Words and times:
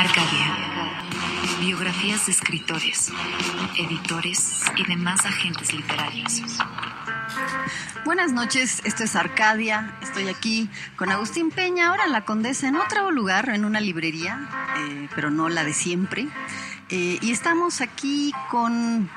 Arcadia. 0.00 0.56
Biografías 1.60 2.24
de 2.24 2.32
escritores, 2.32 3.12
editores 3.76 4.62
y 4.78 4.86
demás 4.86 5.26
agentes 5.26 5.74
literarios. 5.74 6.40
Buenas 8.06 8.32
noches, 8.32 8.80
esto 8.84 9.04
es 9.04 9.14
Arcadia. 9.14 9.94
Estoy 10.00 10.28
aquí 10.28 10.70
con 10.96 11.10
Agustín 11.10 11.50
Peña, 11.50 11.88
ahora 11.88 12.06
en 12.06 12.12
la 12.12 12.24
Condesa, 12.24 12.66
en 12.66 12.76
otro 12.76 13.10
lugar, 13.10 13.50
en 13.50 13.66
una 13.66 13.78
librería, 13.78 14.48
eh, 14.78 15.10
pero 15.14 15.30
no 15.30 15.50
la 15.50 15.64
de 15.64 15.74
siempre. 15.74 16.28
Eh, 16.88 17.18
y 17.20 17.30
estamos 17.30 17.82
aquí 17.82 18.32
con 18.48 19.10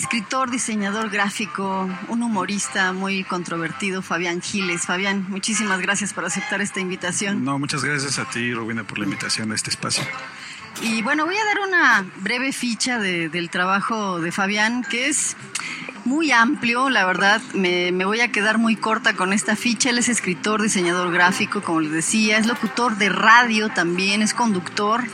escritor, 0.00 0.50
diseñador 0.50 1.10
gráfico, 1.10 1.88
un 2.08 2.22
humorista 2.22 2.94
muy 2.94 3.22
controvertido, 3.22 4.00
Fabián 4.00 4.40
Giles. 4.40 4.86
Fabián, 4.86 5.26
muchísimas 5.28 5.80
gracias 5.80 6.14
por 6.14 6.24
aceptar 6.24 6.62
esta 6.62 6.80
invitación. 6.80 7.44
No, 7.44 7.58
muchas 7.58 7.84
gracias 7.84 8.18
a 8.18 8.24
ti, 8.24 8.54
Rubina, 8.54 8.84
por 8.84 8.98
la 8.98 9.04
invitación 9.04 9.52
a 9.52 9.54
este 9.54 9.68
espacio. 9.68 10.02
Y 10.80 11.02
bueno, 11.02 11.26
voy 11.26 11.36
a 11.36 11.44
dar 11.44 11.68
una 11.68 12.06
breve 12.22 12.52
ficha 12.52 12.98
del 12.98 13.50
trabajo 13.50 14.20
de 14.20 14.32
Fabián, 14.32 14.82
que 14.88 15.08
es 15.08 15.36
muy 16.10 16.32
amplio, 16.32 16.90
la 16.90 17.06
verdad, 17.06 17.40
me, 17.54 17.92
voy 18.04 18.20
a 18.20 18.32
quedar 18.32 18.58
muy 18.58 18.74
corta 18.74 19.14
con 19.14 19.32
esta 19.32 19.54
ficha. 19.54 19.90
Él 19.90 19.98
es 19.98 20.08
escritor, 20.08 20.60
diseñador 20.60 21.12
gráfico, 21.12 21.62
como 21.62 21.80
les 21.80 21.92
decía, 21.92 22.36
es 22.36 22.46
locutor 22.46 22.98
de 22.98 23.08
radio 23.08 23.68
también, 23.68 24.20
es 24.20 24.34
conductor. 24.34 25.04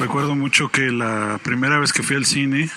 recuerdo 0.00 0.34
mucho 0.34 0.68
que 0.68 0.90
la 0.90 1.38
primera 1.44 1.78
vez 1.78 1.92
que 1.92 2.02
fui 2.02 2.16
al 2.16 2.26
cine, 2.26 2.68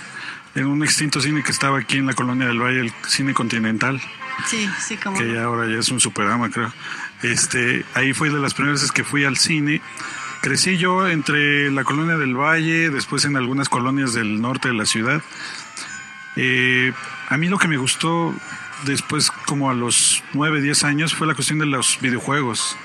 en 0.54 0.68
un 0.68 0.84
extinto 0.84 1.20
cine 1.20 1.42
que 1.42 1.52
estaba 1.52 1.80
aquí 1.80 1.98
en 1.98 2.06
la 2.06 2.14
colonia 2.14 2.46
del 2.46 2.62
Valle, 2.62 2.82
el 2.82 2.94
cine 3.08 3.34
continental. 3.34 4.00
Sí, 4.46 4.70
sí, 4.80 4.98
como. 4.98 5.18
Que 5.18 5.40
ahora 5.40 5.68
ya 5.68 5.80
es 5.80 5.90
un 5.90 6.00
superama, 6.00 6.52
creo. 6.52 6.72
Este, 7.22 7.86
ahí 7.94 8.14
fue 8.14 8.30
de 8.30 8.40
las 8.40 8.54
primeras 8.54 8.82
veces 8.82 8.92
que 8.92 9.04
fui 9.04 9.24
al 9.24 9.38
cine. 9.38 9.82
Crecí 10.42 10.78
yo 10.78 11.08
entre 11.08 11.72
la 11.72 11.84
colonia 11.84 12.18
del 12.18 12.36
Valle, 12.36 12.90
después 12.90 13.26
en 13.26 13.36
algunas 13.36 13.70
colonias 13.70 14.14
del 14.14 14.42
norte 14.42 14.68
de 14.68 14.76
la 14.76 14.86
ciudad. 14.86 15.22
Eh, 16.36 16.94
a 17.30 17.38
mí 17.38 17.48
lo 17.48 17.58
que 17.58 17.68
me 17.68 17.78
gustó 17.78 18.34
después, 18.86 19.32
como 19.32 19.70
a 19.70 19.74
los 19.74 20.24
9, 20.34 20.62
10 20.62 20.84
años, 20.84 21.16
fue 21.16 21.28
la 21.28 21.34
cuestión 21.34 21.60
de 21.60 21.66
los 21.66 22.00
videojuegos. 22.02 22.78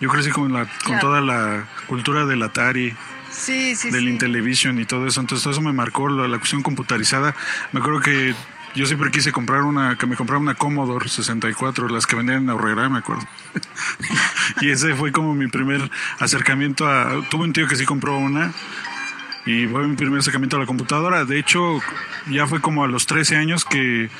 Yo 0.00 0.08
crecí 0.08 0.30
con, 0.30 0.52
la, 0.52 0.66
con 0.84 0.98
toda 1.00 1.20
la 1.20 1.68
cultura 1.86 2.26
del 2.26 2.42
Atari, 2.42 2.94
del 3.90 4.08
Intellivision 4.08 4.78
y 4.78 4.84
todo 4.84 5.06
eso. 5.06 5.20
Entonces 5.20 5.42
todo 5.42 5.52
eso 5.52 5.62
me 5.62 5.72
marcó 5.72 6.08
la, 6.08 6.28
la, 6.28 6.38
cuestión 6.38 6.62
computarizada. 6.62 7.34
Me 7.72 7.80
acuerdo 7.80 8.00
que 8.00 8.34
yo 8.74 8.86
siempre 8.86 9.10
quise 9.10 9.32
comprar 9.32 9.62
una, 9.62 9.96
que 9.96 10.06
me 10.06 10.16
comprara 10.16 10.40
una 10.40 10.54
Commodore 10.54 11.08
64, 11.08 11.88
las 11.88 12.06
que 12.06 12.16
vendían 12.16 12.44
en 12.44 12.50
Aurrera, 12.50 12.88
me 12.88 12.98
acuerdo. 12.98 13.26
y 14.60 14.70
ese 14.70 14.94
fue 14.94 15.12
como 15.12 15.34
mi 15.34 15.48
primer 15.48 15.90
acercamiento 16.18 16.86
a... 16.86 17.20
Tuve 17.30 17.44
un 17.44 17.52
tío 17.52 17.66
que 17.66 17.76
sí 17.76 17.84
compró 17.84 18.16
una 18.16 18.52
y 19.46 19.66
fue 19.66 19.86
mi 19.86 19.96
primer 19.96 20.20
acercamiento 20.20 20.56
a 20.56 20.60
la 20.60 20.66
computadora. 20.66 21.24
De 21.24 21.38
hecho, 21.38 21.80
ya 22.30 22.46
fue 22.46 22.60
como 22.60 22.84
a 22.84 22.88
los 22.88 23.06
13 23.06 23.36
años 23.36 23.64
que 23.64 24.10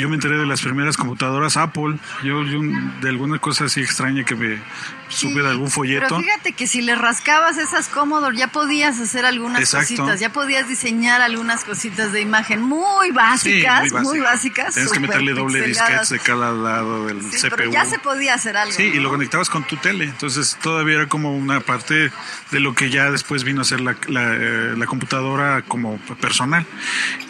yo 0.00 0.08
me 0.08 0.16
enteré 0.16 0.36
de 0.36 0.46
las 0.46 0.60
primeras 0.62 0.96
computadoras 0.96 1.56
Apple. 1.56 1.96
Yo, 2.22 2.42
de 2.42 3.08
alguna 3.08 3.38
cosa 3.38 3.64
así 3.64 3.80
extraña 3.80 4.24
que 4.24 4.34
me 4.34 4.60
supe 5.08 5.40
de 5.40 5.48
algún 5.48 5.70
folleto. 5.70 6.06
Pero 6.08 6.20
fíjate 6.20 6.52
que 6.52 6.66
si 6.66 6.82
le 6.82 6.94
rascabas 6.94 7.58
esas 7.58 7.88
Commodore 7.88 8.36
ya 8.36 8.48
podías 8.48 8.98
hacer 9.00 9.24
algunas 9.24 9.70
cositas, 9.70 10.20
ya 10.20 10.32
podías 10.32 10.68
diseñar 10.68 11.20
algunas 11.20 11.64
cositas 11.64 12.12
de 12.12 12.20
imagen 12.20 12.60
muy 12.62 13.10
básicas, 13.10 13.92
muy, 13.92 14.20
básicas. 14.20 14.74
Tienes 14.74 14.92
que 14.92 15.00
meterle 15.00 15.32
doble 15.32 15.62
disquete 15.62 16.14
de 16.14 16.18
cada 16.18 16.52
lado 16.52 17.06
del 17.06 17.18
CPU. 17.18 17.56
Pero 17.56 17.70
ya 17.70 17.84
se 17.84 17.98
podía 17.98 18.34
hacer 18.34 18.56
algo. 18.56 18.72
Sí, 18.72 18.84
y 18.84 18.98
lo 18.98 19.10
conectabas 19.10 19.48
con 19.48 19.64
tu 19.64 19.76
tele. 19.76 20.04
Entonces 20.04 20.58
todavía 20.62 20.96
era 20.96 21.08
como 21.08 21.36
una 21.36 21.60
parte 21.60 22.10
de 22.50 22.60
lo 22.60 22.74
que 22.74 22.90
ya 22.90 23.10
después 23.10 23.44
vino 23.44 23.62
a 23.62 23.64
ser 23.64 23.80
la, 23.80 23.92
eh, 23.92 24.74
la, 24.76 24.86
computadora 24.86 25.62
como 25.62 25.98
personal. 26.20 26.66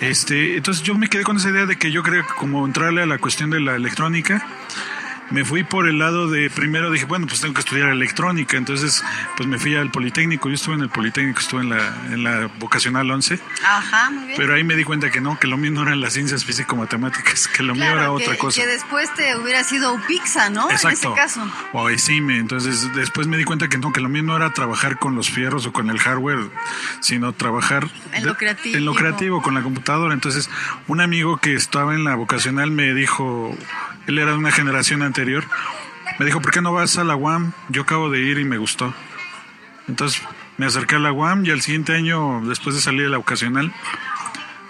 Este, 0.00 0.56
entonces 0.56 0.82
yo 0.82 0.94
me 0.94 1.08
quedé 1.08 1.22
con 1.22 1.36
esa 1.36 1.50
idea 1.50 1.66
de 1.66 1.76
que 1.76 1.90
yo 1.90 2.02
creo 2.02 2.26
que 2.26 2.34
como 2.34 2.55
entrarle 2.64 3.02
a 3.02 3.06
la 3.06 3.18
cuestión 3.18 3.50
de 3.50 3.60
la 3.60 3.74
electrónica, 3.74 4.46
me 5.30 5.44
fui 5.44 5.64
por 5.64 5.88
el 5.88 5.98
lado 5.98 6.28
de, 6.28 6.50
primero 6.50 6.90
dije, 6.90 7.04
bueno, 7.04 7.26
pues 7.26 7.40
tengo 7.40 7.54
que 7.54 7.60
estudiar 7.60 7.88
electrónica, 7.88 8.56
entonces 8.56 9.02
pues 9.36 9.48
me 9.48 9.58
fui 9.58 9.74
al 9.74 9.90
Politécnico, 9.90 10.48
yo 10.48 10.54
estuve 10.54 10.74
en 10.76 10.82
el 10.82 10.88
Politécnico, 10.88 11.40
estuve 11.40 11.62
en 11.62 11.70
la, 11.70 11.94
en 12.12 12.22
la 12.22 12.50
vocacional 12.58 13.10
11, 13.10 13.40
Ajá, 13.64 14.10
muy 14.10 14.26
bien. 14.26 14.36
pero 14.36 14.54
ahí 14.54 14.64
me 14.64 14.76
di 14.76 14.84
cuenta 14.84 15.10
que 15.10 15.20
no, 15.20 15.38
que 15.38 15.46
lo 15.46 15.56
mío 15.56 15.70
no 15.70 15.82
eran 15.82 16.00
las 16.00 16.12
ciencias 16.12 16.44
físico-matemáticas, 16.44 17.48
que 17.48 17.62
lo 17.62 17.74
mío 17.74 17.84
era 17.84 18.12
otra 18.12 18.36
cosa. 18.36 18.60
Que 18.60 18.66
después 18.66 19.12
te 19.14 19.36
hubiera 19.36 19.64
sido 19.64 19.94
UPIXA, 19.94 20.50
¿no? 20.50 20.70
Exacto. 20.70 21.08
En 21.08 21.12
ese 21.12 21.40
caso. 21.40 21.50
O 21.72 21.90
ECIME, 21.90 22.38
entonces 22.38 22.92
después 22.94 23.26
me 23.26 23.36
di 23.36 23.44
cuenta 23.44 23.68
que 23.68 23.78
no, 23.78 23.92
que 23.92 24.00
lo 24.00 24.08
mío 24.08 24.22
no 24.22 24.36
era 24.36 24.52
trabajar 24.52 24.98
con 24.98 25.14
los 25.14 25.30
fierros 25.30 25.66
o 25.66 25.72
con 25.72 25.90
el 25.90 25.98
hardware, 25.98 26.50
sino 27.00 27.32
trabajar 27.32 27.88
en 28.12 28.26
lo 28.26 28.36
creativo. 28.36 28.76
En 28.76 28.84
lo 28.84 28.94
creativo, 28.94 29.42
con 29.42 29.54
la 29.54 29.62
computadora. 29.62 30.14
Entonces 30.14 30.50
un 30.86 31.00
amigo 31.00 31.38
que 31.38 31.54
estaba 31.54 31.94
en 31.94 32.04
la 32.04 32.14
vocacional 32.14 32.70
me 32.70 32.94
dijo, 32.94 33.56
él 34.06 34.18
era 34.18 34.32
de 34.32 34.38
una 34.38 34.52
generación 34.52 35.02
anterior, 35.02 35.44
me 36.18 36.26
dijo, 36.26 36.40
¿por 36.40 36.52
qué 36.52 36.62
no 36.62 36.72
vas 36.72 36.96
a 36.98 37.04
la 37.04 37.16
UAM? 37.16 37.52
Yo 37.68 37.82
acabo 37.82 38.10
de 38.10 38.20
ir 38.20 38.38
y 38.38 38.44
me 38.44 38.58
gustó. 38.58 38.94
Entonces 39.88 40.22
me 40.56 40.66
acerqué 40.66 40.96
a 40.96 40.98
la 40.98 41.12
UAM 41.12 41.44
y 41.44 41.50
al 41.50 41.60
siguiente 41.60 41.94
año, 41.94 42.40
después 42.46 42.74
de 42.74 42.82
salir 42.82 43.02
de 43.02 43.10
la 43.10 43.18
ocasional, 43.18 43.72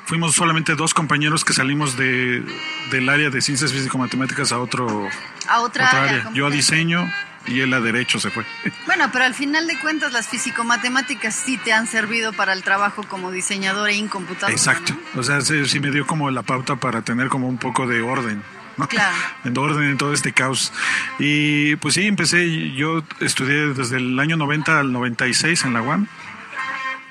fuimos 0.04 0.34
solamente 0.34 0.74
dos 0.74 0.94
compañeros 0.94 1.44
que 1.44 1.52
salimos 1.52 1.96
de, 1.96 2.44
del 2.90 3.08
área 3.08 3.30
de 3.30 3.40
ciencias 3.40 3.72
físico-matemáticas 3.72 4.52
a, 4.52 4.58
otro, 4.58 5.08
a 5.48 5.60
otra, 5.60 5.90
área. 5.90 6.30
Yo 6.32 6.46
a 6.46 6.50
diseño 6.50 7.10
y 7.46 7.60
él 7.60 7.72
a 7.74 7.80
derecho 7.80 8.18
se 8.18 8.30
fue. 8.30 8.44
Bueno, 8.86 9.10
pero 9.12 9.24
al 9.24 9.34
final 9.34 9.66
de 9.66 9.78
cuentas 9.78 10.12
las 10.12 10.28
físico-matemáticas 10.28 11.34
sí 11.34 11.58
te 11.58 11.72
han 11.72 11.86
servido 11.86 12.32
para 12.32 12.52
el 12.52 12.62
trabajo 12.62 13.02
como 13.02 13.30
diseñador 13.30 13.90
e 13.90 14.06
computadora. 14.08 14.52
Exacto. 14.52 14.96
O 15.16 15.22
sea, 15.22 15.40
sí 15.40 15.80
me 15.80 15.90
dio 15.90 16.06
como 16.06 16.30
la 16.30 16.42
pauta 16.42 16.76
para 16.76 17.02
tener 17.02 17.28
como 17.28 17.48
un 17.48 17.58
poco 17.58 17.86
de 17.86 18.00
orden. 18.00 18.42
Claro. 18.88 19.16
En 19.44 19.56
orden 19.56 19.84
en 19.84 19.96
todo 19.96 20.12
este 20.12 20.32
caos. 20.32 20.72
Y 21.18 21.76
pues 21.76 21.94
sí, 21.94 22.06
empecé, 22.06 22.72
yo 22.72 23.02
estudié 23.20 23.72
desde 23.74 23.96
el 23.96 24.18
año 24.18 24.36
90 24.36 24.80
al 24.80 24.92
96 24.92 25.64
en 25.64 25.72
la 25.72 25.82
UAM. 25.82 26.08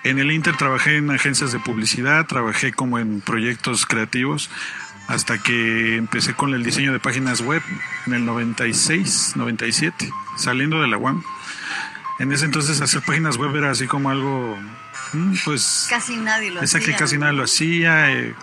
En 0.04 0.20
el 0.20 0.32
Inter 0.32 0.56
trabajé 0.56 0.98
en 0.98 1.10
agencias 1.10 1.52
de 1.52 1.60
publicidad, 1.60 2.28
trabajé 2.28 2.72
como 2.74 3.00
en 3.00 3.22
proyectos 3.22 3.88
creativos, 3.88 4.52
hasta 5.08 5.40
que 5.40 5.96
empecé 5.96 6.36
con 6.36 6.54
el 6.54 6.64
diseño 6.64 6.94
de 6.94 7.00
páginas 7.00 7.42
web 7.42 7.64
en 8.06 8.14
el 8.14 8.26
96, 8.26 9.34
97, 9.36 10.12
saliendo 10.38 10.82
de 10.82 10.90
la 10.90 10.98
UAM. 10.98 11.24
En 12.20 12.32
ese 12.32 12.46
entonces 12.46 12.82
hacer 12.82 13.02
páginas 13.02 13.38
web 13.38 13.56
era 13.56 13.72
así 13.72 13.88
como 13.88 14.10
algo, 14.12 14.58
mm, 15.14 15.34
pues... 15.44 15.88
Casi 15.90 16.18
nadie 16.18 16.52
lo 16.52 16.62
hacía. 16.62 16.80
que 16.80 16.94
casi 16.94 17.18
nadie 17.18 17.34
lo 17.34 17.44
hacía. 17.44 18.12
Eh, 18.12 18.36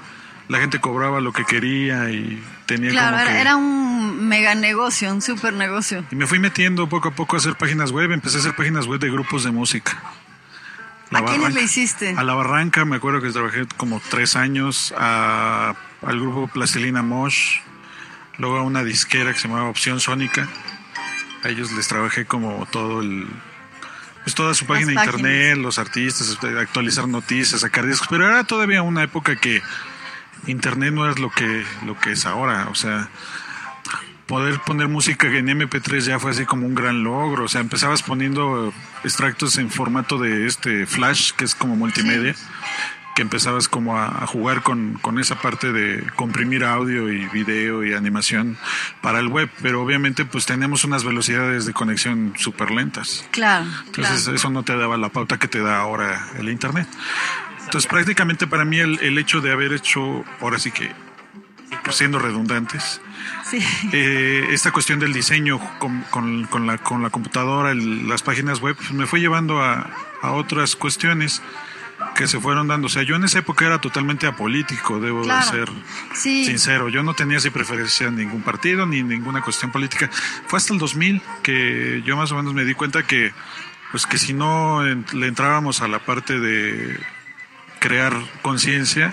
la 0.49 0.59
gente 0.59 0.81
cobraba 0.81 1.21
lo 1.21 1.33
que 1.33 1.45
quería 1.45 2.11
y 2.11 2.43
tenía 2.67 2.91
claro, 2.91 3.17
como 3.17 3.31
era, 3.31 3.41
era 3.41 3.56
un 3.56 4.29
mega 4.29 4.55
negocio, 4.55 5.12
un 5.12 5.23
super 5.23 5.53
negocio. 5.53 6.05
Y 6.11 6.17
me 6.17 6.26
fui 6.26 6.38
metiendo 6.38 6.88
poco 6.88 7.09
a 7.09 7.14
poco 7.14 7.37
a 7.37 7.38
hacer 7.38 7.56
páginas 7.56 7.91
web, 7.91 8.12
empecé 8.12 8.38
a 8.38 8.41
hacer 8.41 8.56
páginas 8.56 8.87
web 8.87 9.00
de 9.00 9.11
grupos 9.11 9.44
de 9.44 9.50
música. 9.50 10.00
¿A 11.12 11.23
quiénes 11.25 11.55
le 11.55 11.62
hiciste? 11.62 12.14
A 12.17 12.25
La 12.25 12.35
Barranca, 12.35 12.85
me 12.85 12.97
acuerdo 12.97 13.20
que 13.20 13.31
trabajé 13.31 13.67
como 13.76 14.00
tres 14.09 14.35
años, 14.35 14.94
a, 14.97 15.75
al 16.00 16.20
grupo 16.20 16.49
Plastilina 16.49 17.03
Mosh, 17.03 17.59
luego 18.38 18.56
a 18.56 18.62
una 18.62 18.82
disquera 18.82 19.32
que 19.32 19.38
se 19.38 19.49
llamaba 19.49 19.69
Opción 19.69 20.00
Sónica. 20.00 20.49
A 21.44 21.49
ellos 21.49 21.73
les 21.73 21.87
trabajé 21.88 22.25
como 22.25 22.67
todo 22.70 23.03
el 23.03 23.29
pues 24.23 24.37
toda 24.37 24.55
su 24.55 24.67
página 24.67 24.93
de 24.93 25.06
internet, 25.06 25.56
los 25.58 25.79
artistas, 25.79 26.38
actualizar 26.58 27.08
noticias, 27.08 27.61
sacar 27.61 27.85
discos, 27.87 28.06
pero 28.08 28.26
era 28.26 28.44
todavía 28.44 28.82
una 28.82 29.03
época 29.03 29.35
que 29.35 29.61
internet 30.47 30.93
no 30.93 31.09
es 31.11 31.19
lo 31.19 31.31
que 31.31 31.65
lo 31.87 31.99
que 31.99 32.12
es 32.12 32.27
ahora, 32.27 32.69
o 32.71 32.75
sea, 32.75 33.09
poder 34.27 34.61
poner 34.61 34.89
música 34.89 35.27
en 35.29 35.47
MP3 35.49 36.00
ya 36.00 36.19
fue 36.19 36.31
así 36.31 36.44
como 36.47 36.67
un 36.67 36.75
gran 36.75 37.03
logro, 37.05 37.44
o 37.44 37.49
sea, 37.49 37.61
empezabas 37.61 38.03
poniendo 38.03 38.73
extractos 39.05 39.59
en 39.59 39.71
formato 39.71 40.19
de 40.19 40.47
este 40.47 40.87
flash, 40.87 41.33
que 41.33 41.44
es 41.44 41.55
como 41.55 41.77
multimedia. 41.77 42.35
que 43.15 43.21
empezabas 43.21 43.69
como 43.69 43.99
a, 43.99 44.06
a 44.06 44.27
jugar 44.27 44.62
con, 44.62 44.94
con 45.03 45.19
esa 45.19 45.35
parte 45.35 45.71
de 45.71 46.03
comprimir 46.17 46.65
audio 46.65 47.12
y 47.12 47.27
video 47.27 47.85
y 47.85 47.93
animación 47.93 48.56
para 49.03 49.19
el 49.19 49.29
web, 49.29 49.50
pero 49.61 49.83
obviamente 49.83 50.25
pues 50.25 50.47
tenemos 50.47 50.85
unas 50.85 51.05
velocidades 51.05 51.67
de 51.67 51.75
conexión 51.75 52.33
súper 52.39 52.71
lentas. 52.71 53.23
Claro, 53.31 53.67
Entonces 53.85 54.23
claro. 54.23 54.37
eso 54.37 54.49
no 54.49 54.62
te 54.62 54.75
daba 54.79 54.97
la 54.97 55.11
pauta 55.11 55.39
que 55.39 55.47
te 55.47 55.61
da 55.61 55.79
ahora 55.81 56.27
el 56.39 56.49
Internet. 56.49 56.89
Entonces 57.64 57.91
prácticamente 57.91 58.47
para 58.47 58.64
mí 58.64 58.79
el, 58.79 58.99
el 59.00 59.19
hecho 59.19 59.41
de 59.41 59.53
haber 59.53 59.73
hecho, 59.73 60.25
ahora 60.41 60.59
sí 60.59 60.70
que 60.70 60.93
pues, 61.85 61.97
siendo 61.97 62.19
redundantes, 62.19 63.00
Sí. 63.50 63.59
eh, 63.93 64.47
esta 64.50 64.70
cuestión 64.73 64.99
del 64.99 65.12
diseño 65.12 65.59
con, 65.79 66.03
con- 66.11 66.44
con 66.44 66.67
la, 66.67 66.79
con 66.79 67.03
la 67.03 67.11
computadora, 67.11 67.70
el- 67.70 68.09
las 68.09 68.23
páginas 68.23 68.61
web, 68.61 68.76
pues, 68.76 68.93
me 68.93 69.06
fue 69.06 69.20
llevando 69.20 69.61
a, 69.62 69.91
a 70.20 70.32
otras 70.32 70.76
cuestiones 70.76 71.43
que 72.14 72.26
se 72.26 72.38
fueron 72.41 72.69
dando. 72.69 72.87
O 72.87 72.91
sea, 72.91 73.03
yo 73.05 73.17
en 73.17 73.25
esa 73.25 73.38
época 73.38 73.65
era 73.65 73.81
totalmente 73.81 74.26
apolítico, 74.26 75.00
debo 75.00 75.23
Claro. 75.23 75.44
de 75.47 75.50
ser 75.50 75.69
Sí. 76.15 76.44
sincero. 76.44 76.88
Yo 76.88 77.03
no 77.03 77.15
tenía 77.15 77.38
así 77.38 77.49
preferencia 77.50 78.08
en 78.08 78.17
ningún 78.17 78.43
partido 78.43 78.85
ni 78.87 79.03
ninguna 79.03 79.41
cuestión 79.41 79.70
política. 79.73 80.11
Fue 80.47 80.58
hasta 80.58 80.73
el 80.75 80.79
2000 80.79 81.23
que 81.43 82.03
yo 82.05 82.17
más 82.17 82.31
o 82.32 82.37
menos 82.37 82.53
me 82.55 82.65
di 82.65 82.75
cuenta 82.75 83.05
que, 83.06 83.32
pues 83.93 84.06
que 84.06 84.19
si 84.19 84.35
no 84.35 84.87
en- 84.87 85.06
le 85.15 85.26
entrábamos 85.29 85.81
a 85.81 85.88
la 85.88 86.00
parte 86.00 86.38
de 86.38 86.99
crear 87.82 88.17
conciencia, 88.43 89.12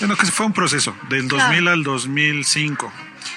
bueno, 0.00 0.16
que 0.16 0.26
fue 0.26 0.46
un 0.46 0.52
proceso, 0.52 0.94
del 1.08 1.28
Claro. 1.28 1.44
2000 1.44 1.68
al 1.68 1.82
2005. 1.84 2.92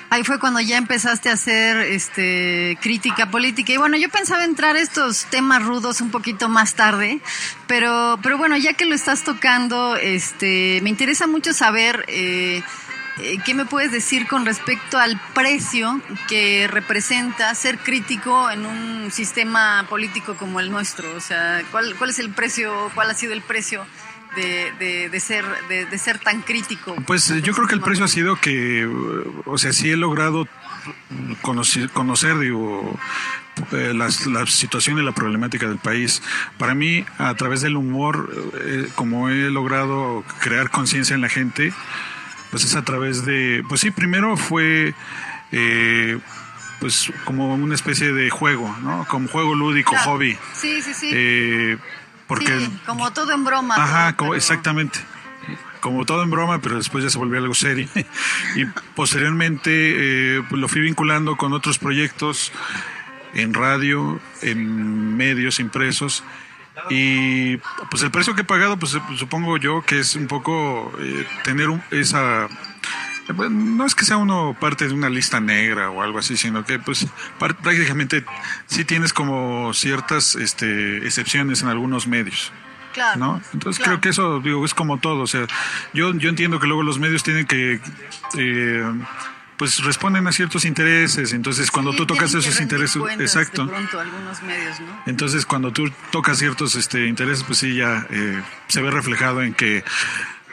Ahí 0.09 0.23
fue 0.23 0.39
cuando 0.39 0.59
ya 0.59 0.77
empezaste 0.77 1.29
a 1.29 1.33
hacer 1.33 1.77
este 1.77 2.77
crítica 2.81 3.29
política. 3.29 3.71
Y 3.73 3.77
bueno, 3.77 3.97
yo 3.97 4.09
pensaba 4.09 4.43
entrar 4.45 4.75
a 4.75 4.81
estos 4.81 5.25
temas 5.25 5.63
rudos 5.63 6.01
un 6.01 6.09
poquito 6.09 6.49
más 6.49 6.73
tarde, 6.73 7.19
pero, 7.67 8.17
pero 8.23 8.37
bueno, 8.37 8.57
ya 8.57 8.73
que 8.73 8.85
lo 8.85 8.95
estás 8.95 9.23
tocando, 9.23 9.95
este, 9.95 10.79
me 10.81 10.89
interesa 10.89 11.27
mucho 11.27 11.53
saber 11.53 12.03
eh, 12.07 12.63
eh, 13.19 13.37
qué 13.45 13.53
me 13.53 13.65
puedes 13.65 13.91
decir 13.91 14.27
con 14.27 14.45
respecto 14.45 14.97
al 14.97 15.19
precio 15.33 16.01
que 16.27 16.67
representa 16.67 17.53
ser 17.53 17.77
crítico 17.77 18.49
en 18.49 18.65
un 18.65 19.11
sistema 19.11 19.85
político 19.89 20.35
como 20.35 20.59
el 20.59 20.71
nuestro. 20.71 21.13
O 21.15 21.19
sea, 21.19 21.61
¿cuál, 21.71 21.95
cuál 21.97 22.09
es 22.09 22.19
el 22.19 22.31
precio, 22.31 22.91
cuál 22.95 23.11
ha 23.11 23.13
sido 23.13 23.33
el 23.33 23.41
precio 23.41 23.85
de, 24.37 24.71
de, 24.79 25.09
de 25.09 25.19
ser, 25.19 25.43
de, 25.67 25.85
de 25.85 25.97
ser 25.97 26.19
tan 26.19 26.41
crítico? 26.41 26.95
Pues 27.05 27.29
eh, 27.31 27.41
yo 27.41 27.53
creo 27.53 27.67
que 27.67 27.75
el 27.75 27.81
precio 27.81 28.05
ha 28.05 28.07
sido 28.07 28.35
que, 28.37 28.83
eh, 28.83 28.87
o 29.45 29.57
sea, 29.57 29.73
sí 29.73 29.89
he 29.91 29.97
logrado 29.97 30.47
conocer, 31.41 31.89
conocer 31.89 32.37
digo, 32.39 32.97
eh, 33.73 33.91
las- 33.93 34.25
la 34.27 34.45
situación 34.45 34.99
y 34.99 35.03
la 35.03 35.11
problemática 35.11 35.67
del 35.67 35.79
país. 35.79 36.21
Para 36.57 36.75
mí, 36.75 37.03
a 37.17 37.33
través 37.35 37.61
del 37.61 37.75
humor, 37.75 38.29
eh, 38.61 38.87
como 38.95 39.29
he 39.29 39.49
logrado 39.49 40.23
crear 40.39 40.69
conciencia 40.69 41.13
en 41.15 41.21
la 41.21 41.29
gente, 41.29 41.73
pues 42.51 42.63
es 42.63 42.75
a 42.75 42.83
través 42.83 43.25
de, 43.25 43.63
pues 43.67 43.81
sí, 43.81 43.91
primero 43.91 44.37
fue, 44.37 44.93
eh, 45.51 46.19
pues 46.79 47.11
como 47.25 47.53
una 47.55 47.75
especie 47.75 48.13
de 48.13 48.29
juego, 48.29 48.73
¿no? 48.83 49.05
Como 49.09 49.27
juego 49.27 49.55
lúdico, 49.55 49.91
Claro. 49.91 50.11
hobby. 50.11 50.37
Sí, 50.53 50.81
sí, 50.81 50.93
sí. 50.93 51.09
Eh, 51.11 51.77
porque 52.27 52.59
Sí, 52.59 52.79
como 52.85 53.11
todo 53.13 53.31
en 53.33 53.43
broma. 53.43 53.75
Ajá, 53.75 54.05
pero- 54.07 54.17
como- 54.17 54.29
pero- 54.31 54.37
exactamente. 54.37 54.99
Como 55.79 56.05
todo 56.05 56.23
en 56.23 56.31
broma, 56.31 56.59
pero 56.59 56.75
después 56.75 57.03
ya 57.03 57.09
se 57.09 57.17
volvió 57.17 57.39
algo 57.39 57.53
serio. 57.53 57.87
y 58.55 58.65
posteriormente 58.95 59.69
eh, 60.37 60.43
pues 60.49 60.59
lo 60.59 60.67
fui 60.67 60.81
vinculando 60.81 61.35
con 61.37 61.53
otros 61.53 61.77
proyectos 61.79 62.51
en 63.33 63.53
radio, 63.53 64.19
en 64.41 65.15
medios 65.15 65.59
impresos. 65.59 66.23
Y 66.89 67.57
pues 67.89 68.03
el 68.03 68.11
precio 68.11 68.35
que 68.35 68.41
he 68.41 68.45
pagado, 68.45 68.77
pues 68.77 68.97
supongo 69.17 69.57
yo 69.57 69.81
que 69.83 69.99
es 69.99 70.15
un 70.15 70.27
poco 70.27 70.91
eh, 70.99 71.25
tener 71.43 71.69
un- 71.69 71.81
esa... 71.91 72.47
eh, 73.27 73.33
bueno, 73.33 73.59
No 73.59 73.85
es 73.85 73.95
que 73.95 74.05
sea 74.05 74.17
uno 74.17 74.55
parte 74.59 74.87
de 74.87 74.93
una 74.93 75.09
lista 75.09 75.39
negra 75.39 75.89
o 75.89 76.01
algo 76.01 76.19
así, 76.19 76.37
sino 76.37 76.65
que 76.65 76.79
pues 76.79 77.07
prácticamente 77.39 78.25
sí 78.67 78.85
tienes 78.85 79.13
como 79.13 79.73
ciertas 79.73 80.35
este, 80.35 80.97
excepciones 81.05 81.61
en 81.61 81.69
algunos 81.69 82.07
medios. 82.07 82.51
Claro. 82.93 83.19
¿no? 83.19 83.41
Entonces 83.53 83.77
claro. 83.77 83.99
creo 83.99 84.01
que 84.01 84.09
eso 84.09 84.39
digo 84.39 84.65
es 84.65 84.73
como 84.73 84.97
todo, 84.97 85.21
o 85.21 85.27
sea, 85.27 85.45
yo 85.93 86.15
yo 86.15 86.29
entiendo 86.29 86.59
que 86.59 86.65
luego 86.65 86.81
los 86.81 86.97
medios 86.97 87.21
tienen 87.21 87.45
que 87.45 87.79
eh, 88.35 88.93
pues 89.57 89.83
responden 89.83 90.25
a 90.27 90.31
ciertos 90.31 90.65
intereses, 90.65 91.33
entonces 91.33 91.69
cuando 91.69 91.91
Sí, 91.91 91.97
tú 91.97 92.05
tocas 92.07 92.33
esos 92.33 92.59
intereses, 92.59 93.01
exacto. 93.19 93.65
De 93.65 93.71
pronto 93.71 93.99
algunos 93.99 94.41
medios, 94.41 94.79
¿no? 94.79 95.03
Entonces 95.05 95.45
cuando 95.45 95.71
tú 95.71 95.91
tocas 96.11 96.39
ciertos 96.39 96.75
este 96.75 97.05
intereses, 97.07 97.43
pues 97.43 97.59
sí 97.59 97.75
ya 97.75 98.07
eh, 98.09 98.41
se 98.67 98.81
ve 98.81 98.89
reflejado 98.89 99.43
en 99.43 99.53
que 99.53 99.83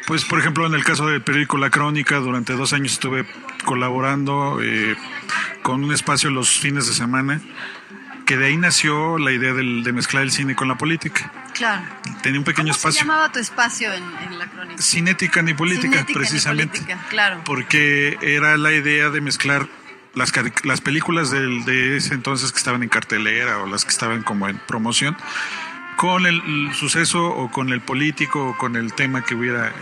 pues 0.07 0.25
por 0.25 0.39
ejemplo 0.39 0.67
en 0.67 0.75
el 0.75 0.85
caso 0.85 1.07
del 1.07 1.23
periódico 1.23 1.57
La 1.59 1.71
Crónica 1.71 2.17
durante 2.19 2.53
dos 2.55 2.73
años 2.73 2.93
estuve 2.93 3.25
colaborando 3.65 4.61
eh, 4.63 4.97
con 5.63 5.83
un 5.85 5.93
espacio 5.93 6.31
los 6.31 6.51
fines 6.59 6.87
de 6.87 6.93
semana 6.95 7.41
que 8.27 8.37
de 8.39 8.47
ahí 8.47 8.57
nació 8.57 9.19
la 9.19 9.33
idea 9.33 9.53
del- 9.53 9.83
de 9.83 9.93
mezclar 9.93 10.23
el 10.23 10.31
cine 10.31 10.55
con 10.57 10.67
la 10.67 10.77
política. 10.77 11.31
Claro. 11.53 11.83
Tenía 12.23 12.39
un 12.39 12.45
pequeño 12.45 12.69
¿Cómo 12.73 12.81
se 12.81 12.89
espacio. 12.89 13.01
llamaba 13.03 13.31
tu 13.31 13.39
espacio 13.39 13.93
en, 13.93 14.03
en 14.27 14.39
la 14.39 14.47
crónica? 14.47 14.83
Cinética 14.83 15.43
ni 15.43 15.53
política, 15.53 15.89
Cinética 15.91 16.09
ni 16.09 16.15
precisamente. 16.15 16.79
política, 16.81 16.99
claro. 17.11 17.43
Porque 17.45 18.17
era 18.23 18.57
la 18.57 18.73
idea 18.73 19.11
de 19.11 19.21
mezclar 19.21 19.69
las, 20.15 20.33
las 20.65 20.81
películas 20.81 21.31
del- 21.31 21.67
de 21.67 21.99
ese 21.99 22.15
entonces 22.15 22.51
que 22.51 22.57
estaban 22.59 22.83
en 22.83 22.89
cartelera 22.89 23.59
o 23.59 23.67
las 23.67 23.85
que 23.85 23.91
estaban 23.91 24.23
como 24.23 24.49
en 24.49 24.57
promoción 24.57 25.19
con 25.97 26.27
el, 26.27 26.41
el 26.47 26.75
suceso 26.75 27.25
o 27.27 27.51
con 27.51 27.71
el 27.71 27.81
político 27.81 28.49
o 28.49 28.57
con 28.59 28.77
el 28.77 28.93
tema 28.95 29.23
que 29.25 29.35
hubiera 29.35 29.69
eh, 29.69 29.73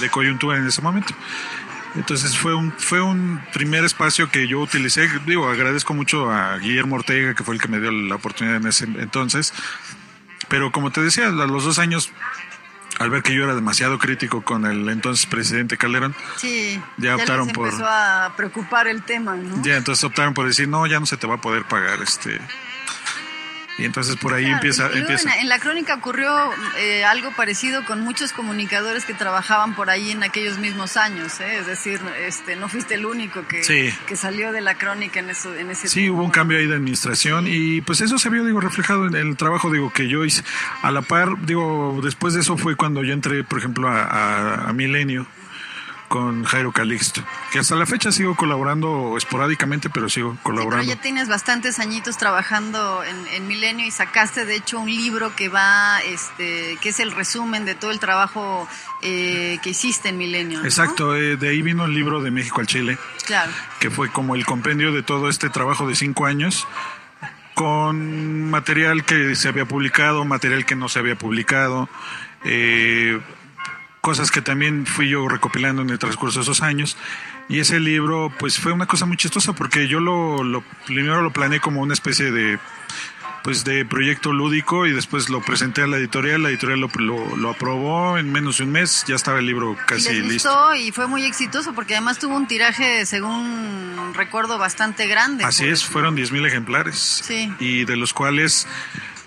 de 0.00 0.10
coyuntura 0.10 0.58
en 0.58 0.66
ese 0.66 0.82
momento. 0.82 1.14
Entonces 1.96 2.38
fue 2.38 2.54
un 2.54 2.72
fue 2.72 3.00
un 3.00 3.40
primer 3.52 3.84
espacio 3.84 4.30
que 4.30 4.46
yo 4.46 4.60
utilicé. 4.60 5.08
Digo, 5.26 5.48
agradezco 5.48 5.92
mucho 5.94 6.30
a 6.30 6.56
Guillermo 6.58 6.96
Ortega, 6.96 7.34
que 7.34 7.42
fue 7.42 7.54
el 7.56 7.60
que 7.60 7.68
me 7.68 7.80
dio 7.80 7.90
la 7.90 8.14
oportunidad 8.14 8.56
en 8.58 8.66
ese 8.68 8.84
entonces. 8.84 9.52
Pero 10.48 10.70
como 10.72 10.90
te 10.92 11.00
decía, 11.02 11.26
a 11.26 11.30
los 11.30 11.64
dos 11.64 11.78
años, 11.80 12.10
al 12.98 13.10
ver 13.10 13.22
que 13.22 13.34
yo 13.34 13.44
era 13.44 13.54
demasiado 13.54 13.98
crítico 13.98 14.42
con 14.42 14.66
el 14.66 14.88
entonces 14.88 15.26
presidente 15.26 15.76
Calderón, 15.76 16.14
Sí. 16.36 16.80
Ya 16.96 17.16
optaron 17.16 17.46
les 17.48 17.54
por- 17.56 17.66
empezó 17.68 17.86
a 17.88 18.34
preocupar 18.36 18.86
el 18.88 19.02
tema, 19.02 19.34
¿no? 19.36 19.62
ya 19.62 19.76
entonces 19.76 20.02
optaron 20.04 20.32
por 20.34 20.46
decir, 20.46 20.68
no, 20.68 20.86
ya 20.86 21.00
no 21.00 21.06
se 21.06 21.16
te 21.16 21.26
va 21.26 21.36
a 21.36 21.40
poder 21.40 21.64
pagar 21.64 22.00
este. 22.02 22.40
Y 23.80 23.84
entonces 23.86 24.16
por 24.16 24.34
ahí 24.34 24.44
Claro, 24.44 24.56
empieza... 24.58 24.86
En, 24.92 25.06
la, 25.06 25.36
en 25.40 25.48
la 25.48 25.58
crónica 25.58 25.94
ocurrió 25.94 26.30
eh, 26.78 27.04
algo 27.04 27.30
parecido 27.32 27.84
con 27.84 28.00
muchos 28.02 28.32
comunicadores 28.32 29.04
que 29.04 29.14
trabajaban 29.14 29.74
por 29.74 29.90
ahí 29.90 30.10
en 30.10 30.22
aquellos 30.22 30.58
mismos 30.58 30.96
años, 30.96 31.40
¿eh? 31.40 31.58
es 31.58 31.66
decir, 31.66 32.00
este, 32.26 32.56
no 32.56 32.68
fuiste 32.68 32.94
el 32.94 33.06
único 33.06 33.46
que, 33.48 33.64
Sí. 33.64 33.90
que 34.06 34.16
salió 34.16 34.52
de 34.52 34.60
la 34.60 34.74
crónica 34.76 35.20
en, 35.20 35.30
eso, 35.30 35.54
en 35.54 35.70
ese 35.70 35.88
Sí, 35.88 36.00
tiempo. 36.00 36.16
hubo 36.18 36.24
un 36.24 36.30
cambio 36.30 36.58
ahí 36.58 36.66
de 36.66 36.74
administración 36.74 37.46
y 37.48 37.80
pues 37.80 38.00
eso 38.00 38.18
se 38.18 38.28
vio, 38.28 38.44
digo, 38.44 38.60
reflejado 38.60 39.06
en 39.06 39.14
el 39.14 39.36
trabajo, 39.36 39.70
digo, 39.70 39.90
que 39.92 40.08
yo 40.08 40.24
hice. 40.24 40.42
A 40.82 40.90
la 40.90 41.02
par, 41.02 41.30
digo, 41.46 42.00
después 42.02 42.34
de 42.34 42.40
eso 42.40 42.56
fue 42.56 42.76
cuando 42.76 43.02
yo 43.02 43.12
entré, 43.14 43.42
por 43.44 43.58
ejemplo, 43.58 43.88
a, 43.88 44.02
a- 44.02 44.68
a 44.68 44.72
Milenio 44.72 45.26
con 46.10 46.42
Jairo 46.42 46.72
Calixto, 46.72 47.22
que 47.52 47.60
hasta 47.60 47.76
la 47.76 47.86
fecha 47.86 48.10
sigo 48.10 48.34
colaborando 48.34 49.14
esporádicamente, 49.16 49.88
pero 49.90 50.08
sigo 50.08 50.32
Sí, 50.32 50.38
pero 50.42 50.56
colaborando. 50.56 50.92
ya 50.92 51.00
tienes 51.00 51.28
bastantes 51.28 51.78
añitos 51.78 52.18
trabajando 52.18 53.04
en, 53.04 53.16
en 53.28 53.46
Milenio 53.46 53.86
y 53.86 53.92
sacaste 53.92 54.44
de 54.44 54.56
hecho 54.56 54.80
un 54.80 54.90
libro 54.90 55.36
que 55.36 55.48
va, 55.48 56.00
este, 56.02 56.76
que 56.80 56.88
es 56.88 56.98
el 56.98 57.12
resumen 57.12 57.64
de 57.64 57.76
todo 57.76 57.92
el 57.92 58.00
trabajo 58.00 58.66
eh, 59.02 59.60
que 59.62 59.70
hiciste 59.70 60.08
en 60.08 60.18
Milenio. 60.18 60.58
¿no? 60.58 60.64
Exacto, 60.64 61.14
eh, 61.14 61.36
de 61.36 61.48
ahí 61.48 61.62
vino 61.62 61.84
el 61.84 61.94
libro 61.94 62.20
de 62.20 62.32
México 62.32 62.60
al 62.60 62.66
Chile. 62.66 62.98
Claro. 63.24 63.52
que 63.78 63.88
fue 63.90 64.10
como 64.10 64.34
el 64.34 64.44
compendio 64.44 64.90
de 64.92 65.04
todo 65.04 65.28
este 65.28 65.48
trabajo 65.48 65.86
de 65.86 65.94
cinco 65.94 66.26
años, 66.26 66.66
con 67.54 68.50
material 68.50 69.04
que 69.04 69.36
se 69.36 69.46
había 69.46 69.64
publicado, 69.66 70.24
material 70.24 70.66
que 70.66 70.74
no 70.74 70.88
se 70.88 70.98
había 70.98 71.14
publicado, 71.16 71.88
eh, 72.44 73.20
cosas 74.00 74.30
que 74.30 74.42
también 74.42 74.86
fui 74.86 75.08
yo 75.08 75.28
recopilando 75.28 75.82
en 75.82 75.90
el 75.90 75.98
transcurso 75.98 76.40
de 76.40 76.44
esos 76.44 76.62
años. 76.62 76.96
Y 77.48 77.60
ese 77.60 77.80
libro, 77.80 78.32
pues 78.38 78.58
fue 78.58 78.72
una 78.72 78.86
cosa 78.86 79.06
muy 79.06 79.16
chistosa 79.16 79.52
porque 79.52 79.88
yo 79.88 80.00
lo, 80.00 80.42
lo 80.42 80.62
primero 80.86 81.22
lo 81.22 81.32
planeé 81.32 81.60
como 81.60 81.80
una 81.80 81.94
especie 81.94 82.30
de 82.30 82.58
pues 83.42 83.64
de 83.64 83.84
proyecto 83.84 84.32
lúdico 84.32 84.86
y 84.86 84.92
después 84.92 85.30
lo 85.30 85.40
presenté 85.40 85.82
a 85.82 85.86
la 85.86 85.96
editorial, 85.96 86.42
la 86.42 86.50
editorial 86.50 86.80
lo, 86.80 86.90
lo, 86.96 87.36
lo 87.36 87.50
aprobó 87.50 88.18
en 88.18 88.30
menos 88.30 88.58
de 88.58 88.64
un 88.64 88.72
mes, 88.72 89.04
ya 89.08 89.14
estaba 89.14 89.38
el 89.38 89.46
libro 89.46 89.76
casi 89.86 90.20
listo. 90.20 90.74
y 90.74 90.92
fue 90.92 91.06
muy 91.06 91.24
exitoso 91.24 91.72
porque 91.72 91.94
además 91.94 92.18
tuvo 92.18 92.36
un 92.36 92.46
tiraje, 92.46 93.06
según 93.06 94.12
recuerdo, 94.14 94.58
bastante 94.58 95.06
grande. 95.06 95.44
Así 95.44 95.66
es, 95.66 95.84
fueron 95.84 96.16
10.000 96.16 96.46
ejemplares. 96.46 97.22
Sí. 97.24 97.52
Y 97.58 97.84
de 97.84 97.96
los 97.96 98.12
cuales 98.12 98.66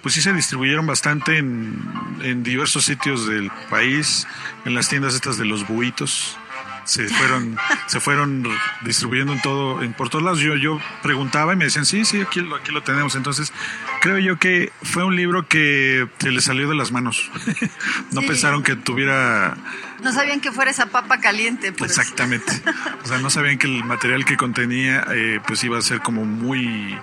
pues 0.03 0.13
sí 0.13 0.22
se 0.22 0.31
distribuyeron 0.33 0.86
bastante 0.86 1.39
en, 1.39 1.81
en 2.22 2.43
diversos 2.43 2.86
sitios 2.86 3.25
del 3.25 3.50
país, 3.72 4.27
en 4.65 4.75
las 4.75 4.89
tiendas 4.89 5.15
estas 5.15 5.38
de 5.38 5.45
los 5.45 5.67
buitos 5.67 6.38
se 6.86 7.07
fueron 7.07 7.55
se 7.88 8.01
fueron 8.01 8.45
distribuyendo 8.81 9.31
en 9.31 9.41
todo 9.41 9.81
en 9.83 9.93
por 9.93 10.10
todos 10.10 10.22
lados 10.22 10.39
yo 10.41 10.57
yo 10.57 10.81
preguntaba 11.01 11.53
y 11.53 11.55
me 11.55 11.63
decían 11.63 11.86
sí 11.86 12.03
sí 12.03 12.19
aquí 12.19 12.41
lo, 12.41 12.57
aquí 12.57 12.74
lo 12.74 12.83
tenemos 12.83 13.15
entonces 13.15 13.53
creo 14.01 14.17
yo 14.19 14.38
que 14.38 14.74
fue 14.81 15.05
un 15.05 15.15
libro 15.15 15.48
que 15.48 16.10
se 16.19 16.31
le 16.31 16.41
salió 16.41 16.67
de 16.67 16.75
las 16.75 16.91
manos 16.91 17.31
no 18.12 18.19
Sí. 18.19 18.27
pensaron 18.27 18.63
que 18.63 18.75
tuviera 18.75 19.55
No 20.03 20.12
sabían 20.12 20.41
que 20.41 20.51
fuera 20.51 20.72
esa 20.72 20.88
papa 20.88 21.22
caliente. 21.22 21.72
Pues. 21.72 21.91
Exactamente. 21.98 22.51
O 23.01 23.07
sea, 23.07 23.19
no 23.19 23.29
sabían 23.29 23.57
que 23.57 23.67
el 23.67 23.86
material 23.86 24.25
que 24.25 24.36
contenía 24.36 25.05
eh, 25.13 25.39
pues 25.48 25.63
iba 25.63 25.77
a 25.77 25.81
ser 25.81 26.01
como 26.01 26.25
muy... 26.25 26.98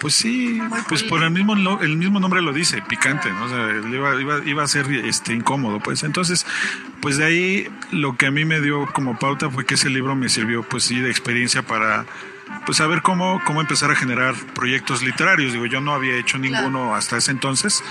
Pues 0.00 0.14
sí, 0.14 0.60
pues 0.88 1.02
por 1.02 1.22
el 1.22 1.30
mismo 1.30 1.54
el 1.80 1.96
mismo 1.96 2.20
nombre 2.20 2.42
lo 2.42 2.52
dice, 2.52 2.82
picante, 2.82 3.30
¿no? 3.30 3.44
O 3.44 3.48
sea, 3.48 3.72
iba, 3.90 4.20
iba, 4.20 4.44
iba 4.44 4.62
a 4.62 4.66
ser 4.66 4.90
este 4.92 5.32
incómodo, 5.32 5.80
pues. 5.80 6.02
Entonces, 6.02 6.46
pues 7.00 7.16
de 7.16 7.24
ahí 7.24 7.68
lo 7.92 8.16
que 8.16 8.26
a 8.26 8.30
mí 8.30 8.44
me 8.44 8.60
dio 8.60 8.86
como 8.92 9.18
pauta 9.18 9.50
fue 9.50 9.64
que 9.64 9.74
ese 9.74 9.88
libro 9.88 10.14
me 10.14 10.28
sirvió, 10.28 10.62
pues 10.62 10.84
sí, 10.84 11.00
de 11.00 11.10
experiencia 11.10 11.62
para 11.62 12.04
pues 12.64 12.78
saber 12.78 13.02
cómo, 13.02 13.40
cómo 13.44 13.60
empezar 13.60 13.90
a 13.90 13.96
generar 13.96 14.34
proyectos 14.54 15.02
literarios. 15.02 15.52
Digo, 15.52 15.66
yo 15.66 15.80
no 15.80 15.94
había 15.94 16.16
hecho 16.16 16.38
ninguno 16.38 16.94
hasta 16.94 17.16
ese 17.16 17.30
entonces. 17.30 17.82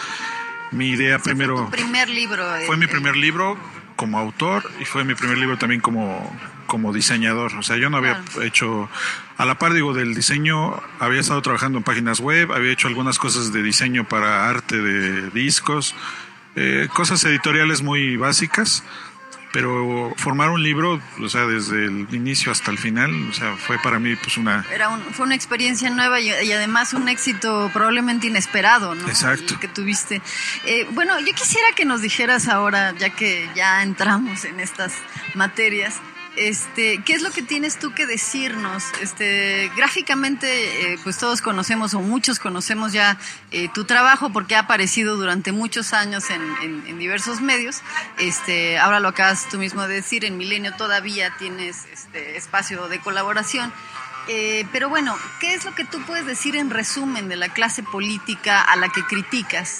Mi 0.71 0.89
idea 0.89 1.19
fue 1.19 1.31
primero 1.33 1.65
tu 1.65 1.71
primer 1.71 2.09
libro. 2.09 2.55
eh, 2.55 2.65
fue 2.65 2.77
mi 2.77 2.87
primer 2.87 3.15
libro 3.15 3.57
como 3.95 4.19
autor 4.19 4.63
y 4.79 4.85
fue 4.85 5.03
mi 5.03 5.15
primer 5.15 5.37
libro 5.37 5.57
también 5.57 5.81
como, 5.81 6.35
como 6.67 6.93
diseñador. 6.93 7.53
O 7.55 7.63
sea, 7.63 7.77
yo 7.77 7.89
no 7.89 7.97
había 7.97 8.21
Claro. 8.23 8.43
hecho, 8.43 8.89
a 9.37 9.45
la 9.45 9.57
par 9.57 9.73
digo, 9.73 9.93
del 9.93 10.13
diseño, 10.13 10.81
había 10.99 11.21
estado 11.21 11.41
trabajando 11.41 11.77
en 11.77 11.83
páginas 11.83 12.19
web, 12.19 12.51
había 12.51 12.71
hecho 12.71 12.87
algunas 12.87 13.17
cosas 13.17 13.53
de 13.53 13.63
diseño 13.63 14.03
para 14.07 14.49
arte 14.49 14.81
de 14.81 15.29
discos, 15.31 15.95
eh, 16.55 16.87
cosas 16.93 17.23
editoriales 17.25 17.81
muy 17.81 18.17
básicas. 18.17 18.83
Pero 19.55 20.13
formar 20.17 20.49
un 20.49 20.61
libro, 20.61 20.99
o 21.23 21.29
sea, 21.29 21.45
desde 21.47 21.85
el 21.85 22.07
inicio 22.11 22.51
hasta 22.51 22.71
el 22.71 22.77
final, 22.77 23.29
o 23.29 23.33
sea, 23.33 23.55
fue 23.55 23.79
para 23.79 23.99
mí 23.99 24.13
pues 24.17 24.35
una, 24.35 24.65
Era 24.69 24.89
un- 24.89 25.01
fue 25.13 25.25
una 25.25 25.33
experiencia 25.35 25.89
nueva 25.89 26.19
y, 26.19 26.27
y 26.29 26.51
además 26.51 26.93
un 26.93 27.07
éxito 27.07 27.69
probablemente 27.71 28.27
inesperado, 28.27 28.95
¿no? 28.95 29.07
Exacto. 29.07 29.53
El 29.53 29.59
que 29.61 29.69
tuviste. 29.69 30.21
Eh, 30.65 30.85
bueno, 30.91 31.17
yo 31.21 31.33
quisiera 31.33 31.67
que 31.73 31.85
nos 31.85 32.01
dijeras 32.01 32.49
ahora, 32.49 32.93
ya 32.97 33.11
que 33.11 33.49
ya 33.55 33.81
entramos 33.81 34.43
en 34.43 34.59
estas 34.59 34.91
materias, 35.35 36.01
este, 36.37 37.01
¿qué 37.03 37.13
es 37.13 37.21
lo 37.21 37.31
que 37.31 37.41
tienes 37.41 37.79
tú 37.79 37.93
que 37.93 38.05
decirnos? 38.05 38.83
Este, 39.01 39.71
gráficamente, 39.75 40.93
eh, 40.93 40.99
pues 41.03 41.17
todos 41.17 41.41
conocemos 41.41 41.93
o 41.93 42.01
muchos 42.01 42.39
conocemos 42.39 42.93
ya 42.93 43.17
eh, 43.51 43.69
tu 43.73 43.85
trabajo 43.85 44.31
porque 44.31 44.55
ha 44.55 44.59
aparecido 44.59 45.15
durante 45.15 45.51
muchos 45.51 45.93
años 45.93 46.25
en, 46.29 46.99
diversos 46.99 47.41
medios. 47.41 47.81
Este, 48.17 48.77
ahora 48.77 48.99
lo 48.99 49.09
acabas 49.09 49.47
tú 49.49 49.57
mismo 49.57 49.87
de 49.87 49.95
decir, 49.95 50.25
en 50.25 50.37
Milenio 50.37 50.73
todavía 50.73 51.33
tienes 51.37 51.85
este 51.91 52.37
espacio 52.37 52.87
de 52.87 52.99
colaboración. 52.99 53.71
Eh, 54.27 54.65
pero 54.71 54.89
bueno, 54.89 55.15
¿qué 55.39 55.53
es 55.53 55.65
lo 55.65 55.75
que 55.75 55.85
tú 55.85 56.01
puedes 56.01 56.25
decir 56.25 56.55
en 56.55 56.69
resumen 56.69 57.29
de 57.29 57.35
la 57.35 57.49
clase 57.49 57.83
política 57.83 58.61
a 58.61 58.75
la 58.75 58.89
que 58.89 59.03
criticas? 59.03 59.77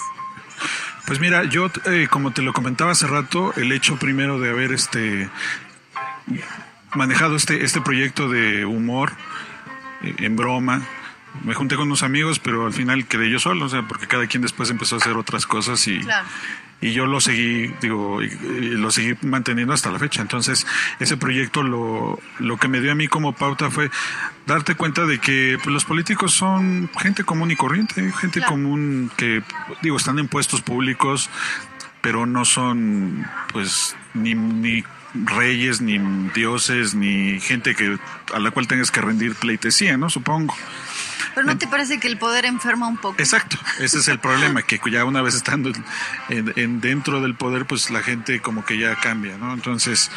Pues 1.06 1.20
mira, 1.20 1.44
yo 1.44 1.70
como 2.10 2.32
te 2.32 2.42
lo 2.42 2.52
comentaba 2.52 2.92
hace 2.92 3.06
rato, 3.06 3.52
el 3.56 3.72
hecho 3.72 3.96
primero 3.96 4.40
de 4.40 4.50
haber 4.50 4.72
este 4.72 5.30
manejado 6.94 7.36
este 7.36 7.64
este 7.64 7.80
proyecto 7.80 8.28
de 8.28 8.64
humor 8.64 9.12
eh, 10.02 10.14
en 10.18 10.36
broma, 10.36 10.82
me 11.44 11.54
junté 11.54 11.76
con 11.76 11.86
unos 11.88 12.02
amigos, 12.02 12.38
pero 12.38 12.66
al 12.66 12.72
final 12.72 13.06
quedé 13.06 13.28
yo 13.30 13.38
solo, 13.38 13.66
o 13.66 13.68
sea, 13.68 13.82
porque 13.82 14.06
cada 14.06 14.26
quien 14.26 14.42
después 14.42 14.70
empezó 14.70 14.96
a 14.96 14.98
hacer 14.98 15.16
otras 15.16 15.46
cosas 15.46 15.86
y 15.88 16.00
Claro. 16.00 16.26
y 16.80 16.92
yo 16.92 17.06
lo 17.06 17.20
seguí, 17.20 17.74
digo, 17.82 18.22
y- 18.22 18.26
y 18.26 18.70
lo 18.70 18.90
seguí 18.90 19.14
manteniendo 19.22 19.72
hasta 19.74 19.90
la 19.90 19.98
fecha. 19.98 20.22
Entonces, 20.22 20.66
ese 20.98 21.16
proyecto 21.18 21.62
lo, 21.62 22.18
lo 22.38 22.56
que 22.58 22.68
me 22.68 22.80
dio 22.80 22.92
a 22.92 22.94
mí 22.94 23.08
como 23.08 23.34
pauta 23.34 23.70
fue 23.70 23.90
darte 24.46 24.74
cuenta 24.76 25.04
de 25.06 25.18
que 25.18 25.58
pues, 25.62 25.72
los 25.72 25.84
políticos 25.84 26.32
son 26.32 26.88
gente 26.98 27.24
común 27.24 27.50
y 27.50 27.56
corriente, 27.56 28.10
gente 28.12 28.40
Claro. 28.40 28.52
común 28.52 29.10
que, 29.16 29.42
digo, 29.82 29.96
están 29.98 30.18
en 30.18 30.28
puestos 30.28 30.62
públicos, 30.62 31.28
pero 32.00 32.24
no 32.26 32.44
son, 32.46 33.26
pues, 33.52 33.94
ni, 34.14 34.34
ni 34.34 34.84
reyes, 35.24 35.80
ni 35.80 35.98
dioses, 36.34 36.94
ni 36.94 37.40
gente 37.40 37.74
que 37.74 37.98
a 38.34 38.38
la 38.38 38.50
cual 38.50 38.66
tengas 38.66 38.90
que 38.90 39.00
rendir 39.00 39.34
pleitesía, 39.34 39.96
¿no? 39.96 40.10
Supongo. 40.10 40.54
Pero 41.34 41.46
¿no 41.46 41.58
te 41.58 41.66
parece 41.66 42.00
que 42.00 42.08
el 42.08 42.16
poder 42.16 42.46
enferma 42.46 42.88
un 42.88 42.96
poco? 42.96 43.16
Exacto, 43.18 43.58
ese 43.78 43.98
es 43.98 44.08
el 44.08 44.18
problema, 44.18 44.62
que 44.62 44.80
ya 44.90 45.04
una 45.04 45.20
vez 45.20 45.34
estando 45.34 45.68
en, 45.70 45.84
en- 46.30 46.52
en 46.56 46.80
dentro 46.80 47.20
del 47.20 47.34
poder, 47.34 47.66
pues 47.66 47.90
la 47.90 48.02
gente 48.02 48.40
como 48.40 48.64
que 48.64 48.78
ya 48.78 48.94
cambia, 48.96 49.36
¿no? 49.36 49.52
Entonces, 49.52 50.10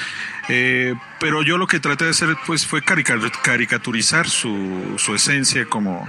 eh, 0.47 0.95
pero 1.19 1.41
yo 1.43 1.57
lo 1.57 1.67
que 1.67 1.79
traté 1.81 2.05
de 2.05 2.11
hacer 2.11 2.37
pues 2.45 2.65
fue 2.65 2.81
carica- 2.81 3.19
caricaturizar 3.43 4.29
su, 4.29 4.95
su 4.97 5.13
esencia 5.13 5.65
como, 5.65 6.07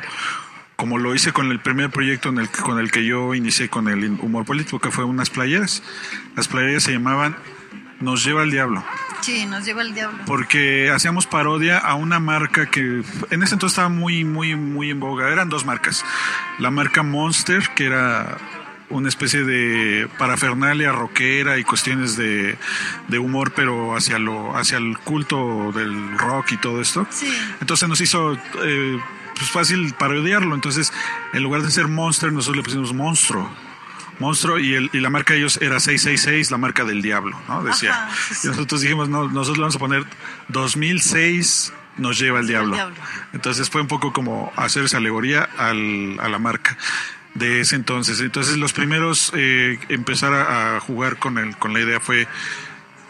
como 0.77 0.97
lo 0.99 1.13
hice 1.15 1.33
con 1.33 1.51
el 1.51 1.59
primer 1.59 1.91
proyecto 1.91 2.29
en 2.29 2.39
el, 2.39 2.49
con 2.49 2.79
el 2.79 2.93
que 2.93 3.05
yo 3.05 3.35
inicié 3.35 3.69
con 3.69 3.89
el 3.89 4.05
humor 4.21 4.45
político, 4.45 4.79
que 4.79 4.93
fue 4.93 5.05
unas 5.05 5.29
playeras. 5.31 5.83
Las 6.37 6.47
playeras 6.47 6.85
se 6.85 6.93
llamaban 6.93 7.37
Nos 8.01 8.25
lleva 8.25 8.43
el 8.43 8.51
diablo 8.51 8.83
Sí, 9.21 9.45
nos 9.47 9.65
lleva 9.67 9.83
el 9.83 9.93
diablo. 9.95 10.19
porque 10.27 10.91
hacíamos 10.91 11.27
parodia 11.27 11.77
a 11.79 11.95
una 11.95 12.19
marca 12.21 12.67
que 12.71 13.03
en 13.31 13.43
ese 13.43 13.55
entonces 13.55 13.73
estaba 13.73 13.91
muy, 13.91 14.25
muy, 14.25 14.57
muy 14.57 14.91
en 14.91 14.99
boga. 14.99 15.29
Eran 15.31 15.51
dos 15.51 15.67
marcas. 15.67 16.03
La 16.59 16.71
marca 16.71 17.03
Monster, 17.03 17.69
que 17.77 17.85
era 17.87 18.39
una 18.89 19.09
especie 19.11 19.45
de 19.45 20.09
parafernalia 20.19 20.91
rockera 20.93 21.59
y 21.59 21.65
cuestiones 21.65 22.17
de, 22.17 22.57
de 23.09 23.19
humor, 23.19 23.53
pero 23.55 23.95
hacia 23.95 24.19
lo 24.19 24.57
hacia 24.57 24.79
el 24.79 24.97
culto 24.99 25.71
del 25.73 26.19
rock 26.19 26.53
y 26.53 26.57
todo 26.57 26.81
esto. 26.81 27.07
Sí. 27.11 27.31
Entonces 27.61 27.89
nos 27.89 28.01
hizo 28.01 28.33
eh, 28.65 28.99
pues 29.37 29.51
fácil 29.51 29.95
parodiarlo. 29.99 30.55
Entonces, 30.55 30.93
en 31.35 31.43
lugar 31.43 31.61
de 31.63 31.71
ser 31.71 31.87
Monster, 31.89 32.33
nosotros 32.33 32.57
le 32.57 32.63
pusimos 32.63 32.95
Monstruo. 32.95 33.49
Monstruo 34.21 34.59
y, 34.59 34.75
el, 34.75 34.91
y 34.93 35.01
la 35.01 35.11
marca 35.11 35.33
de 35.33 35.41
ellos 35.41 35.57
era 35.61 35.81
666, 35.81 36.51
la 36.53 36.59
marca 36.59 36.85
del 36.85 37.03
diablo, 37.03 37.41
¿no? 37.49 37.65
Decía. 37.65 37.93
Ajá, 38.05 38.15
sí, 38.29 38.35
sí. 38.35 38.47
Y 38.47 38.51
nosotros 38.51 38.81
dijimos, 38.83 39.09
no, 39.09 39.25
nosotros 39.29 39.57
le 39.59 39.63
vamos 39.63 39.77
a 39.77 39.79
poner 39.81 40.05
2006 40.49 41.73
nos 41.97 42.19
lleva 42.19 42.41
el 42.41 42.47
diablo. 42.47 42.75
diablo. 42.75 42.97
Entonces 43.33 43.69
fue 43.69 43.81
un 43.81 43.89
poco 43.89 44.13
como 44.13 44.53
hacer 44.57 44.85
esa 44.85 44.99
alegoría 44.99 45.49
al, 45.59 46.19
a 46.21 46.29
la 46.29 46.39
marca 46.39 46.77
de 47.35 47.61
ese 47.61 47.77
entonces. 47.77 48.21
Entonces 48.21 48.57
los 48.57 48.73
primeros 48.73 49.33
eh, 49.35 49.79
empezar 49.89 50.33
a, 50.33 50.77
a 50.77 50.81
jugar 50.81 51.19
con, 51.19 51.37
el, 51.39 51.57
con 51.57 51.73
la 51.73 51.81
idea 51.81 52.01
fue 52.01 52.27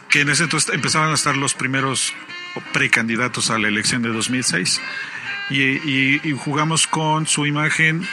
que 0.09 0.23
en 0.23 0.31
ese 0.31 0.45
entonces 0.45 0.75
empezaban 0.75 1.11
a 1.11 1.15
estar 1.15 1.37
los 1.37 1.55
primeros 1.55 2.13
precandidatos 2.73 3.51
a 3.51 3.59
la 3.59 3.69
elección 3.69 4.03
de 4.03 4.09
2006 4.09 4.81
y, 5.51 5.61
y- 5.63 6.21
y 6.25 6.33
jugamos 6.33 6.87
con 6.89 7.27
su 7.27 7.47
imagen 7.47 8.07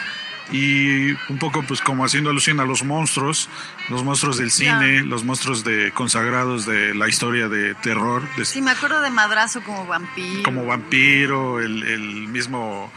y 0.51 1.11
un 1.29 1.37
poco 1.39 1.61
pues 1.63 1.81
como 1.81 2.05
haciendo 2.05 2.29
alusión 2.29 2.59
a 2.59 2.65
los 2.65 2.83
monstruos, 2.83 3.49
los 3.89 4.03
monstruos 4.03 4.37
del 4.37 4.51
cine, 4.51 5.01
los 5.03 5.23
monstruos 5.23 5.63
de 5.63 5.91
consagrados 5.91 6.65
de 6.65 6.93
la 6.95 7.09
historia 7.09 7.49
de 7.49 7.75
terror, 7.75 8.23
de- 8.37 8.45
Sí, 8.45 8.61
me 8.61 8.71
acuerdo 8.71 9.01
de 9.01 9.09
Madrazo 9.09 9.61
como 9.61 9.85
vampiro. 9.85 10.43
como 10.43 10.65
vampiro, 10.65 11.59
el, 11.59 11.83
el 11.83 12.27
mismo 12.27 12.91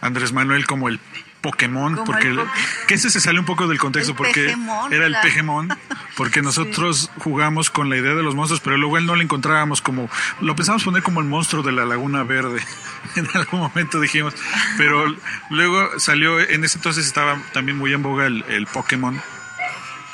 Andrés 0.00 0.32
Manuel 0.32 0.66
como 0.66 0.88
el 0.88 1.00
Pokémon, 1.42 1.94
Como 1.94 2.06
porque 2.06 2.28
el 2.28 2.40
que 2.88 2.94
ese 2.94 3.10
se 3.10 3.20
sale 3.20 3.38
un 3.38 3.44
poco 3.44 3.66
del 3.68 3.78
contexto 3.78 4.12
El 4.12 4.16
porque 4.16 4.56
era 4.90 5.06
el 5.06 5.12
claro. 5.12 5.22
Pejemón, 5.22 5.68
porque 6.16 6.40
nosotros 6.40 7.10
jugamos 7.18 7.68
con 7.70 7.90
la 7.90 7.96
idea 7.98 8.14
de 8.14 8.22
los 8.22 8.34
monstruos, 8.34 8.60
pero 8.60 8.78
luego 8.78 8.96
él 8.96 9.04
no 9.04 9.14
lo 9.16 9.22
encontrábamos 9.22 9.82
como, 9.82 10.08
lo 10.40 10.56
pensamos 10.56 10.84
poner 10.84 11.02
como 11.02 11.20
el 11.20 11.26
monstruo 11.26 11.62
de 11.62 11.72
la 11.72 11.84
Laguna 11.84 12.22
Verde, 12.22 12.62
en 13.16 13.26
algún 13.34 13.60
momento 13.60 14.00
dijimos, 14.00 14.34
pero 14.78 15.04
luego 15.50 15.98
salió, 15.98 16.40
en 16.40 16.64
ese 16.64 16.78
entonces 16.78 17.04
estaba 17.04 17.36
también 17.52 17.76
muy 17.76 17.92
en 17.92 18.02
boga 18.02 18.26
el, 18.26 18.44
el 18.48 18.66
Pokémon, 18.66 19.20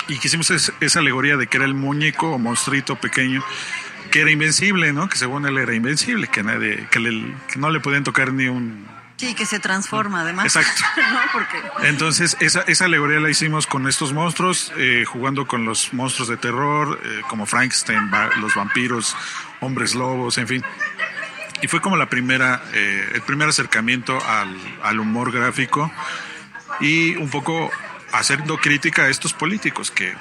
y 0.07 0.17
quisimos 0.17 0.49
es- 0.49 0.73
esa 0.79 0.99
alegoría 0.99 1.37
de 1.37 1.47
que 1.47 1.57
era 1.57 1.65
el 1.67 1.75
muñeco 1.75 2.31
o 2.31 2.39
monstruito 2.39 2.95
pequeño 2.95 3.43
que 4.11 4.21
era 4.21 4.31
invencible, 4.31 4.91
¿no? 4.91 5.07
Que 5.07 5.17
según 5.19 5.45
él 5.45 5.59
era 5.59 5.75
invencible, 5.75 6.27
que 6.29 6.41
nadie, 6.41 6.87
que, 6.89 6.99
le- 6.99 7.35
que 7.47 7.59
no 7.59 7.69
le 7.69 7.79
podían 7.79 8.03
tocar 8.03 8.33
ni 8.33 8.47
un 8.47 8.87
Sí, 9.19 9.35
que 9.35 9.45
se 9.45 9.59
transforma 9.59 10.21
además. 10.21 10.45
Exacto. 10.45 10.81
¿No? 11.11 11.19
Porque 11.33 11.61
entonces, 11.87 12.37
esa, 12.39 12.61
esa 12.61 12.85
alegoría 12.85 13.19
la 13.19 13.29
hicimos 13.29 13.67
con 13.67 13.87
estos 13.87 14.13
monstruos, 14.13 14.71
eh, 14.77 15.03
jugando 15.05 15.45
con 15.45 15.65
los 15.65 15.93
monstruos 15.93 16.29
de 16.29 16.37
terror, 16.37 16.99
eh, 17.03 17.21
como 17.27 17.45
Frankenstein, 17.45 18.09
va- 18.13 18.29
los 18.37 18.55
vampiros, 18.55 19.15
hombres 19.59 19.93
lobos, 19.93 20.37
en 20.37 20.47
fin. 20.47 20.63
Y 21.61 21.67
fue 21.67 21.81
como 21.81 21.97
la 21.97 22.07
primera, 22.07 22.63
eh, 22.73 23.11
el 23.15 23.21
primer 23.23 23.49
acercamiento 23.49 24.17
al, 24.25 24.55
al 24.83 24.99
humor 25.01 25.33
gráfico 25.33 25.91
y 26.79 27.17
un 27.17 27.29
poco 27.29 27.69
haciendo 28.13 28.57
crítica 28.57 29.03
a 29.03 29.09
estos 29.09 29.33
políticos 29.33 29.91
que, 29.91 30.15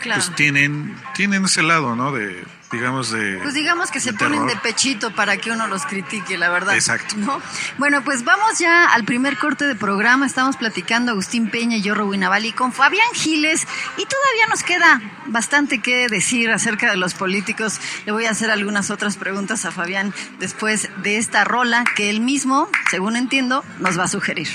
Claro. 0.00 0.20
pues 0.20 0.34
tienen, 0.34 0.96
tienen 1.14 1.44
ese 1.44 1.62
lado, 1.62 1.94
¿no? 1.94 2.10
De, 2.10 2.42
digamos, 2.72 3.10
de... 3.10 3.38
Pues 3.42 3.54
digamos 3.54 3.90
que 3.90 4.00
se 4.00 4.12
ponen 4.14 4.46
de 4.46 4.56
pechito 4.56 5.14
para 5.14 5.36
que 5.36 5.50
uno 5.50 5.66
los 5.66 5.84
critique, 5.84 6.38
la 6.38 6.48
verdad. 6.48 6.74
Exacto. 6.74 7.14
¿no? 7.16 7.40
Bueno, 7.78 8.02
pues 8.02 8.24
vamos 8.24 8.58
ya 8.58 8.86
al 8.86 9.04
primer 9.04 9.36
corte 9.36 9.66
de 9.66 9.74
programa. 9.74 10.26
Estamos 10.26 10.56
platicando 10.56 11.12
Agustín 11.12 11.50
Peña 11.50 11.76
y 11.76 11.82
yo, 11.82 11.94
Rowena 11.94 12.26
Naval, 12.26 12.54
con 12.54 12.72
Fabián 12.72 13.06
Giles. 13.14 13.66
Y 13.96 14.06
todavía 14.06 14.46
nos 14.48 14.62
queda 14.62 15.00
bastante 15.26 15.80
que 15.80 16.08
decir 16.08 16.50
acerca 16.50 16.90
de 16.90 16.96
los 16.96 17.14
políticos. 17.14 17.78
Le 18.06 18.12
voy 18.12 18.24
a 18.24 18.30
hacer 18.30 18.50
algunas 18.50 18.90
otras 18.90 19.16
preguntas 19.16 19.64
a 19.64 19.70
Fabián 19.70 20.14
después 20.38 20.88
de 21.02 21.18
esta 21.18 21.44
rola 21.44 21.84
que 21.94 22.10
él 22.10 22.20
mismo, 22.20 22.68
según 22.90 23.16
entiendo, 23.16 23.64
nos 23.78 23.98
va 23.98 24.04
a 24.04 24.08
sugerir. 24.08 24.48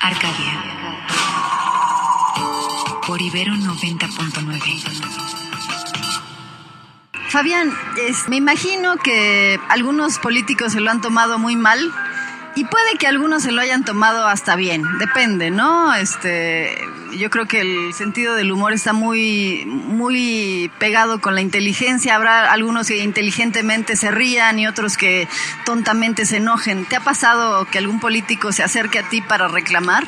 Arcadia. 0.00 0.64
Por 3.06 3.22
Ibero 3.22 3.54
90.9. 3.54 5.37
Fabián, 7.28 7.72
me 8.28 8.36
imagino 8.36 8.96
que 8.96 9.60
algunos 9.68 10.18
políticos 10.18 10.72
se 10.72 10.80
lo 10.80 10.90
han 10.90 11.00
tomado 11.00 11.38
muy 11.38 11.56
mal 11.56 11.92
y 12.54 12.64
puede 12.64 12.96
que 12.98 13.06
algunos 13.06 13.42
se 13.42 13.52
lo 13.52 13.60
hayan 13.60 13.84
tomado 13.84 14.26
hasta 14.26 14.56
bien, 14.56 14.82
depende, 14.98 15.50
¿no? 15.50 15.94
Este, 15.94 16.76
yo 17.16 17.30
creo 17.30 17.46
que 17.46 17.60
el 17.60 17.94
sentido 17.94 18.34
del 18.34 18.50
humor 18.50 18.72
está 18.72 18.92
muy, 18.92 19.64
muy 19.66 20.70
pegado 20.78 21.20
con 21.20 21.34
la 21.34 21.40
inteligencia. 21.40 22.16
Habrá 22.16 22.50
algunos 22.50 22.88
que 22.88 22.98
inteligentemente 22.98 23.94
se 23.94 24.10
rían 24.10 24.58
y 24.58 24.66
otros 24.66 24.96
que 24.96 25.28
tontamente 25.64 26.26
se 26.26 26.38
enojen. 26.38 26.84
¿Te 26.86 26.96
ha 26.96 27.00
pasado 27.00 27.66
que 27.66 27.78
algún 27.78 28.00
político 28.00 28.50
se 28.50 28.62
acerque 28.62 28.98
a 28.98 29.08
ti 29.08 29.20
para 29.20 29.48
reclamar? 29.48 30.04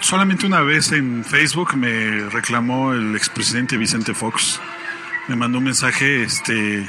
Solamente 0.00 0.46
una 0.46 0.62
vez 0.62 0.92
en 0.92 1.24
Facebook 1.24 1.76
me 1.76 2.28
reclamó 2.30 2.92
el 2.92 3.14
expresidente 3.14 3.76
Vicente 3.76 4.14
Fox. 4.14 4.60
Me 5.28 5.36
mandó 5.36 5.58
un 5.58 5.64
mensaje 5.64 6.22
este, 6.22 6.86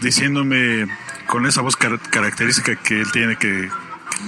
diciéndome 0.00 0.86
con 1.26 1.46
esa 1.46 1.60
voz 1.60 1.76
car- 1.76 1.98
característica 2.10 2.76
que 2.76 3.00
él 3.00 3.12
tiene, 3.12 3.36
que, 3.36 3.68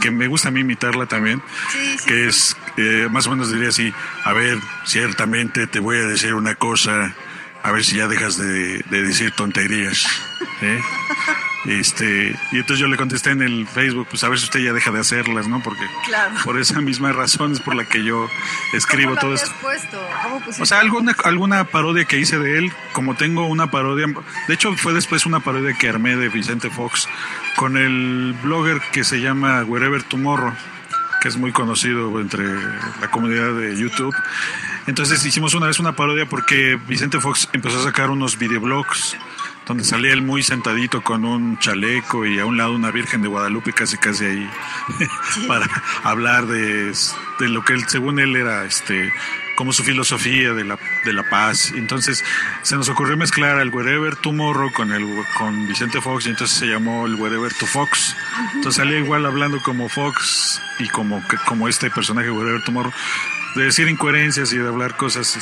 que 0.01 0.11
me 0.11 0.27
gusta 0.27 0.49
a 0.49 0.51
mí 0.51 0.61
imitarla 0.61 1.07
también, 1.07 1.43
Sí, 1.71 1.99
sí, 1.99 2.07
que 2.07 2.27
es 2.29 2.57
eh, 2.77 3.09
más 3.11 3.27
o 3.27 3.31
menos 3.31 3.51
diría 3.53 3.69
así, 3.69 3.93
a 4.25 4.33
ver, 4.33 4.59
ciertamente 4.85 5.67
te 5.67 5.81
voy 5.81 5.97
a 5.99 6.03
decir 6.07 6.35
una 6.35 6.55
cosa, 6.55 7.15
a 7.63 7.73
ver 7.73 7.85
si 7.85 7.97
ya 7.97 8.09
dejas 8.09 8.37
de, 8.37 8.79
de 8.91 9.03
decir 9.03 9.31
tonterías. 9.33 10.07
¿eh? 10.61 10.81
Este, 11.67 12.37
y 12.53 12.57
entonces 12.59 12.79
yo 12.79 12.89
le 12.89 12.97
contesté 12.97 13.31
en 13.31 13.41
el 13.43 13.67
Facebook, 13.67 14.07
pues 14.11 14.23
a 14.23 14.29
ver 14.29 14.39
si 14.39 14.45
usted 14.45 14.61
ya 14.61 14.73
deja 14.73 14.91
de 14.91 15.01
hacerlas, 15.01 15.49
¿no? 15.49 15.63
Porque 15.63 15.83
Claro. 16.05 16.35
por 16.45 16.59
esa 16.61 16.81
misma 16.81 17.13
razón 17.13 17.53
es 17.53 17.61
por 17.61 17.75
la 17.75 17.85
que 17.87 18.05
yo 18.05 18.29
escribo 18.75 19.11
¿Cómo 19.11 19.21
todo 19.21 19.35
esto. 19.35 19.51
puesto? 19.63 19.99
¿Cómo? 20.23 20.43
O 20.61 20.67
sea, 20.67 20.81
alguna, 20.81 21.17
alguna 21.25 21.65
parodia 21.65 22.05
que 22.05 22.19
hice 22.19 22.39
de 22.39 22.59
él, 22.59 22.73
como 22.93 23.15
tengo 23.17 23.47
una 23.47 23.71
parodia, 23.71 24.07
de 24.47 24.55
hecho 24.55 24.75
fue 24.77 24.93
después 24.93 25.25
una 25.27 25.41
parodia 25.41 25.73
que 25.75 25.89
armé 25.89 26.17
de 26.17 26.29
Vicente 26.29 26.69
Fox 26.69 27.09
con 27.57 27.77
el 27.79 28.35
blogger 28.43 28.81
que 28.93 29.03
se 29.05 29.21
llama 29.21 29.63
Wherever 29.65 30.03
Tomorrow, 30.03 30.53
que 31.23 31.29
es 31.29 31.37
muy 31.39 31.53
conocido 31.53 32.21
entre 32.21 32.45
la 33.01 33.11
comunidad 33.11 33.55
de 33.55 33.75
YouTube. 33.77 34.15
Entonces 34.87 35.25
hicimos 35.25 35.55
una 35.55 35.67
vez 35.67 35.79
una 35.79 35.93
parodia 35.97 36.27
porque 36.27 36.79
Vicente 36.87 37.19
Fox 37.21 37.49
empezó 37.55 37.81
a 37.81 37.85
sacar 37.85 38.11
unos 38.11 38.37
videoblogs 38.39 39.17
donde 39.67 39.85
salía 39.85 40.13
él 40.13 40.23
muy 40.23 40.43
sentadito 40.43 41.03
con 41.03 41.25
un 41.25 41.59
chaleco 41.59 42.27
y 42.27 42.39
a 42.39 42.47
un 42.47 42.57
lado 42.57 42.73
una 42.75 42.91
Virgen 42.91 43.23
de 43.23 43.29
Guadalupe 43.29 43.73
casi 43.73 43.97
casi 43.97 44.25
ahí 44.27 44.51
para 45.49 45.67
hablar 46.03 46.47
de, 46.47 46.93
de 47.39 47.49
lo 47.49 47.65
que 47.65 47.73
él, 47.75 47.85
según 47.89 48.19
él 48.19 48.37
era 48.37 48.65
este 48.65 49.13
como 49.57 49.73
su 49.73 49.85
filosofía 49.85 50.53
de 50.53 50.65
la, 50.65 50.77
de 51.05 51.13
la 51.13 51.23
paz. 51.31 51.73
Entonces 51.77 52.25
se 52.63 52.75
nos 52.77 52.89
ocurrió 52.89 53.17
mezclar 53.17 53.61
el 53.61 53.69
Wherever 53.71 54.17
Tomorrow 54.17 54.73
con 54.73 54.91
el 54.93 55.07
con 55.39 55.69
Vicente 55.69 56.01
Fox 56.01 56.27
y 56.27 56.31
entonces 56.31 56.59
se 56.59 56.67
llamó 56.67 57.07
el 57.07 57.15
Wherever 57.15 57.55
to 57.55 57.65
Fox. 57.67 58.17
Entonces 58.55 58.83
salía 58.83 58.99
igual 58.99 59.25
hablando 59.27 59.63
como 59.63 59.89
Fox 59.89 60.61
y 60.81 60.89
como, 60.89 61.27
que- 61.29 61.37
como 61.47 61.69
este 61.69 61.89
personaje 61.89 62.31
Wherever 62.33 62.63
Tomorrow, 62.65 62.93
de 63.55 63.63
decir 63.63 63.87
incoherencias 63.89 64.53
y 64.53 64.59
de 64.59 64.67
hablar 64.67 64.97
cosas 64.97 65.39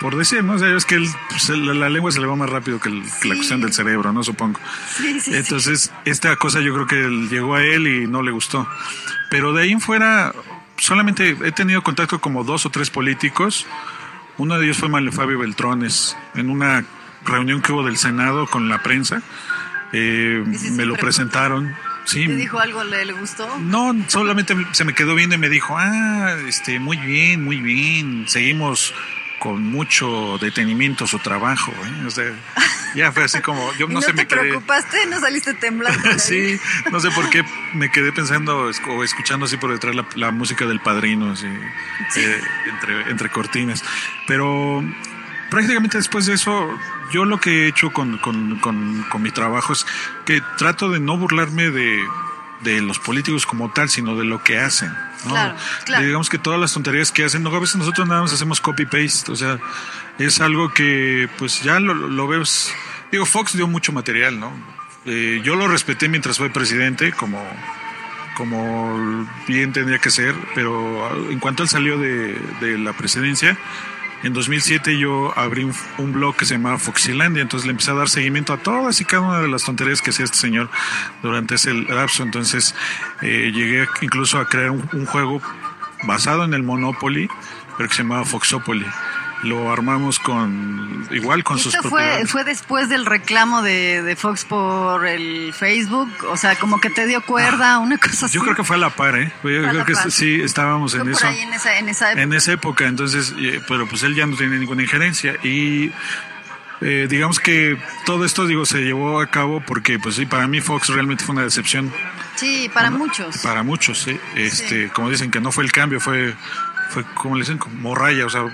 por 0.00 0.16
decir, 0.16 0.42
¿no? 0.44 0.54
O 0.54 0.58
sea, 0.58 0.76
es 0.76 0.84
que 0.84 0.96
él, 0.96 1.06
pues, 1.30 1.48
la, 1.50 1.74
la 1.74 1.88
lengua 1.88 2.10
se 2.12 2.20
le 2.20 2.26
va 2.26 2.36
más 2.36 2.50
rápido 2.50 2.78
que, 2.80 2.88
el- 2.88 3.02
que 3.20 3.28
la 3.28 3.34
Sí. 3.34 3.38
cuestión 3.40 3.60
del 3.60 3.72
cerebro, 3.72 4.12
¿no? 4.12 4.22
Supongo. 4.22 4.60
Sí, 4.96 5.14
sí, 5.14 5.20
sí. 5.20 5.34
Entonces, 5.34 5.92
esta 6.04 6.34
cosa 6.36 6.60
yo 6.60 6.72
creo 6.74 6.86
que 6.86 7.08
llegó 7.30 7.54
a 7.54 7.62
él 7.62 7.86
y 7.86 8.06
no 8.06 8.22
le 8.22 8.30
gustó. 8.30 8.68
Pero 9.30 9.52
de 9.52 9.62
ahí 9.64 9.72
en 9.72 9.80
fuera, 9.80 10.32
solamente 10.76 11.36
he 11.44 11.52
tenido 11.52 11.82
contacto 11.82 12.20
como 12.20 12.44
dos 12.44 12.66
o 12.66 12.70
tres 12.70 12.90
políticos. 12.90 13.66
Uno 14.38 14.58
de 14.58 14.66
ellos 14.66 14.76
fue 14.78 14.88
Manuel 14.88 15.12
Fabio 15.14 15.38
Beltrones, 15.38 16.16
en 16.34 16.50
una 16.50 16.84
reunión 17.24 17.62
que 17.62 17.72
hubo 17.72 17.82
del 17.82 17.96
Senado 17.96 18.46
con 18.46 18.68
la 18.68 18.82
prensa. 18.82 19.22
Eh, 19.92 20.44
sí 20.58 20.70
me 20.72 20.84
lo 20.84 20.94
presentaron. 20.96 21.74
Sí, 22.04 22.26
¿Te 22.26 22.36
dijo 22.36 22.60
algo? 22.60 22.84
¿Le, 22.84 23.04
le 23.04 23.12
gustó? 23.14 23.48
no, 23.58 23.92
solamente 24.08 24.54
se 24.72 24.84
me 24.84 24.94
quedó 24.94 25.14
viendo 25.16 25.34
y 25.34 25.38
me 25.38 25.48
dijo, 25.48 25.76
ah, 25.76 26.36
este, 26.46 26.78
muy 26.78 26.98
bien, 26.98 27.42
muy 27.42 27.56
bien, 27.60 28.26
seguimos 28.28 28.94
con 29.38 29.62
mucho 29.62 30.38
detenimiento 30.38 31.06
su 31.06 31.18
trabajo, 31.18 31.72
¿eh? 31.72 32.06
O 32.06 32.10
sea, 32.10 32.32
ya 32.94 33.12
fue 33.12 33.24
así 33.24 33.40
como, 33.40 33.72
yo 33.74 33.86
¿Y 33.88 33.88
no, 33.88 33.94
no 33.94 34.00
sé, 34.00 34.08
te 34.08 34.12
me 34.14 34.26
quedé, 34.26 34.40
preocupaste? 34.40 35.06
¿No 35.06 35.20
saliste 35.20 35.54
temblando? 35.54 36.00
sí, 36.18 36.58
no 36.90 37.00
sé 37.00 37.10
por 37.10 37.28
qué 37.30 37.44
me 37.74 37.90
quedé 37.90 38.12
pensando 38.12 38.70
o 38.88 39.04
escuchando 39.04 39.46
así 39.46 39.56
por 39.56 39.72
detrás 39.72 39.94
la, 39.94 40.06
la 40.14 40.30
música 40.30 40.66
del 40.66 40.80
padrino, 40.80 41.32
así, 41.32 41.46
eh, 41.46 42.40
entre, 42.66 43.10
entre 43.10 43.30
cortinas, 43.30 43.84
pero 44.26 44.82
prácticamente 45.50 45.98
después 45.98 46.26
de 46.26 46.34
eso, 46.34 46.78
yo 47.12 47.24
lo 47.24 47.38
que 47.38 47.64
he 47.64 47.68
hecho 47.68 47.92
con, 47.92 48.18
con, 48.18 48.58
con, 48.60 49.02
con 49.04 49.22
mi 49.22 49.30
trabajo 49.30 49.72
es 49.72 49.86
que 50.24 50.42
trato 50.58 50.90
de 50.90 51.00
no 51.00 51.16
burlarme 51.16 51.70
de, 51.70 52.02
de 52.60 52.80
los 52.80 52.98
políticos 52.98 53.46
como 53.46 53.70
tal, 53.72 53.88
sino 53.88 54.16
de 54.16 54.24
lo 54.24 54.42
que 54.42 54.58
hacen. 54.58 54.90
¿no? 55.24 55.30
Claro, 55.30 55.56
claro. 55.84 56.04
Digamos 56.04 56.28
que 56.28 56.38
todas 56.38 56.58
las 56.60 56.72
tonterías 56.72 57.12
que 57.12 57.24
hacen, 57.24 57.42
no, 57.42 57.54
a 57.54 57.60
veces 57.60 57.76
nosotros 57.76 58.06
nada 58.08 58.22
más 58.22 58.32
hacemos 58.32 58.60
copy-paste, 58.60 59.30
o 59.30 59.36
sea, 59.36 59.58
es 60.18 60.40
algo 60.40 60.72
que 60.72 61.28
pues 61.38 61.62
ya 61.62 61.80
lo, 61.80 61.94
lo 61.94 62.28
ves. 62.28 62.72
Digo, 63.12 63.26
Fox 63.26 63.56
dio 63.56 63.66
mucho 63.66 63.92
material, 63.92 64.40
¿no? 64.40 64.52
Eh, 65.04 65.40
yo 65.44 65.54
lo 65.54 65.68
respeté 65.68 66.08
mientras 66.08 66.38
fue 66.38 66.50
presidente, 66.50 67.12
como, 67.12 67.40
como 68.36 69.28
bien 69.46 69.72
tendría 69.72 69.98
que 69.98 70.10
ser, 70.10 70.34
pero 70.54 71.30
en 71.30 71.38
cuanto 71.38 71.62
él 71.62 71.68
salió 71.68 71.98
de, 71.98 72.38
de 72.60 72.78
la 72.78 72.92
presidencia, 72.92 73.56
en 74.22 74.32
2007 74.32 74.98
yo 74.98 75.36
abrí 75.38 75.70
un, 75.98 76.12
blog 76.12 76.36
que 76.36 76.46
se 76.46 76.54
llamaba 76.54 76.78
Foxilandia, 76.78 77.42
entonces 77.42 77.66
le 77.66 77.72
empecé 77.72 77.90
a 77.90 77.94
dar 77.94 78.08
seguimiento 78.08 78.52
a 78.52 78.56
todas 78.58 79.00
y 79.00 79.04
cada 79.04 79.22
una 79.22 79.40
de 79.40 79.48
las 79.48 79.64
tonterías 79.64 80.02
que 80.02 80.10
hacía 80.10 80.24
este 80.24 80.38
señor 80.38 80.70
durante 81.22 81.56
ese 81.56 81.74
lapso. 81.74 82.22
Entonces 82.22 82.74
eh, 83.22 83.52
llegué 83.54 83.86
incluso 84.00 84.38
a 84.38 84.48
crear 84.48 84.70
un, 84.70 84.88
un 84.92 85.06
juego 85.06 85.40
basado 86.04 86.44
en 86.44 86.54
el 86.54 86.62
Monopoly, 86.62 87.28
pero 87.76 87.88
que 87.88 87.94
se 87.94 88.02
llamaba 88.02 88.24
Foxopoly. 88.24 88.86
Lo 89.42 89.70
armamos 89.70 90.18
con 90.18 91.06
igual 91.10 91.44
con 91.44 91.58
¿Y 91.58 91.60
sus 91.60 91.74
esto 91.74 91.88
fue, 91.90 92.24
fue 92.26 92.42
después 92.42 92.88
del 92.88 93.04
reclamo 93.06 93.60
de, 93.62 94.02
de 94.02 94.16
Fox 94.16 94.44
por 94.46 95.06
el 95.06 95.52
Facebook? 95.52 96.10
O 96.30 96.36
sea, 96.36 96.56
como 96.56 96.80
que 96.80 96.88
te 96.90 97.06
dio 97.06 97.20
cuerda, 97.20 97.78
una 97.78 97.98
cosa 97.98 98.26
así. 98.26 98.36
Ah, 98.36 98.40
Yo 98.40 98.42
creo 98.42 98.56
que 98.56 98.64
fue 98.64 98.76
a 98.76 98.78
la 98.78 98.90
par, 98.90 99.14
¿eh? 99.16 99.30
Yo 99.44 99.62
creo 99.68 99.84
que 99.84 99.92
par. 99.92 100.10
sí, 100.10 100.40
estábamos 100.42 100.92
Fue 100.92 101.02
en 101.02 101.10
eso. 101.10 101.26
en 101.28 101.52
esa, 101.52 101.78
en 101.78 101.88
esa 101.88 102.08
época. 102.10 102.22
en 102.22 102.32
esa 102.32 102.52
época, 102.52 102.86
entonces, 102.86 103.34
eh, 103.38 103.60
pero 103.68 103.86
pues 103.86 104.02
él 104.04 104.14
ya 104.14 104.26
no 104.26 104.36
tiene 104.36 104.58
ninguna 104.58 104.82
injerencia 104.82 105.36
y 105.44 105.92
eh, 106.80 107.06
digamos 107.08 107.38
que 107.38 107.78
todo 108.04 108.24
esto, 108.24 108.46
digo, 108.46 108.66
se 108.66 108.78
llevó 108.80 109.20
a 109.20 109.26
cabo 109.28 109.60
porque, 109.60 109.98
pues 109.98 110.16
sí, 110.16 110.26
para 110.26 110.46
mí 110.48 110.60
Fox 110.60 110.88
realmente 110.88 111.24
fue 111.24 111.34
una 111.34 111.44
decepción 111.44 111.92
Sí, 112.36 112.70
para 112.72 112.90
muchos. 112.90 113.38
para 113.38 113.62
muchos, 113.62 113.98
¿sí? 114.02 114.18
Este, 114.34 114.86
Sí. 114.86 114.90
como 114.92 115.08
dicen 115.10 115.30
que 115.30 115.40
no 115.40 115.52
fue 115.52 115.64
el 115.64 115.72
cambio, 115.72 116.00
fue, 116.00 116.34
fue 116.90 117.04
como 117.14 117.34
le 117.34 117.42
dicen, 117.42 117.58
como 117.58 117.94
raya, 117.94 118.26
o 118.26 118.30
sea, 118.30 118.44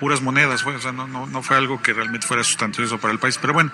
puras 0.00 0.22
monedas, 0.22 0.62
fue, 0.62 0.74
o 0.74 0.80
sea, 0.80 0.92
no, 0.92 1.06
no, 1.06 1.26
no 1.26 1.42
fue 1.42 1.56
algo 1.56 1.80
que 1.82 1.92
realmente 1.92 2.26
fuera 2.26 2.44
sustancioso 2.44 2.98
para 2.98 3.12
el 3.12 3.18
país, 3.18 3.38
pero 3.40 3.52
bueno, 3.52 3.72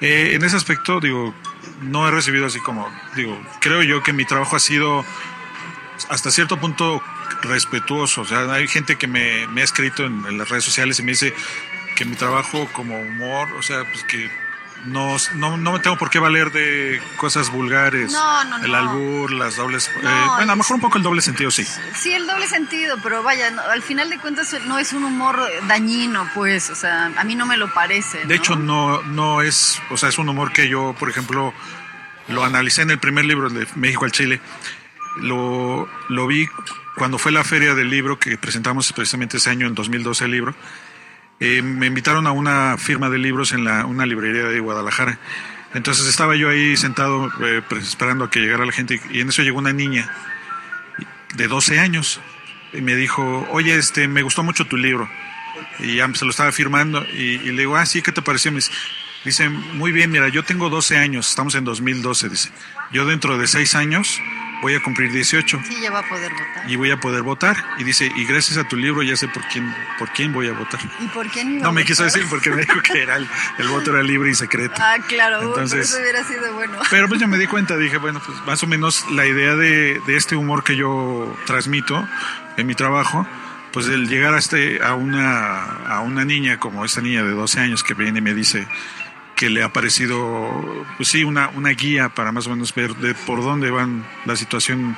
eh, 0.00 0.30
en 0.34 0.44
ese 0.44 0.56
aspecto, 0.56 1.00
digo, 1.00 1.34
no 1.82 2.06
he 2.08 2.10
recibido 2.10 2.46
así 2.46 2.60
como, 2.60 2.88
digo, 3.16 3.40
creo 3.60 3.82
yo 3.82 4.02
que 4.02 4.12
mi 4.12 4.24
trabajo 4.24 4.56
ha 4.56 4.60
sido 4.60 5.04
hasta 6.08 6.30
cierto 6.30 6.58
punto 6.58 7.02
respetuoso. 7.42 8.22
O 8.22 8.24
sea, 8.24 8.52
hay 8.52 8.68
gente 8.68 8.96
que 8.96 9.06
me, 9.06 9.46
me 9.48 9.60
ha 9.60 9.64
escrito 9.64 10.04
en, 10.04 10.24
en 10.26 10.38
las 10.38 10.48
redes 10.48 10.64
sociales 10.64 10.98
y 10.98 11.02
me 11.02 11.12
dice 11.12 11.34
que 11.96 12.04
mi 12.04 12.16
trabajo 12.16 12.68
como 12.72 12.98
humor, 12.98 13.48
o 13.58 13.62
sea, 13.62 13.84
pues 13.84 14.04
que 14.04 14.30
no, 14.86 15.16
no, 15.34 15.56
no 15.56 15.72
me 15.72 15.78
tengo 15.80 15.96
por 15.96 16.10
qué 16.10 16.18
valer 16.18 16.52
de 16.52 17.00
cosas 17.16 17.50
vulgares. 17.50 18.12
No, 18.12 18.44
no, 18.44 18.64
El 18.64 18.74
albur, 18.74 19.32
las 19.32 19.56
dobles... 19.56 19.88
Eh, 19.88 20.00
bueno, 20.02 20.40
a 20.40 20.44
lo 20.46 20.56
mejor 20.56 20.76
un 20.76 20.80
poco 20.80 20.98
el 20.98 21.04
doble 21.04 21.20
sentido, 21.20 21.50
sí. 21.50 21.64
Sí, 21.94 22.12
el 22.12 22.26
doble 22.26 22.46
sentido, 22.46 22.96
pero 23.02 23.22
vaya, 23.22 23.48
al 23.70 23.82
final 23.82 24.10
de 24.10 24.18
cuentas 24.18 24.54
no 24.66 24.78
es 24.78 24.92
un 24.92 25.04
humor 25.04 25.40
dañino, 25.66 26.28
pues, 26.34 26.70
o 26.70 26.74
sea, 26.74 27.06
a 27.16 27.24
mí 27.24 27.34
no 27.34 27.46
me 27.46 27.56
lo 27.56 27.72
parece. 27.72 28.24
De 28.24 28.34
hecho, 28.36 28.56
no, 28.56 29.02
no 29.02 29.42
es, 29.42 29.80
o 29.90 29.96
sea, 29.96 30.08
es 30.08 30.18
un 30.18 30.28
humor 30.28 30.52
que 30.52 30.68
yo, 30.68 30.94
por 30.98 31.10
ejemplo, 31.10 31.52
lo 32.28 32.44
analicé 32.44 32.82
en 32.82 32.90
el 32.90 32.98
primer 32.98 33.24
libro 33.24 33.50
de 33.50 33.66
México 33.74 34.04
al 34.04 34.12
Chile. 34.12 34.40
Lo, 35.20 35.88
lo 36.08 36.26
vi 36.26 36.48
cuando 36.94 37.18
fue 37.18 37.32
la 37.32 37.44
feria 37.44 37.74
del 37.74 37.90
libro 37.90 38.18
que 38.18 38.36
presentamos 38.36 38.92
precisamente 38.92 39.38
ese 39.38 39.50
año, 39.50 39.66
en 39.66 39.74
2012 39.74 40.24
el 40.24 40.30
libro. 40.30 40.54
Eh, 41.40 41.62
me 41.62 41.86
invitaron 41.86 42.26
a 42.26 42.32
una 42.32 42.76
firma 42.78 43.08
de 43.08 43.18
libros 43.18 43.52
en 43.52 43.64
la, 43.64 43.86
una 43.86 44.06
librería 44.06 44.44
de 44.44 44.60
Guadalajara. 44.60 45.18
Entonces 45.74 46.06
estaba 46.06 46.34
yo 46.34 46.48
ahí 46.48 46.76
sentado 46.76 47.30
eh, 47.44 47.62
pues, 47.68 47.84
esperando 47.84 48.24
a 48.24 48.30
que 48.30 48.40
llegara 48.40 48.64
la 48.64 48.72
gente 48.72 49.00
y 49.10 49.20
en 49.20 49.28
eso 49.28 49.42
llegó 49.42 49.58
una 49.58 49.72
niña 49.72 50.10
de 51.34 51.46
12 51.46 51.78
años 51.78 52.20
y 52.72 52.80
me 52.80 52.96
dijo, 52.96 53.46
oye, 53.50 53.76
este, 53.76 54.08
me 54.08 54.22
gustó 54.22 54.42
mucho 54.42 54.66
tu 54.66 54.76
libro. 54.76 55.08
Y 55.78 55.96
ya 55.96 56.12
se 56.14 56.24
lo 56.24 56.30
estaba 56.30 56.52
firmando 56.52 57.04
y, 57.12 57.38
le 57.38 57.60
digo, 57.60 57.76
ah, 57.76 57.86
sí, 57.86 58.02
¿qué 58.02 58.12
te 58.12 58.22
pareció? 58.22 58.52
Me 58.52 58.60
dice, 59.24 59.48
muy 59.48 59.92
bien, 59.92 60.10
mira, 60.10 60.28
yo 60.28 60.42
tengo 60.44 60.70
12 60.70 60.96
años, 60.96 61.28
estamos 61.28 61.54
en 61.54 61.64
2012, 61.64 62.28
dice, 62.28 62.50
yo 62.92 63.04
dentro 63.06 63.38
de 63.38 63.46
6 63.46 63.74
años 63.74 64.20
voy 64.60 64.74
a 64.74 64.82
cumplir 64.82 65.12
18 65.12 65.60
Sí, 65.64 65.80
ya 65.80 65.90
va 65.92 66.00
a 66.00 66.08
poder 66.08 66.32
votar. 66.32 66.68
y 66.68 66.74
voy 66.76 66.90
a 66.90 66.98
poder 66.98 67.22
votar. 67.22 67.56
Y 67.78 67.84
dice, 67.84 68.10
y 68.16 68.24
gracias 68.24 68.58
a 68.58 68.66
tu 68.66 68.74
libro 68.76 69.02
ya 69.04 69.16
sé 69.16 69.28
por 69.28 69.42
quién, 69.48 69.72
por 70.00 70.08
quién 70.12 70.32
voy 70.32 70.48
a 70.48 70.52
votar. 70.52 70.80
¿Y 70.98 71.06
por 71.08 71.30
qué 71.30 71.42
iba 71.42 71.62
No 71.62 71.68
a 71.68 71.72
me 71.72 71.84
quiso 71.84 72.02
votar? 72.02 72.14
decir 72.18 72.28
porque 72.28 72.50
me 72.50 72.62
dijo 72.62 72.80
que 72.82 73.02
era 73.02 73.16
el, 73.16 73.28
el 73.58 73.68
voto 73.68 73.92
era 73.92 74.02
libre 74.02 74.30
y 74.30 74.34
secreto. 74.34 74.74
Ah, 74.78 74.96
claro, 75.06 75.42
Entonces- 75.42 75.92
por 75.92 76.00
eso 76.00 76.02
hubiera 76.02 76.24
sido 76.24 76.52
bueno. 76.54 76.78
Pero 76.90 77.08
pues 77.08 77.20
yo 77.20 77.28
me 77.28 77.38
di 77.38 77.46
cuenta, 77.46 77.76
dije, 77.76 77.98
bueno, 77.98 78.20
pues 78.24 78.36
más 78.46 78.60
o 78.62 78.66
menos 78.66 79.04
la 79.12 79.26
idea 79.26 79.54
de, 79.54 80.00
de 80.06 80.16
este 80.16 80.34
humor 80.34 80.64
que 80.64 80.74
yo 80.74 81.36
transmito 81.46 82.04
en 82.56 82.66
mi 82.66 82.74
trabajo, 82.74 83.28
pues 83.72 83.86
el 83.86 84.08
llegar 84.08 84.34
a, 84.34 84.38
este, 84.38 84.82
a, 84.82 84.94
una, 84.94 85.62
a 85.86 86.00
una 86.00 86.24
niña 86.24 86.58
como 86.58 86.84
esta 86.84 87.00
niña 87.00 87.22
de 87.22 87.30
12 87.30 87.60
años 87.60 87.84
que 87.84 87.94
viene 87.94 88.18
y 88.18 88.22
me 88.22 88.34
dice 88.34 88.66
que 89.38 89.48
le 89.48 89.62
ha 89.62 89.72
parecido, 89.72 90.84
pues 90.96 91.10
sí, 91.10 91.22
una, 91.22 91.48
una 91.50 91.70
guía 91.70 92.08
para 92.08 92.32
más 92.32 92.48
o 92.48 92.50
menos 92.50 92.74
ver 92.74 92.96
de 92.96 93.14
por 93.14 93.40
dónde 93.40 93.70
van 93.70 94.04
la 94.24 94.34
situación 94.34 94.96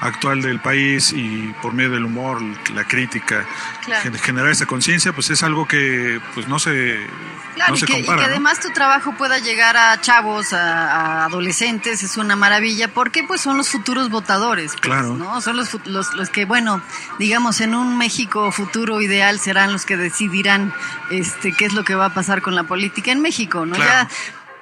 actual 0.00 0.42
del 0.42 0.60
país 0.60 1.12
y 1.12 1.54
por 1.62 1.72
medio 1.74 1.90
del 1.90 2.04
humor, 2.04 2.40
la 2.74 2.84
crítica, 2.84 3.44
Claro. 3.84 4.12
generar 4.22 4.50
esa 4.50 4.66
conciencia, 4.66 5.12
pues 5.12 5.30
es 5.30 5.42
algo 5.42 5.66
que 5.66 6.20
pues 6.34 6.46
no 6.48 6.58
se, 6.58 7.06
Claro, 7.54 7.70
no 7.70 7.76
y, 7.76 7.80
se 7.80 7.86
que, 7.86 7.92
y 7.92 7.96
compara. 8.04 8.18
que 8.18 8.26
¿no? 8.26 8.30
además 8.32 8.60
tu 8.60 8.70
trabajo 8.70 9.12
pueda 9.16 9.38
llegar 9.38 9.76
a 9.76 10.00
chavos, 10.00 10.52
a, 10.52 11.22
a 11.22 11.24
adolescentes, 11.24 12.02
es 12.02 12.16
una 12.16 12.36
maravilla, 12.36 12.88
porque 12.88 13.24
pues 13.24 13.40
son 13.40 13.56
los 13.56 13.68
futuros 13.70 14.10
votadores. 14.10 14.72
pues, 14.72 14.80
Claro. 14.82 15.14
¿no? 15.14 15.40
Son 15.40 15.56
los, 15.56 15.74
los, 15.86 16.14
los 16.14 16.28
que, 16.30 16.44
bueno, 16.44 16.80
digamos, 17.18 17.60
en 17.60 17.74
un 17.74 17.96
México 17.98 18.52
futuro 18.52 19.00
ideal 19.00 19.40
serán 19.40 19.72
los 19.72 19.84
que 19.86 19.96
decidirán 19.96 20.72
este 21.10 21.52
qué 21.52 21.64
es 21.64 21.72
lo 21.72 21.82
que 21.84 21.94
va 21.94 22.06
a 22.06 22.14
pasar 22.14 22.42
con 22.42 22.54
la 22.54 22.62
política 22.64 23.10
en 23.10 23.20
México, 23.20 23.66
¿no? 23.66 23.74
Claro. 23.74 23.90
Ya 23.90 24.08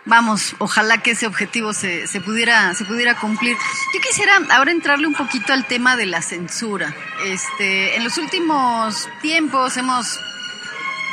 vamos, 0.07 0.55
ojalá 0.59 0.99
que 0.99 1.11
ese 1.13 1.27
objetivo 1.27 1.73
se, 1.75 2.07
se 2.07 2.21
pudiera 2.21 2.73
se 2.75 2.85
pudiera 2.85 3.17
cumplir. 3.17 3.57
Yo 3.95 4.01
quisiera 4.01 4.39
ahora 4.51 4.71
entrarle 4.71 5.07
un 5.07 5.15
poquito 5.15 5.53
al 5.53 5.67
tema 5.67 5.97
de 5.97 6.07
la 6.07 6.23
censura. 6.23 6.95
Este, 7.25 7.97
en 7.97 8.05
los 8.05 8.17
últimos 8.19 9.09
tiempos 9.21 9.77
hemos 9.77 10.19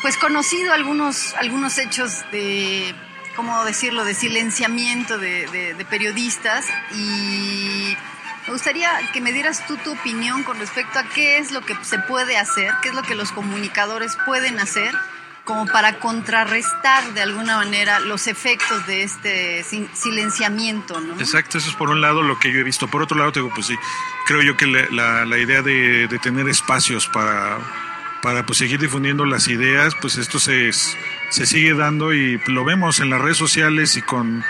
pues 0.01 0.17
conocido 0.17 0.73
algunos 0.73 1.33
algunos 1.35 1.77
hechos 1.77 2.23
de 2.31 2.93
cómo 3.35 3.63
decirlo 3.65 4.05
de 4.05 4.13
silenciamiento 4.13 5.17
de, 5.17 5.47
de- 5.47 5.73
de 5.73 5.85
periodistas 5.85 6.65
y 6.93 7.97
me 8.45 8.53
gustaría 8.53 8.91
que 9.13 9.21
me 9.21 9.31
dieras 9.31 9.65
tú 9.65 9.77
tu 9.77 9.93
opinión 9.93 10.43
con 10.43 10.59
respecto 10.59 10.99
a 10.99 11.03
qué 11.03 11.37
es 11.37 11.51
lo 11.51 11.61
que 11.61 11.75
se 11.83 11.97
puede 11.99 12.37
hacer, 12.37 12.71
qué 12.83 12.89
es 12.89 12.95
lo 12.95 13.01
que 13.03 13.15
los 13.15 13.31
comunicadores 13.31 14.17
pueden 14.25 14.59
hacer 14.59 14.93
como 15.45 15.65
para 15.65 15.99
contrarrestar 15.99 17.13
de 17.13 17.21
alguna 17.21 17.57
manera 17.57 17.99
los 17.99 18.27
efectos 18.27 18.85
de 18.87 19.03
este 19.03 19.63
silenciamiento, 19.93 20.99
¿no? 21.01 21.19
Exacto, 21.19 21.57
eso 21.57 21.69
es 21.69 21.75
por 21.75 21.89
un 21.89 21.99
lado 22.01 22.23
lo 22.23 22.39
que 22.39 22.51
yo 22.51 22.59
he 22.59 22.63
visto. 22.63 22.87
Por 22.87 23.01
otro 23.01 23.17
lado, 23.17 23.31
te 23.31 23.39
digo, 23.41 23.51
pues 23.53 23.67
sí, 23.67 23.75
creo 24.25 24.41
yo 24.41 24.55
que 24.55 24.67
la, 24.67 25.37
idea 25.37 25.61
de, 25.61 26.07
tener 26.21 26.47
espacios 26.47 27.07
para, 27.07 27.57
para 28.21 28.45
pues, 28.45 28.59
seguir 28.59 28.79
difundiendo 28.79 29.25
las 29.25 29.47
ideas, 29.49 29.93
pues 29.99 30.17
esto 30.17 30.39
se, 30.39 30.71
se 30.71 31.45
sigue 31.45 31.73
dando 31.73 32.13
y 32.13 32.41
lo 32.47 32.63
vemos 32.63 32.99
en 32.99 33.09
las 33.09 33.19
redes 33.19 33.37
sociales 33.37 33.97
y 33.97 34.01
con 34.01 34.45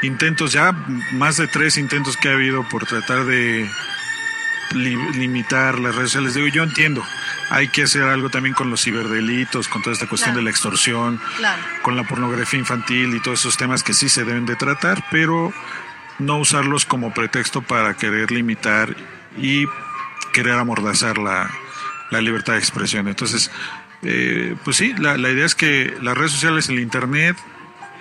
intentos, 0.00 0.52
ya 0.52 0.72
más 1.12 1.36
de 1.36 1.46
tres 1.48 1.76
intentos 1.76 2.16
que 2.16 2.30
ha 2.30 2.32
habido 2.32 2.66
por 2.68 2.86
tratar 2.86 3.24
de 3.26 3.70
li- 4.72 5.12
limitar 5.12 5.78
las 5.78 5.94
redes 5.94 6.10
sociales. 6.10 6.34
Digo, 6.34 6.46
yo 6.46 6.62
entiendo, 6.62 7.04
hay 7.50 7.68
que 7.68 7.84
hacer 7.84 8.02
algo 8.02 8.28
también 8.30 8.54
con 8.54 8.70
los 8.70 8.82
ciberdelitos, 8.84 9.68
con 9.68 9.82
toda 9.82 9.94
esta 9.94 10.06
cuestión 10.06 10.30
Claro. 10.32 10.38
de 10.40 10.44
la 10.44 10.50
extorsión 10.50 11.20
Claro. 11.38 11.62
con 11.82 11.96
la 11.96 12.04
pornografía 12.04 12.58
infantil 12.60 13.14
y 13.14 13.20
todos 13.20 13.40
esos 13.40 13.56
temas 13.56 13.82
que 13.82 13.94
sí 13.94 14.08
se 14.08 14.24
deben 14.24 14.46
de 14.46 14.56
tratar, 14.56 15.04
pero 15.10 15.52
no 16.18 16.38
usarlos 16.38 16.84
como 16.84 17.14
pretexto 17.14 17.62
para 17.62 17.94
querer 17.94 18.30
limitar 18.30 18.94
y 19.36 19.66
querer 20.32 20.54
amordazar 20.54 21.16
la, 21.18 21.50
la 22.10 22.20
libertad 22.20 22.54
de 22.54 22.58
expresión. 22.58 23.08
Entonces, 23.08 23.50
eh, 24.02 24.54
pues 24.64 24.76
sí, 24.76 24.94
la, 24.98 25.16
la 25.16 25.30
idea 25.30 25.46
es 25.46 25.54
que 25.54 25.96
las 26.02 26.16
redes 26.18 26.32
sociales, 26.32 26.68
el 26.68 26.78
Internet, 26.80 27.36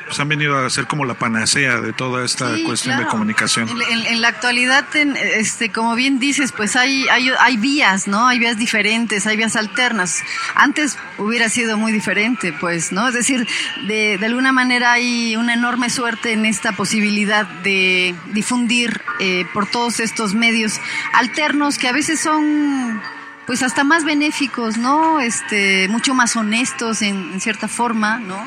pues 0.08 0.20
han 0.20 0.28
venido 0.30 0.58
a 0.58 0.70
ser 0.70 0.88
como 0.88 1.06
la 1.06 1.13
panacea 1.13 1.82
de 1.82 1.93
toda 1.93 2.26
esta 2.26 2.56
Sí, 2.56 2.63
cuestión 2.63 2.98
de 2.98 3.06
comunicación. 3.06 3.70
En, 3.70 3.82
en- 3.82 4.06
en 4.08 4.22
la 4.22 4.30
actualidad, 4.30 4.86
en, 4.96 5.15
este, 5.17 5.72
como 5.72 5.96
bien 5.96 6.20
dices, 6.20 6.52
pues 6.52 6.76
hay, 6.76 7.08
hay, 7.10 7.30
hay 7.39 7.58
vías, 7.58 8.08
¿no? 8.08 8.28
Hay 8.28 8.39
vías 8.39 8.58
diferentes, 8.58 9.28
hay 9.28 9.38
vías 9.38 9.56
alternas. 9.56 10.24
Antes 10.56 10.98
hubiera 11.17 11.50
sido 11.50 11.78
muy 11.78 11.91
diferente, 11.91 12.54
pues, 12.54 12.91
¿no? 12.91 13.08
Es 13.10 13.13
decir, 13.13 13.48
de, 13.88 14.17
de 14.17 14.26
alguna 14.26 14.52
manera 14.52 14.93
hay 14.93 15.36
una 15.36 15.54
enorme 15.54 15.89
suerte 15.89 16.32
en 16.34 16.46
esta 16.46 16.72
posibilidad 16.72 17.46
de 17.46 18.15
difundir 18.34 19.02
eh, 19.20 19.46
por 19.54 19.67
todos 19.67 20.00
estos 20.00 20.34
medios 20.34 20.80
alternos 21.13 21.78
que 21.78 21.88
a 21.88 21.91
veces 21.91 22.20
son 22.20 23.02
pues 23.46 23.63
hasta 23.63 23.86
más 23.86 24.04
benéficos, 24.04 24.78
¿no? 24.78 25.22
Este, 25.22 25.88
mucho 25.88 26.13
más 26.13 26.36
honestos 26.36 27.02
en, 27.02 27.32
en 27.34 27.39
cierta 27.39 27.67
forma, 27.70 28.20
¿no? 28.20 28.46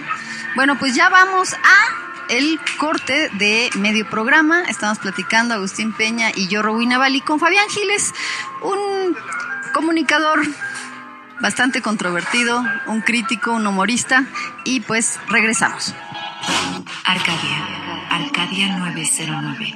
Bueno, 0.57 0.79
pues 0.79 0.95
ya 0.95 1.09
vamos 1.09 1.55
a 1.55 2.11
el 2.29 2.61
corte 2.79 3.31
de 3.35 3.71
medio 3.77 4.09
programa. 4.09 4.63
Estamos 4.69 4.99
platicando 4.99 5.55
Agustín 5.55 5.93
Peña 5.93 6.31
y 6.35 6.49
yo, 6.49 6.63
Rowena 6.63 6.99
Bali, 6.99 7.21
con 7.21 7.39
Fabián 7.39 7.67
Giles, 7.69 8.13
un 8.63 9.17
comunicador 9.73 10.41
bastante 11.41 11.83
controvertido, 11.83 12.65
un 12.87 13.01
crítico, 13.01 13.53
un 13.53 13.67
humorista, 13.67 14.27
y 14.65 14.81
pues 14.81 15.19
regresamos. 15.29 15.95
Arcadia. 17.05 17.69
Arcadia 18.11 18.77
909. 18.79 19.75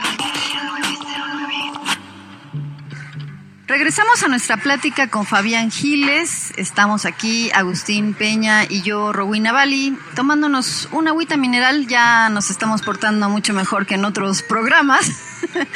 Regresamos 3.67 4.23
a 4.23 4.29
nuestra 4.29 4.59
plática 4.59 5.09
con 5.09 5.25
Fabián 5.25 5.71
Giles. 5.71 6.53
Estamos 6.59 7.07
aquí, 7.07 7.51
Agustín 7.55 8.13
Peña 8.13 8.65
y 8.69 8.83
yo, 8.83 9.11
Rowena 9.11 9.53
Bali, 9.53 9.97
tomándonos 10.15 10.87
una 10.93 11.11
agüita 11.13 11.39
mineral. 11.39 11.87
Ya 11.87 12.29
nos 12.29 12.51
estamos 12.51 12.83
portando 12.83 13.31
mucho 13.31 13.55
mejor 13.55 13.87
que 13.87 13.95
en 13.95 14.05
otros 14.05 14.43
programas. 14.43 15.11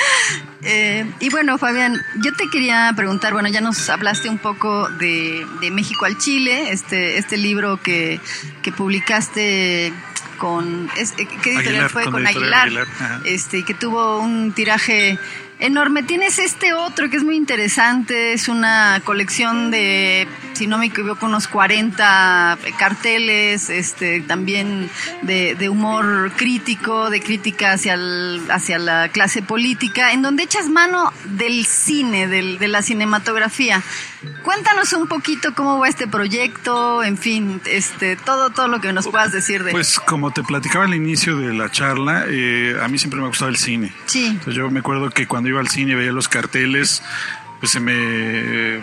Eh, 0.63 1.09
y 1.21 1.31
bueno, 1.31 1.57
Fabián, 1.57 1.97
yo 2.17 2.33
te 2.35 2.49
quería 2.51 2.93
preguntar, 2.97 3.33
bueno, 3.33 3.49
ya 3.49 3.61
nos 3.61 3.89
hablaste 3.89 4.29
un 4.29 4.39
poco 4.39 4.89
de, 4.89 5.47
de 5.61 5.71
México 5.71 6.05
al 6.05 6.19
Chile, 6.19 6.73
este, 6.73 7.17
este 7.17 7.37
libro 7.37 7.81
que, 7.81 8.21
que 8.61 8.73
publicaste 8.73 9.93
con, 10.37 10.91
es- 10.97 11.13
eh, 11.17 11.29
¿qué 11.43 11.51
editorial 11.55 11.59
Aguilar, 11.85 11.91
fue? 11.91 12.03
con 12.05 12.13
Con 12.15 12.27
Aguilar, 12.27 12.63
Aguilar, 12.67 12.87
este, 13.25 13.63
que 13.65 13.73
tuvo 13.75 14.19
un 14.19 14.51
tiraje 14.53 15.17
enorme. 15.59 16.03
Tienes 16.03 16.39
este 16.39 16.73
otro 16.73 17.11
que 17.11 17.17
es 17.17 17.25
muy 17.25 17.37
interesante, 17.37 18.33
es 18.33 18.49
una 18.49 19.01
colección 19.05 19.71
de, 19.71 20.27
si 20.59 20.67
no 20.67 20.77
me 20.79 20.87
equivoco, 20.87 21.27
unos 21.27 21.47
40 21.49 22.59
carteles, 22.79 23.71
este, 23.71 24.21
también 24.21 24.91
de, 25.23 25.55
de 25.55 25.69
humor 25.69 26.33
crítico, 26.37 27.11
de 27.11 27.21
crítica 27.21 27.73
hacia, 27.73 27.95
el- 27.95 28.43
hacia 28.51 28.79
la 28.79 29.09
clase 29.09 29.41
política, 29.43 30.13
en 30.13 30.23
donde 30.23 30.43
echas 30.43 30.69
mano 30.69 31.13
del 31.25 31.65
cine, 31.65 32.27
del- 32.29 32.59
de 32.59 32.69
la 32.69 32.83
cinematografía. 32.83 33.83
Cuéntanos 34.43 34.93
un 34.95 35.07
poquito 35.07 35.55
cómo 35.55 35.79
va 35.79 35.89
este 35.89 36.09
proyecto, 36.09 37.05
en 37.05 37.17
fin, 37.17 37.61
este, 37.67 38.17
todo, 38.17 38.51
todo 38.51 38.67
lo 38.69 38.81
que 38.81 38.93
nos 38.93 39.07
puedas 39.07 39.31
decir 39.33 39.63
de 39.63 39.71
Pues 39.71 40.01
como 40.01 40.33
te 40.33 40.43
platicaba 40.43 40.85
al 40.87 40.95
inicio 40.95 41.37
de 41.37 41.55
la 41.55 41.71
charla, 41.71 42.25
eh, 42.29 42.77
a 42.83 42.89
mí 42.89 42.99
siempre 42.99 43.21
me 43.21 43.27
ha 43.27 43.29
gustado 43.29 43.51
el 43.51 43.57
cine. 43.57 43.93
Sí. 44.07 44.27
Entonces, 44.27 44.55
yo 44.57 44.69
me 44.71 44.81
acuerdo 44.81 45.11
que 45.11 45.27
cuando 45.29 45.49
iba 45.49 45.61
al 45.61 45.69
cine 45.69 45.93
y 45.93 45.95
veía 45.95 46.11
los 46.13 46.29
carteles, 46.29 47.03
pues 47.61 47.71
se 47.73 47.81
me, 47.81 48.81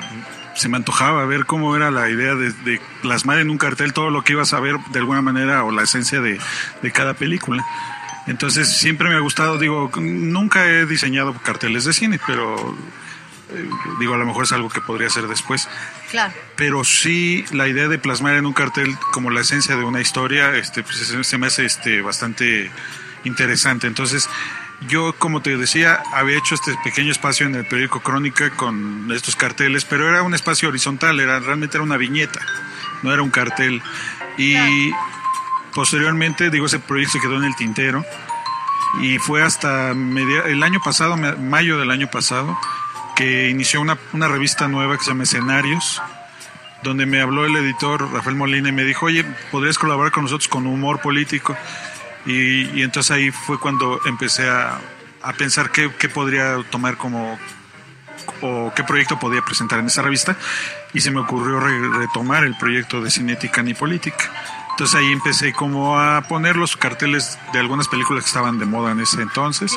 se 0.56 0.70
me 0.70 0.78
antojaba 0.78 1.26
ver 1.26 1.46
cómo 1.46 1.76
era 1.76 1.92
la 1.92 2.10
idea 2.10 2.36
de, 2.36 2.52
de 2.52 2.82
plasmar 3.02 3.40
en 3.40 3.50
un 3.50 3.58
cartel 3.58 3.94
todo 3.94 4.10
lo 4.10 4.24
que 4.24 4.34
ibas 4.34 4.54
a 4.54 4.60
ver 4.60 4.78
de 4.92 5.00
alguna 5.00 5.22
manera 5.22 5.64
o 5.64 5.72
la 5.72 5.84
esencia 5.84 6.22
de, 6.22 6.40
de 6.82 6.92
cada 6.92 7.14
película. 7.14 7.64
Entonces 8.28 8.68
siempre 8.70 9.10
me 9.10 9.16
ha 9.16 9.20
gustado, 9.20 9.58
digo, 9.60 9.92
nunca 9.98 10.66
he 10.68 10.86
diseñado 10.86 11.34
carteles 11.44 11.84
de 11.86 11.94
cine, 11.94 12.20
pero 12.26 12.76
eh, 13.54 13.70
digo, 14.00 14.16
a 14.16 14.18
lo 14.18 14.26
mejor 14.26 14.46
es 14.46 14.52
algo 14.54 14.70
que 14.70 14.82
podría 14.82 15.08
hacer 15.08 15.28
después 15.28 15.68
Claro. 16.10 16.34
pero 16.56 16.84
sí 16.84 17.46
la 17.52 17.68
idea 17.68 17.88
de 17.88 18.00
plasmar 18.00 18.36
en 18.36 18.46
un 18.48 18.54
cartel 18.54 18.98
como 19.12 19.30
la 19.30 19.42
esencia 19.42 19.76
de 19.76 19.84
una 19.84 20.02
historia 20.02 20.56
este 20.56 20.82
pues, 20.82 20.98
se, 20.98 21.24
se 21.24 21.38
me 21.38 21.48
hace 21.48 21.66
este 21.66 22.02
bastante 22.02 22.72
interesante 23.24 23.86
entonces 23.88 24.30
yo 24.88 25.14
como 25.14 25.42
te 25.42 25.58
decía 25.58 26.02
había 26.14 26.38
hecho 26.38 26.56
este 26.56 26.76
pequeño 26.84 27.12
espacio 27.12 27.46
en 27.46 27.56
el 27.56 27.66
periódico 27.66 28.02
Crónica 28.02 28.50
con 28.52 29.12
estos 29.14 29.36
carteles 29.36 29.86
pero 29.86 30.10
era 30.10 30.22
un 30.22 30.34
espacio 30.34 30.70
horizontal 30.70 31.20
era 31.20 31.40
realmente 31.40 31.78
era 31.78 31.84
una 31.84 31.98
viñeta 31.98 32.42
no 33.04 33.14
era 33.14 33.22
un 33.22 33.30
cartel 33.30 33.82
Y 34.38 34.92
posteriormente, 35.74 36.50
digo, 36.50 36.66
ese 36.66 36.80
proyecto 36.80 37.20
quedó 37.20 37.38
en 37.38 37.46
el 37.46 37.56
tintero 37.56 38.06
y 39.02 39.18
fue 39.18 39.44
hasta 39.44 39.92
el 39.92 40.64
año 40.64 40.80
pasado, 40.84 41.18
mayo 41.18 41.78
del 41.78 41.92
año 41.92 42.08
pasado, 42.08 42.58
que 43.16 43.50
inició 43.50 43.82
una, 43.82 43.98
una 44.14 44.28
revista 44.28 44.68
nueva 44.68 44.98
que 44.98 45.04
se 45.04 45.12
llama 45.12 45.24
Escenarios, 45.24 46.02
donde 46.84 47.06
me 47.06 47.20
habló 47.20 47.46
el 47.46 47.56
editor 47.56 48.12
Rafael 48.12 48.36
Molina 48.36 48.70
y 48.70 48.72
me 48.72 48.84
dijo, 48.84 49.08
oye, 49.08 49.26
¿podrías 49.52 49.78
colaborar 49.78 50.12
con 50.12 50.24
nosotros 50.24 50.48
con 50.48 50.68
humor 50.68 51.02
político? 51.02 51.58
Y, 52.26 52.82
entonces 52.82 53.12
ahí 53.12 53.32
fue 53.32 53.60
cuando 53.60 54.00
empecé 54.06 54.50
a, 54.50 54.80
a 55.22 55.34
pensar 55.34 55.72
qué, 55.72 55.92
qué, 55.98 56.10
podría 56.10 56.58
tomar 56.72 56.98
como 56.98 57.38
o 58.42 58.72
qué 58.76 58.84
proyecto 58.84 59.20
podía 59.20 59.42
presentar 59.42 59.80
en 59.80 59.88
esa 59.88 60.02
revista 60.02 60.36
y 60.94 61.02
se 61.02 61.12
me 61.12 61.20
ocurrió 61.20 61.60
retomar 61.60 62.44
el 62.44 62.58
proyecto 62.58 63.02
de 63.02 63.12
Cinética 63.12 63.62
ni 63.62 63.74
Política. 63.74 64.32
Entonces 64.72 65.00
ahí 65.00 65.12
empecé 65.12 65.54
como 65.54 66.00
a 66.00 66.22
poner 66.28 66.58
los 66.58 66.76
carteles 66.76 67.38
de 67.54 67.60
algunas 67.60 67.88
películas 67.88 68.24
que 68.24 68.28
estaban 68.28 68.60
de 68.60 68.66
moda 68.66 68.92
en 68.92 69.00
ese 69.00 69.22
entonces. 69.22 69.74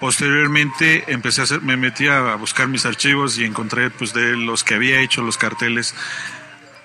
Posteriormente 0.00 1.12
empecé 1.12 1.42
a 1.42 1.44
hacer, 1.44 1.60
me 1.60 1.76
metí 1.76 2.08
a 2.08 2.34
buscar 2.34 2.66
mis 2.66 2.86
archivos 2.86 3.38
y 3.38 3.44
encontré 3.44 3.90
pues 3.90 4.12
de 4.12 4.36
los 4.36 4.64
que 4.64 4.74
había 4.74 5.00
hecho 5.00 5.22
los 5.22 5.36
carteles, 5.36 5.94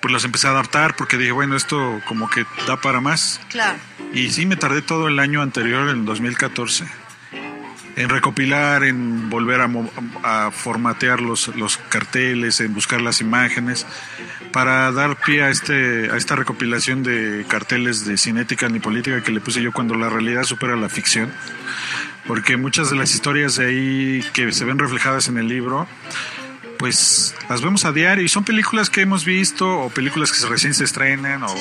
pues 0.06 0.12
los 0.12 0.24
empecé 0.24 0.46
a 0.46 0.50
adaptar 0.50 0.94
porque 0.94 1.18
dije, 1.18 1.32
bueno, 1.32 1.56
esto 1.56 2.00
como 2.06 2.30
que 2.30 2.46
da 2.68 2.80
para 2.80 3.00
más. 3.00 3.40
Claro. 3.48 3.76
Y 4.12 4.30
sí, 4.30 4.46
me 4.46 4.54
tardé 4.54 4.80
todo 4.80 5.08
el 5.08 5.18
año 5.18 5.42
anterior, 5.42 5.88
en 5.88 6.04
2014, 6.04 6.84
en 7.96 8.08
recopilar, 8.08 8.84
en 8.84 9.28
volver 9.28 9.60
a, 10.22 10.50
formatear 10.52 11.20
los, 11.20 11.48
los 11.56 11.78
carteles, 11.78 12.60
en 12.60 12.72
buscar 12.72 13.00
las 13.00 13.20
imágenes 13.20 13.84
para 14.52 14.92
dar 14.92 15.16
pie 15.16 15.42
a, 15.42 15.50
este, 15.50 16.08
a 16.12 16.16
esta 16.16 16.36
recopilación 16.36 17.02
de 17.02 17.44
carteles 17.48 18.06
de 18.06 18.16
cinética 18.16 18.68
ni 18.68 18.78
política 18.78 19.24
que 19.24 19.32
le 19.32 19.40
puse 19.40 19.60
yo 19.60 19.72
cuando 19.72 19.96
la 19.96 20.08
realidad 20.08 20.44
supera 20.44 20.76
la 20.76 20.88
ficción, 20.88 21.32
porque 22.28 22.56
muchas 22.56 22.90
de 22.90 22.96
las 22.96 23.12
historias 23.12 23.56
de 23.56 23.66
ahí 23.66 24.24
que 24.32 24.52
se 24.52 24.64
ven 24.64 24.78
reflejadas 24.78 25.26
en 25.26 25.38
el 25.38 25.48
libro, 25.48 25.88
pues 26.78 27.34
las 27.48 27.62
vemos 27.62 27.84
a 27.84 27.92
diario 27.92 28.24
y 28.24 28.28
son 28.28 28.44
películas 28.44 28.90
que 28.90 29.02
hemos 29.02 29.24
visto 29.24 29.80
o 29.80 29.90
películas 29.90 30.32
que 30.32 30.46
recién 30.46 30.74
se 30.74 30.84
estrenan 30.84 31.42
o 31.42 31.54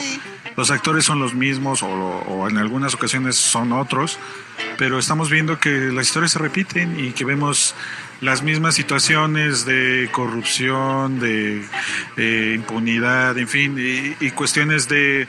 los 0.56 0.72
actores 0.72 1.06
son 1.06 1.20
los 1.20 1.34
mismos 1.34 1.84
o, 1.84 1.88
o, 1.88 2.48
en 2.50 2.58
algunas 2.58 2.94
ocasiones 2.94 3.36
son 3.36 3.74
otros, 3.74 4.18
pero 4.78 5.00
estamos 5.00 5.30
viendo 5.30 5.60
que 5.60 5.70
las 5.70 6.08
historias 6.08 6.32
se 6.32 6.40
repiten 6.40 7.00
y 7.00 7.12
que 7.12 7.26
vemos 7.26 7.76
las 8.22 8.44
mismas 8.44 8.76
situaciones 8.76 9.66
de 9.66 10.10
corrupción, 10.12 11.20
de 11.20 11.64
eh, 12.18 12.54
impunidad, 12.56 13.38
en 13.38 13.48
fin, 13.48 13.76
y, 13.78 14.32
cuestiones 14.32 14.88
de 14.88 15.28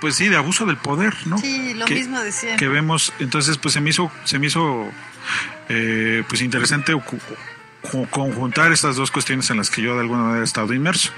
pues 0.00 0.16
sí, 0.16 0.28
de 0.28 0.36
abuso 0.36 0.66
del 0.66 0.76
poder, 0.76 1.14
¿no? 1.24 1.38
Sí, 1.38 1.72
lo 1.74 1.86
mismo 1.86 2.20
decía. 2.20 2.56
Que 2.56 2.68
vemos, 2.68 3.12
entonces 3.20 3.56
pues 3.56 3.72
se 3.72 3.80
me 3.80 3.90
hizo, 3.90 4.12
se 4.24 4.38
me 4.38 4.48
hizo 4.48 4.86
eh, 5.68 6.22
pues 6.28 6.42
interesante 6.42 6.92
conjuntar 8.10 8.72
estas 8.72 8.96
dos 8.96 9.10
cuestiones 9.10 9.50
en 9.50 9.58
las 9.58 9.70
que 9.70 9.82
yo 9.82 9.94
de 9.94 10.00
alguna 10.00 10.22
manera 10.22 10.40
he 10.40 10.44
estado 10.44 10.72
inmerso. 10.72 11.10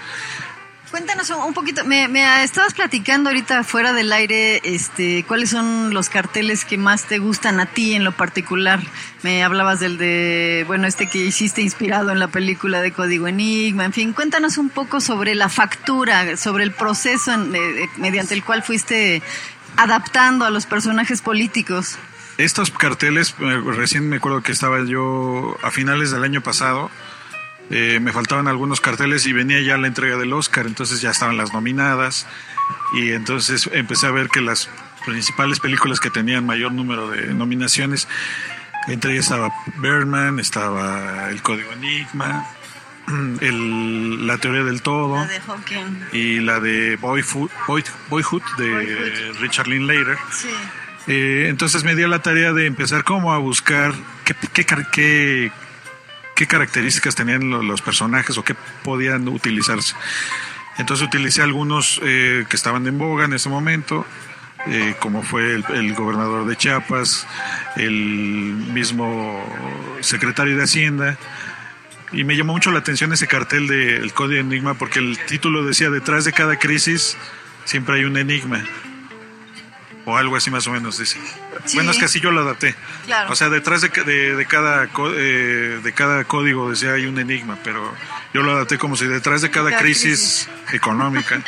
Cuéntanos 0.90 1.28
un 1.30 1.52
poquito, 1.52 1.84
me, 1.84 2.06
estabas 2.44 2.72
platicando 2.72 3.28
ahorita 3.28 3.64
fuera 3.64 3.92
del 3.92 4.12
aire, 4.12 4.62
este, 4.64 5.24
¿cuáles 5.26 5.50
son 5.50 5.92
los 5.92 6.08
carteles 6.08 6.64
que 6.64 6.78
más 6.78 7.04
te 7.04 7.18
gustan 7.18 7.58
a 7.58 7.66
ti 7.66 7.94
en 7.94 8.04
lo 8.04 8.12
particular? 8.12 8.80
Me 9.22 9.42
hablabas 9.42 9.80
del 9.80 9.98
de, 9.98 10.64
bueno, 10.68 10.86
este 10.86 11.08
que 11.08 11.18
hiciste 11.18 11.60
inspirado 11.60 12.12
en 12.12 12.20
la 12.20 12.28
película 12.28 12.80
de 12.80 12.92
Código 12.92 13.26
Enigma, 13.26 13.84
en 13.84 13.92
fin, 13.92 14.12
cuéntanos 14.12 14.58
un 14.58 14.70
poco 14.70 15.00
sobre 15.00 15.34
la 15.34 15.48
factura, 15.48 16.36
sobre 16.36 16.62
el 16.62 16.70
proceso 16.70 17.32
mediante 17.96 18.34
el 18.34 18.44
cual 18.44 18.62
fuiste 18.62 19.22
adaptando 19.76 20.44
a 20.44 20.50
los 20.50 20.66
personajes 20.66 21.20
políticos. 21.20 21.98
Estos 22.38 22.70
carteles, 22.70 23.34
eh, 23.40 23.62
recién 23.64 24.08
me 24.08 24.16
acuerdo 24.16 24.42
que 24.42 24.52
estaba 24.52 24.84
yo 24.84 25.56
a 25.62 25.70
finales 25.70 26.10
del 26.10 26.22
año 26.22 26.42
pasado, 26.42 26.90
eh, 27.70 27.98
me 28.00 28.12
faltaban 28.12 28.46
algunos 28.46 28.80
carteles 28.80 29.26
y 29.26 29.32
venía 29.32 29.60
ya 29.62 29.78
la 29.78 29.86
entrega 29.86 30.16
del 30.18 30.32
Oscar, 30.34 30.66
entonces 30.66 31.00
ya 31.00 31.10
estaban 31.10 31.36
las 31.36 31.52
nominadas 31.52 32.26
y 32.92 33.12
entonces 33.12 33.68
empecé 33.72 34.06
a 34.06 34.10
ver 34.10 34.28
que 34.28 34.40
las 34.40 34.68
principales 35.06 35.60
películas 35.60 35.98
que 35.98 36.10
tenían 36.10 36.44
mayor 36.44 36.72
número 36.72 37.08
de 37.08 37.32
nominaciones, 37.32 38.06
entre 38.86 39.14
ellas 39.14 39.24
estaba 39.24 39.50
Birdman, 39.78 40.38
estaba 40.38 41.30
El 41.30 41.40
Código 41.42 41.72
Enigma, 41.72 42.46
La 44.26 44.38
Teoría 44.38 44.64
del 44.64 44.82
Todo 44.82 45.26
y 46.12 46.40
la 46.40 46.60
de 46.60 46.96
Boyhood, 46.96 48.42
de 48.58 49.32
Richard 49.40 49.68
Linklater. 49.68 50.18
Eh, 51.06 51.46
entonces 51.48 51.84
me 51.84 51.94
dio 51.94 52.08
la 52.08 52.20
tarea 52.20 52.52
de 52.52 52.66
empezar 52.66 53.04
como 53.04 53.32
a 53.32 53.38
buscar 53.38 53.94
qué, 54.24 54.34
qué, 54.64 55.52
qué 56.34 56.46
características 56.46 57.14
tenían 57.14 57.48
los 57.50 57.80
personajes 57.80 58.36
o 58.38 58.44
qué 58.44 58.54
podían 58.82 59.28
utilizarse. 59.28 59.94
Entonces 60.78 61.06
utilicé 61.06 61.42
algunos 61.42 62.00
eh, 62.04 62.44
que 62.48 62.56
estaban 62.56 62.86
en 62.86 62.98
boga 62.98 63.24
en 63.24 63.32
ese 63.32 63.48
momento, 63.48 64.04
eh, 64.66 64.94
como 64.98 65.22
fue 65.22 65.54
el, 65.54 65.94
gobernador 65.94 66.46
de 66.46 66.56
Chiapas, 66.56 67.26
el 67.76 67.92
mismo 68.72 69.42
secretario 70.00 70.56
de 70.56 70.64
Hacienda. 70.64 71.16
Y 72.12 72.24
me 72.24 72.36
llamó 72.36 72.52
mucho 72.52 72.70
la 72.70 72.80
atención 72.80 73.12
ese 73.12 73.26
cartel 73.26 73.66
del 73.68 74.12
Código 74.12 74.40
Enigma 74.40 74.74
porque 74.74 74.98
el 74.98 75.18
título 75.26 75.64
decía, 75.64 75.90
detrás 75.90 76.24
de 76.24 76.32
cada 76.32 76.58
crisis 76.58 77.16
siempre 77.64 77.96
hay 77.96 78.04
un 78.04 78.16
enigma 78.16 78.62
o 80.06 80.16
algo 80.16 80.36
así 80.36 80.50
más 80.50 80.66
o 80.68 80.70
menos 80.70 80.98
dice. 80.98 81.18
Bueno, 81.74 81.90
es 81.90 81.98
que 81.98 82.06
así 82.06 82.20
yo 82.20 82.30
lo 82.30 82.40
adapté. 82.40 82.74
O 83.28 83.34
sea, 83.34 83.50
detrás 83.50 83.82
de, 83.82 83.88
de, 83.88 84.46
cada, 84.46 84.88
eh, 85.16 85.80
de 85.82 85.92
cada 85.92 86.24
código 86.24 86.70
decía 86.70 86.92
hay 86.92 87.06
un 87.06 87.18
enigma, 87.18 87.58
pero 87.62 87.92
yo 88.32 88.42
lo 88.42 88.52
adapté 88.52 88.78
como 88.78 88.96
si 88.96 89.06
detrás 89.06 89.42
de 89.42 89.50
cada, 89.50 89.76
crisis, 89.76 90.48
económica 90.72 91.42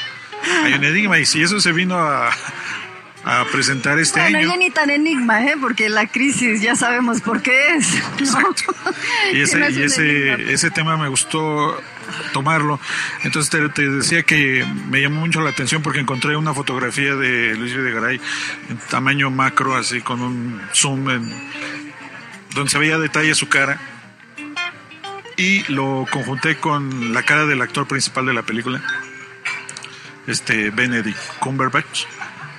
hay 0.64 0.74
un 0.74 0.84
enigma. 0.84 1.18
Y 1.20 1.26
si 1.26 1.40
eso 1.40 1.60
se 1.60 1.70
vino 1.72 1.96
a, 1.98 2.30
a 3.24 3.44
presentar 3.52 3.96
este 4.00 4.20
bueno, 4.20 4.38
año. 4.38 4.48
ya 4.48 4.56
ni 4.56 4.70
tan 4.70 4.90
enigma, 4.90 5.44
¿eh? 5.44 5.54
porque 5.60 5.88
la 5.88 6.08
crisis 6.08 6.60
ya 6.60 6.74
sabemos 6.74 7.20
por 7.20 7.40
qué 7.40 7.76
es. 7.76 7.94
Y, 9.32 9.42
ese, 9.42 9.70
y 9.70 9.82
ese, 9.82 10.52
ese 10.52 10.70
tema 10.70 10.96
me 10.96 11.08
gustó 11.08 11.78
tomarlo. 12.32 12.80
Entonces 13.22 13.50
te, 13.74 13.88
decía 13.88 14.22
que 14.22 14.66
me 14.88 15.00
llamó 15.00 15.20
mucho 15.20 15.40
la 15.40 15.50
atención 15.50 15.82
porque 15.82 16.00
encontré 16.00 16.36
una 16.36 16.54
fotografía 16.54 17.14
de 17.14 17.54
Luis 17.56 17.74
Videgaray 17.74 18.20
en 18.68 18.78
tamaño 18.90 19.30
macro, 19.30 19.76
así 19.76 20.00
con 20.00 20.20
un 20.20 20.62
zoom 20.74 21.10
en, 21.10 21.50
donde 22.54 22.70
se 22.70 22.78
veía 22.78 22.98
detalle 22.98 23.34
su 23.34 23.48
cara. 23.48 23.80
Y 25.36 25.62
lo 25.72 26.04
conjunté 26.10 26.56
con 26.56 27.14
la 27.14 27.22
cara 27.22 27.46
del 27.46 27.62
actor 27.62 27.86
principal 27.86 28.26
de 28.26 28.34
la 28.34 28.42
película, 28.42 28.82
este 30.26 30.70
Benedict 30.70 31.18
Cumberbatch. 31.38 32.06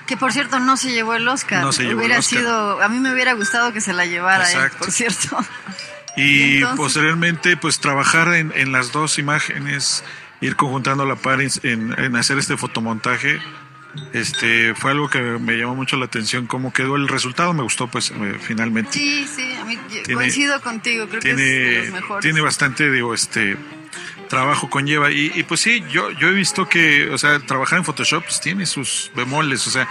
Que 0.07 0.15
por 0.17 0.31
cierto 0.31 0.59
no 0.59 0.77
se 0.77 0.91
llevó 0.91 1.13
el 1.13 1.27
Oscar. 1.27 1.62
No 1.62 1.71
se 1.73 1.83
llevó 1.83 1.99
hubiera 1.99 2.15
el 2.15 2.19
Oscar. 2.21 2.39
sido, 2.39 2.81
a 2.81 2.88
mí 2.88 2.99
me 2.99 3.13
hubiera 3.13 3.33
gustado 3.33 3.73
que 3.73 3.81
se 3.81 3.93
la 3.93 4.05
llevara, 4.05 4.49
él, 4.51 4.71
por 4.71 4.91
cierto. 4.91 5.38
Y, 6.15 6.63
posteriormente, 6.75 7.57
pues 7.57 7.79
trabajar 7.79 8.33
en, 8.33 8.51
en, 8.55 8.71
las 8.71 8.91
dos 8.91 9.19
imágenes, 9.19 10.03
ir 10.41 10.55
conjuntando 10.55 11.05
la 11.05 11.15
par 11.15 11.41
en, 11.41 11.49
en, 11.63 12.15
hacer 12.15 12.37
este 12.37 12.57
fotomontaje, 12.57 13.39
este 14.13 14.75
fue 14.75 14.91
algo 14.91 15.09
que 15.09 15.19
me 15.19 15.57
llamó 15.57 15.75
mucho 15.75 15.97
la 15.97 16.05
atención. 16.05 16.47
Cómo 16.47 16.73
quedó 16.73 16.95
el 16.95 17.07
resultado, 17.07 17.53
me 17.53 17.63
gustó, 17.63 17.87
pues 17.87 18.13
finalmente. 18.41 18.93
Sí, 18.93 19.27
sí, 19.27 19.53
a 19.55 19.65
mí 19.65 19.77
coincido 20.13 20.61
contigo, 20.61 21.07
creo 21.07 21.21
tiene, 21.21 21.37
que 21.37 21.79
es 21.79 21.93
de 21.93 22.01
Tiene 22.21 22.41
bastante, 22.41 22.91
digo, 22.91 23.13
este 23.13 23.57
trabajo 24.27 24.69
conlleva. 24.69 25.11
Y, 25.11 25.31
y, 25.35 25.43
pues 25.43 25.61
sí, 25.61 25.83
yo, 25.91 26.11
yo 26.11 26.27
he 26.27 26.33
visto 26.33 26.67
que, 26.67 27.09
o 27.09 27.17
sea, 27.17 27.39
trabajar 27.39 27.79
en 27.79 27.85
Photoshop 27.85 28.23
pues, 28.23 28.41
tiene 28.41 28.65
sus 28.65 29.11
bemoles. 29.15 29.65
O 29.67 29.71
sea, 29.71 29.87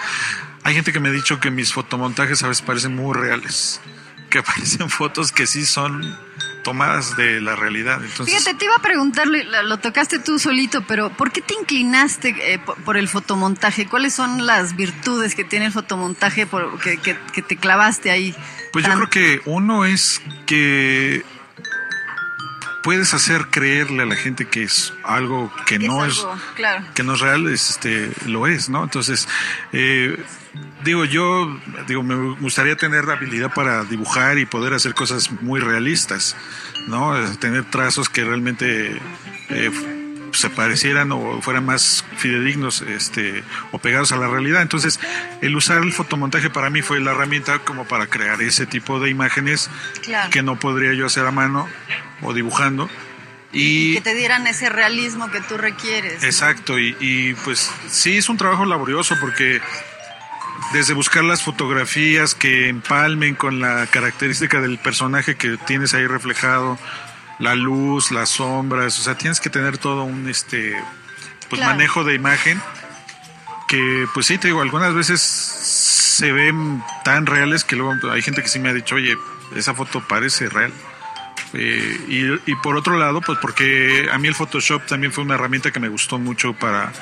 hay 0.62 0.74
gente 0.74 0.92
que 0.92 1.00
me 1.00 1.09
ha 1.09 1.12
dicho 1.12 1.40
que 1.40 1.50
mis 1.50 1.72
fotomontajes 1.72 2.42
a 2.42 2.48
veces 2.48 2.62
parecen 2.62 2.94
muy 2.94 3.14
reales 3.16 3.81
que 4.29 4.38
aparecen 4.38 4.88
fotos 4.91 5.33
que 5.33 5.47
sí 5.47 5.64
son 5.64 6.17
tomadas 6.62 7.17
de 7.17 7.41
la 7.41 7.57
realidad. 7.57 8.01
Entonces, 8.05 8.37
Fíjate, 8.37 8.59
te 8.59 8.64
iba 8.67 8.75
a 8.75 8.83
preguntar, 8.83 9.27
lo, 9.27 9.79
tocaste 9.79 10.19
tú 10.19 10.38
solito, 10.38 10.83
pero 10.87 11.11
¿por 11.11 11.33
qué 11.33 11.41
te 11.41 11.55
inclinaste 11.55 12.35
eh, 12.53 12.59
por, 12.59 12.97
el 12.97 13.09
fotomontaje? 13.09 13.87
¿Cuáles 13.87 14.14
son 14.14 14.47
las 14.47 14.77
virtudes 14.77 15.35
que 15.35 15.45
tiene 15.45 15.67
el 15.67 15.73
fotomontaje 15.73 16.47
por, 16.47 16.79
que, 16.81 16.99
que, 16.99 17.43
te 17.43 17.57
clavaste 17.57 18.11
ahí? 18.11 18.35
Pues 18.73 18.85
yo 18.85 18.93
creo 18.95 19.09
que 19.09 19.41
uno 19.47 19.87
es 19.87 20.21
que 20.45 21.25
puedes 22.83 23.14
hacer 23.14 23.47
creerle 23.51 24.03
a 24.03 24.07
la 24.07 24.17
gente 24.17 24.47
que 24.47 24.62
es 24.62 24.93
algo 25.05 25.53
que, 25.67 25.79
no 25.79 26.05
es, 26.05 26.27
que 26.95 27.03
no 27.03 27.14
es 27.14 27.21
real, 27.21 27.49
este, 27.49 28.11
lo 28.27 28.47
es, 28.47 28.69
¿no? 28.69 28.85
Entonces, 28.85 29.29
eh, 29.73 30.17
digo 30.85 31.05
yo 31.05 31.61
digo 31.87 32.03
me 32.03 32.37
gustaría 32.41 32.77
tener 32.77 33.05
la 33.05 33.14
habilidad 33.14 33.53
para 33.53 33.85
dibujar 33.85 34.38
y 34.38 34.47
poder 34.47 34.75
hacer 34.75 34.95
cosas 34.95 35.31
muy 35.43 35.61
realistas 35.61 36.37
no 36.88 37.14
tener 37.37 37.64
trazos 37.64 38.09
que 38.09 38.25
realmente 38.25 39.01
eh, 39.51 39.98
se 40.33 40.51
parecieran 40.51 41.12
o 41.12 41.41
fueran 41.43 41.67
más 41.67 42.05
fidedignos 42.17 42.83
este, 42.83 43.43
o 43.73 43.79
pegados 43.79 44.12
a 44.12 44.17
la 44.17 44.29
realidad. 44.29 44.62
Entonces, 44.62 45.01
el 45.41 45.57
usar 45.57 45.83
el 45.83 45.93
fotomontaje 45.93 46.51
para 46.51 46.71
mí 46.71 46.83
fue 46.83 47.01
la 47.01 47.12
herramienta 47.12 47.61
como 47.61 47.87
para 47.87 48.07
crear 48.07 48.41
ese 48.43 48.67
tipo 48.67 49.01
de 49.01 49.11
imágenes 49.11 49.71
que 50.31 50.43
no 50.43 50.59
podría 50.59 50.95
yo 50.95 51.07
hacer 51.07 51.27
a 51.27 51.31
mano 51.31 51.69
o 52.23 52.33
dibujando. 52.33 52.88
Y, 53.53 53.95
que 53.95 54.01
te 54.03 54.14
dieran 54.14 54.47
ese 54.47 54.69
realismo 54.69 55.31
que 55.31 55.41
tú 55.41 55.57
requieres. 55.57 56.23
Exacto, 56.23 56.79
y, 56.79 56.97
y 57.01 57.35
pues 57.35 57.71
sí 57.88 58.19
es 58.19 58.29
un 58.29 58.37
trabajo 58.37 58.67
laborioso 58.67 59.17
porque 59.21 59.62
desde 60.73 60.93
buscar 60.93 61.25
las 61.25 61.43
fotografías 61.43 62.35
que 62.35 62.69
empalmen 62.69 63.35
con 63.35 63.61
la 63.61 63.87
característica 63.87 64.61
del 64.61 64.79
personaje 64.79 65.37
que 65.37 65.57
tienes 65.57 65.95
ahí 65.95 66.07
reflejado, 66.07 66.79
la 67.38 67.55
luz, 67.55 68.11
las 68.11 68.31
sombras, 68.31 68.98
o 68.98 69.03
sea, 69.03 69.16
tienes 69.16 69.40
que 69.40 69.51
tener 69.51 69.79
todo 69.79 70.05
un 70.05 70.29
este 70.29 70.74
pues 71.48 71.62
manejo 71.62 72.05
de 72.05 72.14
imagen 72.14 72.61
que 73.68 74.07
pues 74.14 74.27
sí 74.27 74.38
te 74.38 74.48
digo, 74.48 74.62
algunas 74.62 74.94
veces 74.94 75.20
se 75.20 76.33
ven 76.33 76.83
tan 77.05 77.27
reales 77.27 77.64
que 77.64 77.77
luego 77.77 78.11
hay 78.11 78.22
gente 78.22 78.42
que 78.42 78.48
sí 78.48 78.59
me 78.59 78.70
ha 78.70 78.72
dicho, 78.72 78.96
"Oye, 78.96 79.16
esa 79.55 79.74
foto 79.74 80.03
parece 80.07 80.48
real." 80.48 80.72
Eh, 81.55 82.01
y, 82.09 82.51
y, 82.51 82.55
por 82.57 82.77
otro 82.77 82.98
lado, 82.98 83.22
pues 83.22 83.38
porque 83.40 84.09
a 84.12 84.18
mí 84.18 84.29
el 84.29 84.35
Photoshop 84.35 84.85
también 84.87 85.12
fue 85.12 85.24
una 85.24 85.35
herramienta 85.35 85.70
que 85.70 85.81
me 85.81 85.88
gustó 85.88 86.18
mucho 86.18 86.53
para 86.53 86.92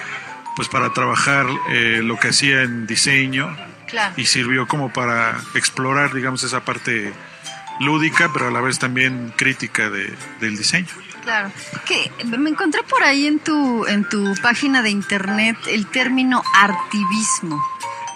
pues 0.56 0.68
para 0.68 0.92
trabajar 0.92 1.46
eh, 1.70 2.00
lo 2.02 2.18
que 2.18 2.28
hacía 2.28 2.62
en 2.62 2.86
diseño 2.86 3.54
y 4.16 4.24
sirvió 4.24 4.66
como 4.66 4.92
para 4.92 5.38
explorar, 5.54 6.14
digamos, 6.14 6.42
esa 6.42 6.64
parte 6.64 7.12
lúdica, 7.80 8.30
pero 8.32 8.48
a 8.48 8.50
la 8.50 8.60
vez 8.60 8.78
también 8.78 9.32
crítica 9.36 9.90
de, 9.90 10.14
del 10.40 10.56
diseño. 10.56 10.88
Claro. 11.22 11.50
Que 11.86 12.10
me 12.24 12.50
encontré 12.50 12.82
por 12.84 13.02
ahí 13.02 13.26
en 13.26 13.40
tu 13.40 13.84
en 13.86 14.08
tu 14.08 14.32
página 14.42 14.82
de 14.82 14.90
internet 14.90 15.56
el 15.66 15.86
término 15.86 16.42
artivismo. 16.54 17.60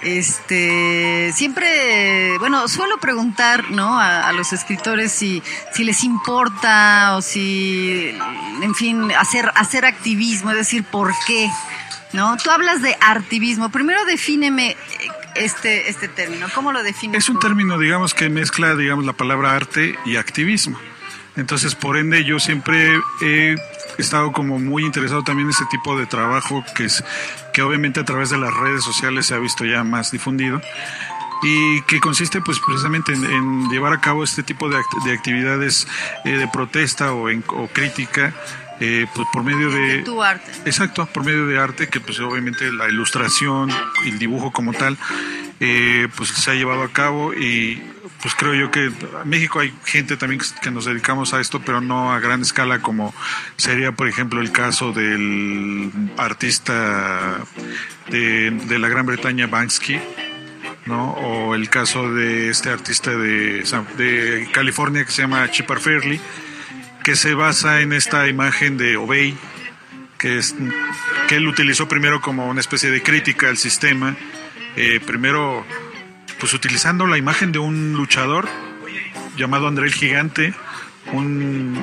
Este, 0.03 1.31
siempre, 1.35 2.39
bueno, 2.39 2.69
suelo 2.69 2.99
preguntar, 2.99 3.71
¿no? 3.71 3.99
A, 4.01 4.33
los 4.33 4.53
escritores 4.55 5.13
si, 5.13 5.43
si 5.75 5.85
les 5.85 6.05
importa 6.05 7.17
o 7.17 7.21
si, 7.21 8.17
en 8.63 8.75
fin, 8.75 9.13
hacer, 9.13 9.53
hacer 9.57 9.85
activismo, 9.85 10.53
es 10.53 10.57
decir, 10.57 10.85
¿por 10.85 11.13
qué? 11.27 11.51
¿no? 12.13 12.37
Tú 12.39 12.51
hablas 12.51 12.83
de 12.83 12.97
artivismo. 13.01 13.69
Primero 13.71 14.05
defíneme 14.05 14.77
este, 15.35 15.89
este 15.89 16.09
término. 16.09 16.47
¿Cómo 16.55 16.73
lo 16.73 16.83
defines? 16.83 17.25
Es 17.25 17.29
un 17.29 17.39
término, 17.39 17.79
digamos, 17.79 18.15
que 18.15 18.29
mezcla, 18.29 18.75
digamos, 18.75 19.05
la 19.05 19.13
palabra 19.13 19.55
arte 19.55 19.99
y 20.05 20.17
activismo. 20.17 20.79
Entonces, 21.37 21.75
por 21.75 21.97
ende, 21.97 22.25
yo 22.25 22.39
siempre 22.39 23.01
he 23.23 23.57
estado 23.99 24.33
como 24.33 24.59
muy 24.59 24.85
interesado 24.85 25.23
también 25.23 25.49
en 25.49 25.55
ese 25.55 25.65
tipo 25.71 25.99
de 25.99 26.07
trabajo 26.07 26.65
que 26.75 26.85
es 26.85 27.05
que 27.53 27.63
obviamente 27.63 28.01
a 28.01 28.05
través 28.05 28.31
de 28.31 28.39
las 28.39 28.53
redes 28.55 28.83
sociales 28.83 29.27
se 29.27 29.35
ha 29.35 29.39
visto 29.39 29.65
ya 29.65 29.85
más 29.85 30.11
difundido 30.11 30.61
y 31.43 31.83
que 31.83 32.01
consiste 32.01 32.41
pues 32.41 32.59
precisamente 32.61 33.13
en, 33.13 33.69
llevar 33.71 33.93
a 33.93 34.01
cabo 34.01 34.25
este 34.25 34.43
tipo 34.43 34.69
de, 34.69 34.81
de 35.05 35.13
actividades 35.13 35.87
eh, 36.25 36.37
de 36.37 36.49
protesta 36.49 37.13
o, 37.13 37.31
en, 37.31 37.45
o 37.49 37.69
crítica 37.69 38.35
eh, 38.81 39.07
pues 39.15 39.29
por 39.33 39.45
medio 39.45 39.71
de, 39.71 40.03
tu 40.03 40.23
arte. 40.23 40.51
Exacto, 40.65 41.07
por 41.07 41.25
medio 41.25 41.47
de 41.47 41.59
arte, 41.59 41.89
que 41.89 42.01
pues 42.01 42.19
obviamente 42.21 42.73
la 42.73 42.89
ilustración, 42.89 43.71
el 44.07 44.19
dibujo 44.19 44.51
como 44.53 44.73
tal, 44.73 44.97
eh, 45.61 46.09
pues 46.17 46.31
se 46.31 46.51
ha 46.51 46.55
llevado 46.55 46.83
a 46.83 46.89
cabo 46.89 47.35
y 47.35 47.83
pues 48.23 48.35
creo 48.35 48.55
yo 48.55 48.71
que 48.71 48.87
en 48.87 48.95
México 49.27 49.61
hay 49.61 49.75
gente 49.85 50.17
también 50.17 50.41
que 50.63 50.71
nos 50.71 50.87
dedicamos 50.87 51.35
a 51.35 51.41
esto, 51.41 51.61
pero 51.61 51.81
no 51.81 52.13
a 52.13 52.21
gran 52.21 52.41
escala 52.43 52.81
como 52.81 53.15
sería, 53.57 53.93
por 53.93 54.09
ejemplo, 54.09 54.41
el 54.41 54.51
caso 54.53 54.93
del 54.93 55.91
artista 56.17 57.39
de, 58.09 58.51
de 58.51 58.79
la 58.79 58.89
Gran 58.89 59.07
Bretaña, 59.07 59.47
Banksy, 59.47 59.99
¿no? 60.87 61.13
O 61.13 61.55
el 61.55 61.69
caso 61.69 62.13
de 62.13 62.51
este 62.51 62.71
artista 62.71 63.11
de, 63.11 63.63
de 63.97 64.49
California 64.53 65.05
que 65.05 65.13
se 65.13 65.23
llama 65.23 65.51
Chipper 65.51 65.81
Fairley 65.81 66.21
que 67.03 67.17
se 67.17 67.35
basa 67.35 67.81
en 67.81 67.93
esta 67.93 68.29
imagen 68.29 68.77
de 68.77 68.97
Obey, 68.97 69.37
que, 70.19 70.39
es, 70.39 70.55
que 71.29 71.37
él 71.37 71.47
utilizó 71.47 71.89
primero 71.89 72.21
como 72.21 72.49
una 72.49 72.61
especie 72.61 72.91
de 72.91 73.03
crítica 73.03 73.49
al 73.49 73.57
sistema, 73.57 74.17
eh, 74.77 75.01
primero 75.05 75.65
pues 76.39 76.55
utilizando 76.55 77.07
la 77.07 77.19
imagen 77.19 77.53
de 77.53 77.59
un 77.59 77.93
luchador 77.93 78.49
llamado 79.37 79.69
André 79.69 79.87
el 79.87 79.95
Gigante, 79.95 80.55
un, 81.13 81.83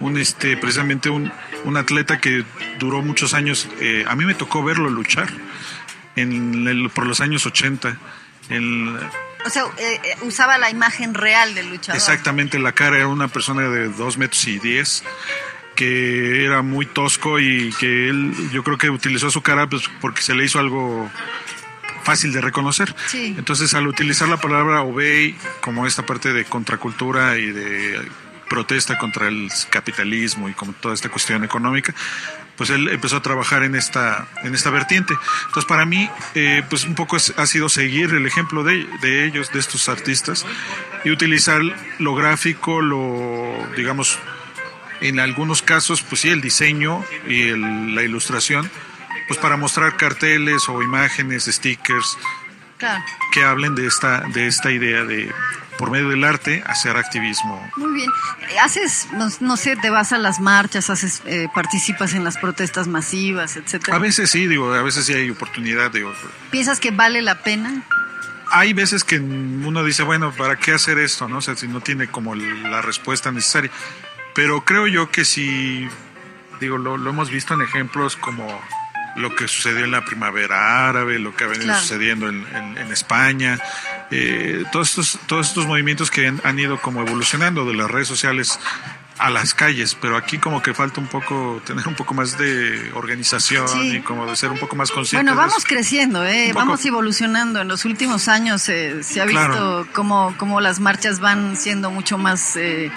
un 0.00 0.18
este, 0.18 0.56
precisamente 0.56 1.10
un, 1.10 1.30
un, 1.64 1.76
atleta 1.76 2.18
que 2.18 2.44
duró 2.78 3.02
muchos 3.02 3.34
años, 3.34 3.68
eh, 3.80 4.04
a 4.06 4.14
mí 4.14 4.24
me 4.24 4.34
tocó 4.34 4.62
verlo 4.62 4.88
luchar 4.88 5.28
en 6.16 6.66
el, 6.66 6.90
por 6.90 7.06
los 7.06 7.20
años 7.20 7.46
80. 7.46 7.96
En, 8.50 8.98
o 9.44 9.50
sea, 9.50 9.64
eh, 9.78 10.00
eh, 10.02 10.16
usaba 10.22 10.58
la 10.58 10.70
imagen 10.70 11.14
real 11.14 11.54
del 11.54 11.70
luchador. 11.70 11.96
Exactamente, 11.96 12.58
la 12.58 12.72
cara 12.72 12.96
era 12.96 13.08
una 13.08 13.28
persona 13.28 13.68
de 13.68 13.88
dos 13.88 14.18
metros 14.18 14.46
y 14.46 14.58
diez 14.58 15.04
que 15.74 16.44
era 16.44 16.62
muy 16.62 16.86
tosco 16.86 17.40
y 17.40 17.72
que 17.78 18.08
él, 18.08 18.32
yo 18.52 18.62
creo 18.62 18.78
que 18.78 18.90
utilizó 18.90 19.30
su 19.30 19.42
cara 19.42 19.68
pues, 19.68 19.82
porque 20.00 20.22
se 20.22 20.34
le 20.34 20.44
hizo 20.44 20.58
algo 20.58 21.10
fácil 22.04 22.32
de 22.32 22.40
reconocer. 22.40 22.94
Sí. 23.06 23.34
Entonces, 23.36 23.74
al 23.74 23.86
utilizar 23.88 24.28
la 24.28 24.36
palabra 24.36 24.82
obey 24.82 25.34
como 25.60 25.86
esta 25.86 26.06
parte 26.06 26.32
de 26.32 26.44
contracultura 26.44 27.38
y 27.38 27.50
de 27.50 28.00
protesta 28.48 28.98
contra 28.98 29.28
el 29.28 29.50
capitalismo 29.70 30.48
y 30.48 30.52
como 30.52 30.72
toda 30.74 30.94
esta 30.94 31.08
cuestión 31.08 31.44
económica, 31.44 31.94
pues 32.56 32.70
él 32.70 32.88
empezó 32.88 33.16
a 33.16 33.22
trabajar 33.22 33.62
en 33.62 33.74
esta, 33.74 34.28
en 34.42 34.54
esta 34.54 34.70
vertiente. 34.70 35.14
Entonces, 35.46 35.64
para 35.64 35.84
mí, 35.84 36.08
eh, 36.34 36.62
pues 36.68 36.84
un 36.84 36.94
poco 36.94 37.16
ha 37.16 37.46
sido 37.46 37.68
seguir 37.68 38.14
el 38.14 38.26
ejemplo 38.26 38.64
de, 38.64 38.86
de, 39.00 39.26
ellos, 39.26 39.52
de 39.52 39.60
estos 39.60 39.88
artistas, 39.88 40.46
y 41.04 41.10
utilizar 41.10 41.60
lo 41.98 42.14
gráfico, 42.14 42.80
lo, 42.80 43.66
digamos, 43.76 44.18
en 45.00 45.20
algunos 45.20 45.62
casos, 45.62 46.02
pues 46.02 46.22
sí, 46.22 46.30
el 46.30 46.40
diseño 46.40 47.04
y 47.26 47.50
la 47.50 48.02
ilustración, 48.02 48.70
pues 49.28 49.38
para 49.38 49.56
mostrar 49.56 49.96
carteles 49.96 50.68
o 50.68 50.82
imágenes, 50.82 51.44
stickers, 51.44 52.18
claro. 52.78 53.02
que 53.32 53.44
hablen 53.44 53.74
de 53.74 53.86
esta, 53.86 54.20
de 54.20 54.46
esta 54.46 54.70
idea 54.70 55.04
de 55.04 55.32
por 55.76 55.90
medio 55.90 56.08
del 56.08 56.24
arte, 56.24 56.62
hacer 56.66 56.96
activismo. 56.96 57.60
Muy 57.76 57.92
bien. 57.94 58.10
Haces, 58.62 59.08
no, 59.12 59.28
no 59.40 59.56
sé, 59.56 59.76
te 59.76 59.90
vas 59.90 60.12
a 60.12 60.18
las 60.18 60.40
marchas, 60.40 60.90
haces, 60.90 61.22
eh, 61.26 61.48
participas 61.54 62.14
en 62.14 62.24
las 62.24 62.36
protestas 62.36 62.86
masivas, 62.86 63.56
etcétera. 63.56 63.96
A 63.96 64.00
veces 64.00 64.30
sí, 64.30 64.46
digo, 64.46 64.72
a 64.72 64.82
veces 64.82 65.06
sí 65.06 65.12
hay 65.12 65.30
oportunidad, 65.30 65.90
digo. 65.90 66.12
¿Piensas 66.50 66.80
que 66.80 66.90
vale 66.90 67.22
la 67.22 67.42
pena? 67.42 67.82
Hay 68.50 68.72
veces 68.72 69.04
que 69.04 69.18
uno 69.18 69.82
dice, 69.84 70.02
bueno, 70.02 70.32
¿para 70.32 70.56
qué 70.56 70.72
hacer 70.72 70.98
esto? 70.98 71.28
¿no? 71.28 71.38
O 71.38 71.42
sea, 71.42 71.56
si 71.56 71.66
no 71.66 71.80
tiene 71.80 72.08
como 72.08 72.34
la 72.34 72.82
respuesta 72.82 73.32
necesaria. 73.32 73.70
Pero 74.34 74.64
creo 74.64 74.86
yo 74.86 75.10
que 75.10 75.24
si, 75.24 75.88
digo, 76.60 76.78
lo, 76.78 76.96
lo 76.96 77.10
hemos 77.10 77.30
visto 77.30 77.54
en 77.54 77.62
ejemplos 77.62 78.16
como 78.16 78.46
lo 79.16 79.34
que 79.34 79.48
sucedió 79.48 79.84
en 79.84 79.90
la 79.90 80.04
primavera 80.04 80.88
árabe, 80.88 81.18
lo 81.18 81.34
que 81.34 81.44
ha 81.44 81.46
venido 81.46 81.66
claro. 81.66 81.80
sucediendo 81.80 82.28
en, 82.28 82.46
en, 82.54 82.78
en 82.78 82.92
España, 82.92 83.58
eh, 84.10 84.64
todos, 84.72 84.90
estos, 84.90 85.18
todos 85.26 85.48
estos 85.48 85.66
movimientos 85.66 86.10
que 86.10 86.26
han, 86.26 86.40
han, 86.44 86.58
ido 86.58 86.80
como 86.80 87.00
evolucionando 87.02 87.64
de 87.64 87.74
las 87.74 87.90
redes 87.90 88.08
sociales 88.08 88.58
a 89.18 89.30
las 89.30 89.54
calles, 89.54 89.96
pero 90.00 90.16
aquí 90.16 90.38
como 90.38 90.60
que 90.60 90.74
falta 90.74 91.00
un 91.00 91.06
poco, 91.06 91.62
tener 91.64 91.86
un 91.86 91.94
poco 91.94 92.14
más 92.14 92.36
de 92.36 92.90
organización 92.94 93.68
sí. 93.68 93.96
y 93.96 94.00
como 94.00 94.26
de 94.26 94.34
ser 94.34 94.50
un 94.50 94.58
poco 94.58 94.74
más 94.74 94.90
conscientes. 94.90 95.32
Bueno, 95.32 95.40
vamos 95.40 95.64
creciendo, 95.64 96.24
¿eh? 96.24 96.52
vamos 96.52 96.84
evolucionando. 96.84 97.60
En 97.60 97.68
los 97.68 97.84
últimos 97.84 98.28
años 98.28 98.68
eh, 98.68 99.02
se 99.02 99.20
ha 99.20 99.24
visto 99.24 99.86
cómo, 99.92 100.34
cómo 100.36 100.60
las 100.60 100.80
marchas 100.80 101.20
van 101.20 101.56
siendo 101.56 101.90
mucho 101.90 102.18
más 102.18 102.56
eh, 102.56 102.90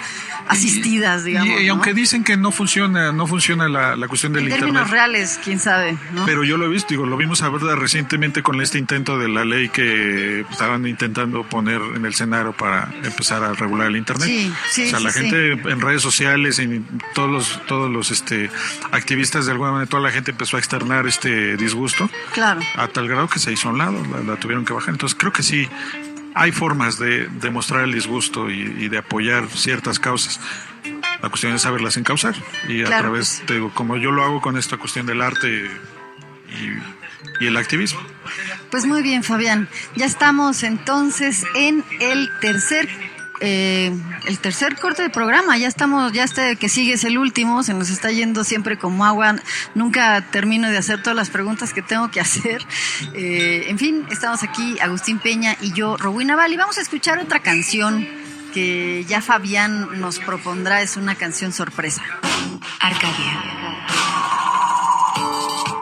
asistidas, 0.46 1.24
digamos. 1.24 1.60
Y, 1.60 1.64
y 1.64 1.68
aunque 1.68 1.94
dicen 1.94 2.24
que 2.24 2.36
no 2.36 2.50
funciona, 2.52 3.12
no 3.12 3.26
funciona 3.26 3.68
la, 3.68 3.96
la 3.96 4.08
cuestión 4.08 4.32
del 4.32 4.44
en 4.44 4.50
internet. 4.50 4.66
términos 4.66 4.90
reales, 4.90 5.40
quién 5.42 5.58
sabe. 5.58 5.98
¿no? 6.12 6.24
Pero 6.26 6.44
yo 6.44 6.56
lo 6.56 6.66
he 6.66 6.68
visto, 6.68 6.88
digo, 6.90 7.06
lo 7.06 7.16
vimos 7.16 7.42
a 7.42 7.48
verdad 7.48 7.76
recientemente 7.76 8.42
con 8.42 8.60
este 8.60 8.78
intento 8.78 9.18
de 9.18 9.28
la 9.28 9.44
ley 9.44 9.68
que 9.68 10.40
estaban 10.50 10.86
intentando 10.86 11.42
poner 11.44 11.80
en 11.94 12.04
el 12.04 12.14
Senado 12.14 12.52
para 12.52 12.88
empezar 13.02 13.42
a 13.42 13.52
regular 13.54 13.88
el 13.88 13.96
internet. 13.96 14.28
Sí, 14.28 14.52
sí, 14.70 14.86
o 14.86 14.90
sea, 14.90 14.98
sí, 14.98 15.04
la 15.04 15.12
gente 15.12 15.52
en 15.52 15.80
redes 15.80 16.02
sociales, 16.02 16.58
en 16.58 16.86
todos 17.14 17.30
los, 17.30 17.66
todos 17.66 17.90
los 17.90 18.10
este 18.10 18.50
activistas 18.92 19.46
de 19.46 19.52
alguna 19.52 19.72
manera, 19.72 19.88
toda 19.88 20.02
la 20.02 20.10
gente 20.10 20.30
empezó 20.30 20.56
a 20.56 20.60
externar 20.60 21.06
este 21.06 21.56
disgusto. 21.56 22.08
Claro. 22.32 22.60
A 22.76 22.88
tal 22.88 23.08
grado 23.08 23.28
que 23.28 23.38
se 23.38 23.52
hizo 23.52 23.68
a 23.68 23.72
un 23.72 23.78
lado, 23.78 24.02
la, 24.12 24.22
la 24.22 24.36
tuvieron 24.38 24.64
que 24.64 24.72
bajar. 24.72 24.90
Entonces 24.90 25.16
creo 25.18 25.32
que 25.32 25.42
sí, 25.42 25.68
hay 26.38 26.52
formas 26.52 26.98
de, 26.98 27.26
de 27.26 27.50
mostrar 27.50 27.82
el 27.82 27.92
disgusto 27.92 28.48
y, 28.48 28.60
y, 28.78 28.88
de 28.88 28.98
apoyar 28.98 29.48
ciertas 29.48 29.98
causas. 29.98 30.40
La 31.20 31.28
cuestión 31.30 31.52
es 31.52 31.62
saberlas 31.62 31.96
encauzar 31.96 32.36
y 32.68 32.82
claro, 32.84 32.94
a 32.94 32.98
través, 33.00 33.42
pues. 33.44 33.60
de, 33.60 33.70
como 33.74 33.96
yo 33.96 34.12
lo 34.12 34.22
hago 34.22 34.40
con 34.40 34.56
esta 34.56 34.76
cuestión 34.76 35.04
del 35.06 35.20
arte 35.20 35.48
y, 36.48 37.44
y, 37.44 37.46
el 37.46 37.56
activismo. 37.56 38.00
Pues 38.70 38.86
muy 38.86 39.02
bien, 39.02 39.24
Fabián. 39.24 39.68
Ya 39.96 40.06
estamos 40.06 40.62
entonces 40.62 41.44
en 41.56 41.84
el 41.98 42.30
tercer 42.40 42.88
eh, 43.40 43.92
el 44.26 44.38
tercer 44.38 44.76
corte 44.76 45.02
de 45.02 45.10
programa. 45.10 45.56
Ya 45.56 45.68
estamos, 45.68 46.12
ya 46.12 46.24
este 46.24 46.56
que 46.56 46.68
sigue 46.68 46.94
es 46.94 47.04
el 47.04 47.18
último, 47.18 47.62
se 47.62 47.74
nos 47.74 47.90
está 47.90 48.10
yendo 48.10 48.44
siempre 48.44 48.78
como 48.78 49.04
agua. 49.04 49.36
Nunca 49.74 50.30
termino 50.30 50.70
de 50.70 50.76
hacer 50.78 51.02
todas 51.02 51.16
las 51.16 51.30
preguntas 51.30 51.72
que 51.72 51.82
tengo 51.82 52.10
que 52.10 52.20
hacer. 52.20 52.66
Eh, 53.14 53.66
en 53.68 53.78
fin, 53.78 54.06
estamos 54.10 54.42
aquí, 54.42 54.78
Agustín 54.80 55.18
Peña 55.18 55.56
y 55.60 55.72
yo, 55.72 55.96
Rowena 55.96 56.34
Naval, 56.34 56.52
y 56.52 56.56
vamos 56.56 56.78
a 56.78 56.82
escuchar 56.82 57.18
otra 57.18 57.40
canción 57.40 58.06
que 58.52 59.04
ya 59.08 59.22
Fabián 59.22 60.00
nos 60.00 60.18
propondrá. 60.18 60.82
Es 60.82 60.96
una 60.96 61.14
canción 61.14 61.52
sorpresa. 61.52 62.02
Arcadia. 62.80 63.42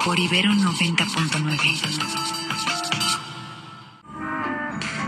Por 0.05 0.19
Ibero 0.19 0.53
90.9. 0.53 2.45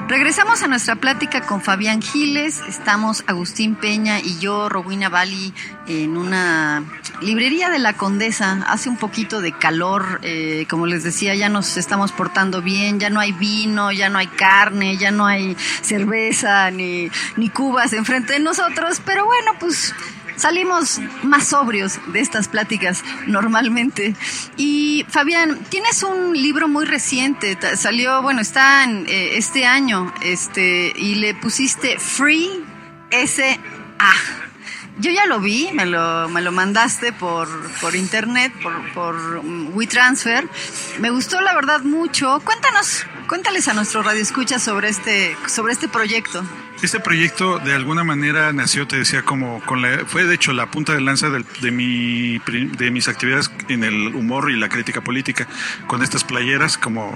Regresamos 0.09 0.63
a 0.63 0.69
nuestra 0.69 0.97
plática 0.97 1.43
con 1.43 1.61
Fabián 1.61 2.01
Giles. 2.01 2.63
Estamos 2.67 3.25
Agustín 3.27 3.75
Peña 3.75 4.21
y 4.21 4.39
yo, 4.39 4.71
Rowena 4.71 5.11
Bali, 5.11 5.53
en 5.87 6.17
una 6.17 6.83
librería 7.21 7.69
de 7.69 7.79
la 7.79 7.93
Condesa. 7.93 8.65
Hace 8.69 8.89
un 8.89 8.97
poquito 8.97 9.43
de 9.43 9.53
calor, 9.53 10.21
eh, 10.23 10.67
como 10.71 10.87
les 10.87 11.05
decía, 11.05 11.35
ya 11.35 11.51
nos 11.51 11.77
estamos 11.77 12.13
portando 12.13 12.63
bien, 12.63 12.99
ya 12.99 13.11
no 13.11 13.21
hay 13.21 13.33
vino, 13.33 13.93
ya 13.93 14.09
no 14.09 14.17
hay 14.17 14.29
carne, 14.29 14.97
ya 14.97 15.11
no 15.11 15.27
hay 15.27 15.55
cerveza 15.83 16.71
ni, 16.71 17.11
ni 17.37 17.51
cubas 17.51 17.93
enfrente 17.93 18.33
de 18.33 18.41
nosotros, 18.41 19.03
pero 19.05 19.27
bueno, 19.27 19.53
pues 19.61 19.95
salimos 20.39 21.01
más 21.22 21.49
sobrios 21.49 21.99
de 22.12 22.20
estas 22.20 22.49
pláticas 22.49 23.05
normalmente. 23.26 24.14
Y 24.57 25.05
Fabián, 25.09 25.59
tienes 25.68 26.03
un 26.03 26.32
libro 26.32 26.68
muy 26.68 26.86
reciente, 26.86 27.59
salió, 27.76 28.22
bueno, 28.22 28.41
está 28.41 28.84
en 28.84 29.07
eh, 29.07 29.36
este 29.36 29.66
año, 29.66 30.12
este, 30.22 30.93
y 30.97 31.16
le 31.16 31.34
pusiste 31.34 31.99
Free 31.99 32.64
S.A. 33.11 34.12
Yo 35.01 35.12
ya 35.12 35.26
lo 35.26 35.39
vi, 35.39 35.70
me 35.72 35.86
lo, 35.86 36.28
me 36.28 36.43
lo 36.43 36.51
mandaste 36.51 37.12
por, 37.12 37.49
por 37.80 37.95
internet, 37.95 38.53
por, 38.61 38.93
por 38.95 39.14
WeTransfer. 39.74 40.49
Me 40.99 41.11
gustó 41.11 41.41
la 41.41 41.55
verdad 41.55 41.82
mucho. 41.82 42.41
Cuéntanos, 42.45 43.07
cuéntales 43.28 43.68
a 43.68 43.74
nuestro 43.74 44.03
radio 44.03 44.20
escucha 44.20 44.59
sobre 44.59 44.89
este, 44.89 45.36
sobre 45.47 45.72
este 45.72 45.86
proyecto. 45.86 46.43
Este 46.81 47.01
proyecto 47.01 47.59
de 47.59 47.74
alguna 47.74 48.05
manera 48.05 48.53
nació, 48.53 48.87
te 48.87 48.97
decía, 48.99 49.22
como 49.22 49.61
con 49.62 49.83
la, 49.83 50.05
fue 50.07 50.24
de 50.24 50.37
hecho 50.37 50.53
la 50.53 50.70
punta 50.70 50.95
de 50.95 51.01
lanza 51.01 51.29
de, 51.29 51.45
de, 51.61 51.70
mi, 51.72 52.39
de 52.39 52.91
mis 52.93 53.09
actividades 53.09 53.51
en 53.68 53.83
el 53.83 54.14
humor 54.14 54.51
y 54.51 54.57
la 54.57 54.68
crítica 54.68 55.01
política, 55.01 55.49
con 55.89 56.05
estas 56.05 56.22
playeras, 56.22 56.79
como 56.79 57.12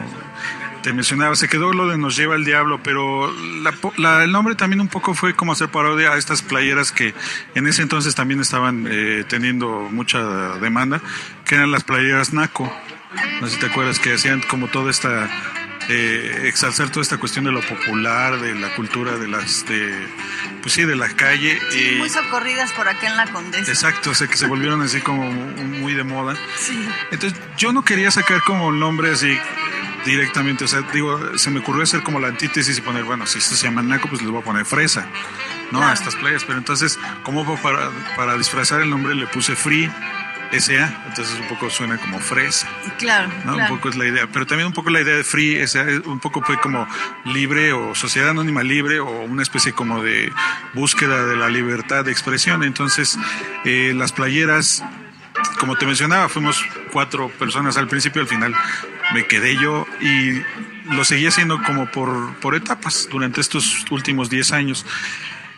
te 0.82 0.92
mencionaba, 0.92 1.36
se 1.36 1.48
quedó 1.48 1.72
lo 1.72 1.88
de 1.88 1.96
Nos 1.96 2.16
lleva 2.16 2.34
el 2.34 2.44
diablo, 2.44 2.80
pero 2.82 3.32
la, 3.98 4.24
el 4.24 4.32
nombre 4.32 4.56
también 4.56 4.80
un 4.80 4.88
poco 4.88 5.14
fue 5.14 5.34
como 5.34 5.52
hacer 5.52 5.68
parodia 5.68 6.10
a 6.12 6.18
estas 6.18 6.42
playeras 6.42 6.90
que 6.90 7.14
en 7.54 7.68
ese 7.68 7.82
entonces 7.82 8.16
también 8.16 8.40
estaban 8.40 8.88
eh, 8.90 9.24
teniendo 9.28 9.88
mucha 9.92 10.58
demanda, 10.58 11.00
que 11.44 11.54
eran 11.54 11.70
las 11.70 11.84
playeras 11.84 12.32
Naco. 12.32 12.70
No 13.40 13.46
sé 13.46 13.54
si 13.54 13.60
te 13.60 13.66
acuerdas 13.66 13.98
que 14.00 14.14
hacían 14.14 14.40
como 14.40 14.68
toda 14.68 14.90
esta 14.90 15.30
eh, 15.88 16.42
exalzar 16.44 16.90
toda 16.90 17.02
esta 17.02 17.18
cuestión 17.18 17.44
de 17.44 17.52
lo 17.52 17.60
popular, 17.60 18.40
de 18.40 18.54
la 18.54 18.74
cultura, 18.74 19.16
de 19.16 19.28
las, 19.28 19.66
de, 19.66 20.08
pues 20.60 20.74
sí, 20.74 20.84
de 20.84 20.96
la 20.96 21.08
calle. 21.08 21.58
Sí, 21.70 21.96
muy 21.98 22.08
socorridas 22.08 22.72
por 22.72 22.88
acá 22.88 23.06
en 23.06 23.16
la 23.16 23.26
Condesa. 23.26 23.70
Exacto, 23.70 24.10
o 24.10 24.14
sea, 24.14 24.26
que 24.26 24.36
se 24.36 24.46
volvieron 24.46 24.80
así 24.82 25.00
como 25.00 25.30
muy 25.30 25.94
de 25.94 26.04
moda. 26.04 26.36
Sí. 26.58 26.88
Entonces, 27.10 27.38
yo 27.56 27.72
no 27.72 27.84
quería 27.84 28.10
sacar 28.10 28.42
como 28.42 28.70
el 28.70 28.78
nombre 28.78 29.10
así 29.12 29.38
directamente, 30.04 30.64
o 30.64 30.68
sea, 30.68 30.82
digo, 30.92 31.38
se 31.38 31.50
me 31.50 31.60
ocurrió 31.60 31.82
hacer 31.82 32.02
como 32.02 32.18
la 32.18 32.28
antítesis 32.28 32.78
y 32.78 32.80
poner, 32.80 33.04
bueno, 33.04 33.26
si 33.26 33.38
esto 33.38 33.54
se 33.54 33.66
llama 33.66 33.82
Naco, 33.82 34.08
pues 34.08 34.20
les 34.22 34.30
voy 34.30 34.40
a 34.40 34.44
poner 34.44 34.64
fresa, 34.64 35.06
¿no? 35.70 35.82
A 35.86 35.92
estas 35.92 36.16
playas, 36.16 36.44
pero 36.44 36.58
entonces, 36.58 36.98
como 37.22 37.44
para, 37.60 37.90
para 38.16 38.36
disfrazar 38.36 38.80
el 38.80 38.90
nombre 38.90 39.14
le 39.14 39.26
puse 39.26 39.54
Free 39.54 39.90
SA, 40.52 41.04
entonces 41.06 41.38
un 41.40 41.48
poco 41.48 41.70
suena 41.70 41.98
como 41.98 42.18
fresa. 42.18 42.68
Claro, 42.98 43.30
¿no? 43.44 43.56
Un 43.56 43.68
poco 43.68 43.88
es 43.88 43.96
la 43.96 44.06
idea, 44.06 44.28
pero 44.32 44.46
también 44.46 44.66
un 44.66 44.72
poco 44.72 44.90
la 44.90 45.00
idea 45.00 45.16
de 45.16 45.24
free 45.24 45.66
SA, 45.66 45.84
un 46.04 46.20
poco 46.20 46.42
fue 46.42 46.60
como 46.60 46.86
libre 47.24 47.72
o 47.72 47.94
sociedad 47.94 48.30
anónima 48.30 48.62
libre 48.62 49.00
o 49.00 49.22
una 49.22 49.42
especie 49.42 49.72
como 49.72 50.02
de 50.02 50.32
búsqueda 50.74 51.26
de 51.26 51.36
la 51.36 51.48
libertad 51.48 52.04
de 52.04 52.12
expresión. 52.12 52.62
Entonces, 52.62 53.18
eh, 53.64 53.92
las 53.94 54.12
playeras, 54.12 54.84
como 55.58 55.76
te 55.76 55.86
mencionaba, 55.86 56.28
fuimos 56.28 56.64
cuatro 56.92 57.28
personas 57.30 57.76
al 57.76 57.88
principio, 57.88 58.20
al 58.20 58.28
final 58.28 58.54
me 59.14 59.26
quedé 59.26 59.56
yo 59.56 59.86
y 60.00 60.42
lo 60.92 61.04
seguí 61.04 61.26
haciendo 61.26 61.62
como 61.62 61.90
por, 61.90 62.34
por 62.36 62.54
etapas 62.54 63.08
durante 63.10 63.40
estos 63.40 63.84
últimos 63.90 64.30
10 64.30 64.52
años. 64.52 64.86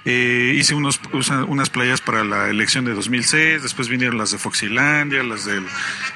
Eh, 0.07 0.53
hice 0.57 0.75
unos, 0.75 1.01
unas 1.49 1.71
playas 1.71 2.03
para 2.03 2.25
la 2.25 2.51
elección 2.51 2.85
de 2.85 2.93
2006, 2.93 3.63
después 3.63 3.89
vinieron 3.89 4.19
las 4.19 4.33
de 4.33 4.39
Foxilandia, 4.39 5.23
las 5.23 5.47
de 5.47 5.63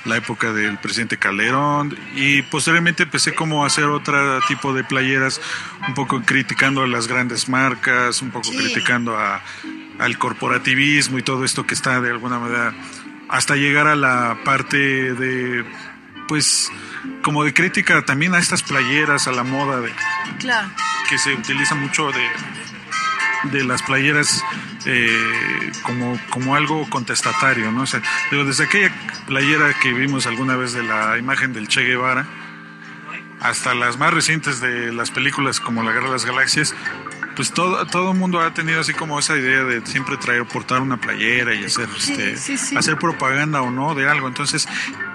la 0.05 0.19
época 0.19 0.53
del 0.53 0.77
presidente 0.77 1.17
Calderón 1.17 1.97
y 2.15 2.43
posteriormente 2.43 3.05
empecé 3.05 3.35
como 3.35 3.65
a 3.65 3.69
hacer 3.69 3.85
otro 3.85 4.41
tipo 4.47 4.75
de 4.75 4.85
playeras, 4.85 5.41
un 5.87 5.95
poco 5.95 6.21
criticando 6.21 6.83
a 6.83 6.87
las 6.87 7.09
grandes 7.09 7.49
marcas, 7.49 8.21
un 8.21 8.31
poco 8.31 8.51
criticando 8.51 9.17
a, 9.17 9.43
al 9.99 10.19
corporativismo 10.19 11.19
y 11.19 11.23
todo 11.23 11.47
esto 11.47 11.67
que 11.67 11.73
está 11.73 12.03
de 12.03 12.11
alguna 12.11 12.39
manera 12.39 12.75
hasta 13.31 13.57
llegar 13.57 13.87
a 13.87 13.97
la 13.97 14.39
parte 14.45 14.77
de 15.15 15.65
pues 16.29 16.71
como 17.23 17.43
de 17.43 17.55
crítica 17.55 18.05
también 18.05 18.35
a 18.35 18.39
estas 18.39 18.63
playeras, 18.63 19.29
a 19.29 19.33
la 19.33 19.45
moda 19.45 19.81
de 19.81 19.91
claro. 20.39 20.69
que 21.09 21.17
se 21.17 21.33
utiliza 21.33 21.75
mucho 21.75 22.13
de 22.13 22.21
de 23.45 23.65
las 23.65 23.83
playeras 23.83 24.43
eh, 24.87 25.73
como, 25.83 26.19
como 26.31 26.55
algo 26.55 26.89
contestatario, 26.91 27.71
¿no? 27.73 27.83
O 27.83 27.87
sea, 27.87 28.03
desde 28.31 28.65
aquella 28.65 28.93
playera 29.27 29.75
que 29.81 29.93
vimos 29.93 30.27
alguna 30.27 30.57
vez 30.57 30.73
de 30.73 30.83
la 30.83 31.19
imagen 31.19 31.53
del 31.53 31.69
Che 31.69 31.83
Guevara 31.83 32.27
hasta 33.41 33.75
las 33.75 33.99
más 33.99 34.13
recientes 34.13 34.61
de 34.61 34.93
las 34.93 35.11
películas 35.11 35.61
como 35.61 35.83
La 35.83 35.93
Guerra 35.93 36.07
de 36.07 36.13
las 36.13 36.25
Galaxias, 36.25 36.75
pues 37.37 37.53
todo 37.53 37.87
todo 37.87 38.11
el 38.11 38.19
mundo 38.19 38.41
ha 38.41 38.53
tenido 38.53 38.81
así 38.81 38.93
como 38.95 39.17
esa 39.17 39.37
idea 39.37 39.63
de 39.63 39.87
siempre 39.87 40.17
traer 40.17 40.45
portar 40.45 40.81
una 40.81 40.97
playera 40.97 41.55
y 41.55 41.65
hacer 41.65 41.89
este 41.97 42.35
hacer 42.77 42.97
propaganda 42.97 43.63
o 43.63 43.71
no 43.71 43.95
de 43.95 44.09
algo 44.09 44.27
entonces 44.27 44.69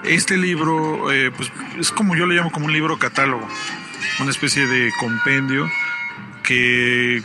este 0.04 0.38
libro 0.38 1.12
eh, 1.12 1.30
pues 1.30 1.52
es 1.78 1.90
como 1.90 2.16
yo 2.16 2.24
le 2.24 2.34
llamo 2.34 2.50
como 2.50 2.64
un 2.64 2.72
libro 2.72 2.98
catálogo 2.98 3.46
una 4.20 4.30
especie 4.30 4.66
de 4.66 4.90
compendio 4.98 5.68
que 6.42 7.22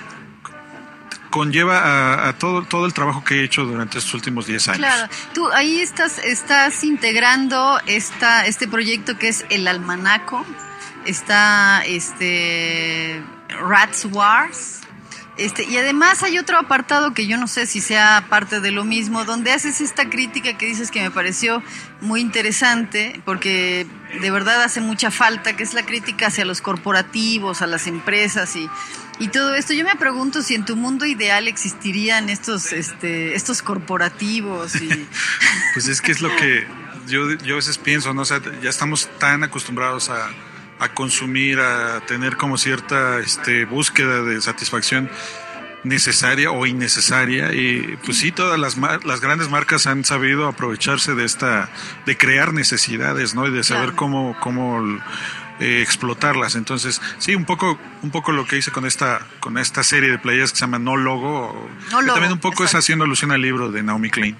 conlleva 1.30 2.28
a, 2.28 2.34
todo, 2.38 2.64
todo 2.64 2.86
el 2.86 2.94
trabajo 2.94 3.24
que 3.24 3.36
he 3.36 3.44
hecho 3.44 3.66
durante 3.66 3.98
estos 3.98 4.14
últimos 4.14 4.46
10 4.48 4.68
años. 4.70 4.78
Claro, 4.80 5.12
tú 5.34 5.48
ahí 5.52 5.80
estás, 5.80 6.20
estás 6.20 6.84
integrando 6.84 7.80
esta, 7.86 8.46
este 8.46 8.68
proyecto 8.68 9.18
que 9.18 9.30
es 9.30 9.46
el 9.50 9.68
almanaco, 9.68 10.46
está 11.06 11.84
este 11.86 13.22
Rats 13.50 14.06
Wars. 14.06 14.82
Este, 15.40 15.64
y 15.64 15.78
además 15.78 16.22
hay 16.22 16.38
otro 16.38 16.58
apartado 16.58 17.14
que 17.14 17.26
yo 17.26 17.38
no 17.38 17.48
sé 17.48 17.66
si 17.66 17.80
sea 17.80 18.26
parte 18.30 18.60
de 18.60 18.72
lo 18.72 18.84
mismo, 18.84 19.24
donde 19.24 19.52
haces 19.52 19.80
esta 19.80 20.10
crítica 20.10 20.58
que 20.58 20.66
dices 20.66 20.92
que 20.92 21.02
me 21.02 21.12
pareció 21.12 21.64
muy 22.02 22.20
interesante, 22.20 23.22
porque 23.24 23.88
de 24.20 24.32
verdad 24.32 24.62
hace 24.62 24.82
mucha 24.82 25.12
falta, 25.12 25.56
que 25.56 25.64
es 25.64 25.74
la 25.74 25.86
crítica 25.86 26.28
hacia 26.28 26.44
los 26.44 26.62
corporativos, 26.62 27.62
a 27.62 27.68
las 27.68 27.88
empresas 27.88 28.56
y 28.58 28.70
y 29.22 29.28
todo 29.28 29.54
esto, 29.54 29.74
yo 29.74 29.84
me 29.84 29.98
pregunto 29.98 30.42
si 30.42 30.56
en 30.56 30.64
tu 30.64 30.78
mundo 30.78 31.06
ideal 31.06 31.50
existirían 31.50 32.30
estos, 32.30 32.72
este, 32.72 33.36
estos 33.36 33.62
corporativos. 33.62 34.76
Y... 34.76 34.88
pues 35.74 35.90
es 35.90 36.00
que 36.00 36.14
es 36.14 36.22
lo 36.22 36.34
que 36.38 36.66
yo, 37.06 37.34
yo 37.34 37.56
a 37.56 37.58
veces 37.58 37.78
pienso, 37.78 38.14
¿no? 38.14 38.22
O 38.22 38.26
ya 38.26 38.70
estamos 38.70 39.10
tan 39.20 39.44
acostumbrados 39.44 40.10
a, 40.10 40.32
a 40.80 40.94
consumir, 40.94 41.60
a 41.60 42.02
tener 42.02 42.38
como 42.38 42.58
cierta 42.58 43.20
este, 43.20 43.66
búsqueda 43.66 44.24
de 44.24 44.42
satisfacción 44.42 45.10
necesaria 45.84 46.52
o 46.52 46.66
innecesaria 46.66 47.54
y 47.54 47.98
pues 48.04 48.18
sí 48.18 48.34
todas 48.34 48.60
las 48.60 48.76
las 49.06 49.22
grandes 49.22 49.50
marcas 49.50 49.88
han 49.88 50.04
sabido 50.04 50.46
aprovecharse 50.48 51.16
de 51.16 51.24
esta 51.24 51.70
de 52.06 52.18
crear 52.18 52.54
necesidades 52.54 53.34
no 53.34 53.48
y 53.48 53.52
de 53.52 53.64
saber 53.64 53.94
cómo 53.94 54.36
cómo 54.42 54.84
eh, 55.60 55.82
explotarlas. 55.82 56.56
Entonces, 56.56 57.02
sí, 57.18 57.36
un 57.36 57.44
poco, 57.44 57.78
un 58.02 58.12
poco 58.12 58.32
lo 58.32 58.46
que 58.46 58.58
hice 58.58 58.72
con 58.72 58.86
esta, 58.86 59.20
con 59.42 59.58
esta 59.58 59.84
serie 59.84 60.10
de 60.10 60.18
playas 60.18 60.52
que 60.52 60.58
se 60.58 60.62
llama 60.62 60.80
No 60.80 60.96
Logo. 60.96 61.70
también 61.90 62.32
un 62.32 62.40
poco 62.40 62.64
es 62.64 62.76
haciendo 62.76 63.04
alusión 63.04 63.34
al 63.34 63.42
libro 63.42 63.70
de 63.70 63.84
Naomi 63.84 64.10
Klein. 64.10 64.38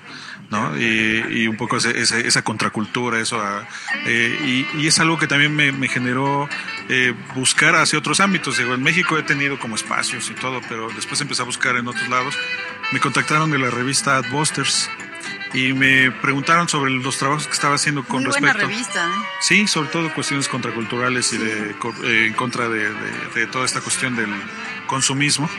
¿No? 0.50 0.78
Y, 0.78 1.48
un 1.48 1.58
poco 1.58 1.78
esa, 1.78 1.92
esa, 1.92 2.42
contracultura, 2.42 3.20
eso. 3.20 3.40
Ah, 3.40 3.68
eh, 4.06 4.66
y, 4.78 4.88
es 4.88 5.00
algo 5.00 5.18
que 5.18 5.28
también 5.28 5.56
me, 5.56 5.88
generó 5.88 6.50
eh, 6.90 7.14
buscar 7.36 7.76
hacia 7.76 8.00
otros 8.00 8.20
ámbitos. 8.20 8.58
Digo, 8.58 8.74
en 8.74 8.84
México 8.84 9.18
he 9.18 9.24
tenido 9.24 9.60
como 9.60 9.76
espacios 9.76 10.30
y 10.30 10.34
todo, 10.34 10.62
pero 10.68 10.90
después 10.90 11.22
empecé 11.22 11.42
a 11.42 11.46
buscar 11.46 11.76
en 11.76 11.88
otros 11.88 12.08
lados. 12.10 12.36
Me 12.92 13.00
contactaron 13.00 13.52
de 13.52 13.60
la 13.60 13.70
revista 13.70 14.18
Adbusters 14.18 14.90
y 15.54 15.74
me 15.74 16.12
preguntaron 16.12 16.68
sobre 16.68 16.92
los 16.92 17.18
trabajos 17.18 17.48
que 17.48 17.54
estaba 17.54 17.76
haciendo 17.76 18.04
con 18.04 18.18
Muy 18.18 18.26
respecto. 18.26 18.54
Buena 18.54 18.70
revista, 18.70 19.06
¿eh? 19.06 19.26
Sí, 19.42 19.68
sobre 19.68 19.90
todo 19.90 20.14
cuestiones 20.14 20.48
contraculturales 20.48 21.34
y 21.34 21.38
de, 21.38 21.72
eh, 21.72 22.26
en 22.28 22.34
contra 22.34 22.70
de, 22.70 22.92
de, 23.36 23.48
toda 23.48 23.66
esta 23.66 23.82
cuestión 23.82 24.16
del 24.16 24.30
consumismo. 24.88 25.50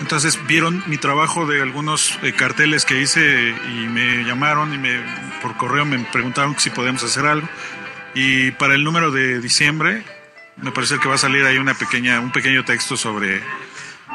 Entonces 0.00 0.38
vieron 0.46 0.82
mi 0.86 0.98
trabajo 0.98 1.46
de 1.46 1.62
algunos 1.62 2.18
eh, 2.22 2.32
carteles 2.32 2.84
que 2.84 3.00
hice 3.00 3.50
y 3.50 3.86
me 3.88 4.24
llamaron 4.24 4.74
y 4.74 4.78
me 4.78 5.00
por 5.40 5.56
correo 5.56 5.84
me 5.84 5.98
preguntaron 5.98 6.56
si 6.58 6.70
podemos 6.70 7.02
hacer 7.04 7.26
algo. 7.26 7.48
Y 8.14 8.52
para 8.52 8.74
el 8.74 8.84
número 8.84 9.10
de 9.10 9.40
diciembre 9.40 10.04
me 10.56 10.70
parece 10.72 10.98
que 10.98 11.08
va 11.08 11.14
a 11.16 11.18
salir 11.18 11.44
ahí 11.44 11.58
una 11.58 11.74
pequeña, 11.74 12.20
un 12.20 12.32
pequeño 12.32 12.64
texto 12.64 12.96
sobre, 12.96 13.40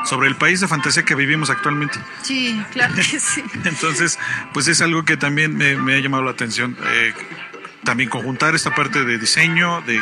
sobre 0.06 0.28
el 0.28 0.36
país 0.36 0.62
de 0.62 0.68
fantasía 0.68 1.04
que 1.04 1.16
vivimos 1.16 1.50
actualmente. 1.50 2.00
Sí, 2.22 2.62
claro 2.72 2.96
que 2.96 3.04
sí. 3.20 3.44
Entonces, 3.66 4.18
pues 4.54 4.68
es 4.68 4.82
algo 4.82 5.04
que 5.04 5.18
también 5.18 5.56
me, 5.56 5.76
me 5.76 5.96
ha 5.96 6.00
llamado 6.00 6.24
la 6.24 6.32
atención. 6.32 6.78
Eh, 6.94 7.14
también 7.84 8.10
conjuntar 8.10 8.56
esta 8.56 8.76
parte 8.76 9.04
de 9.04 9.18
diseño, 9.18 9.82
de 9.82 10.02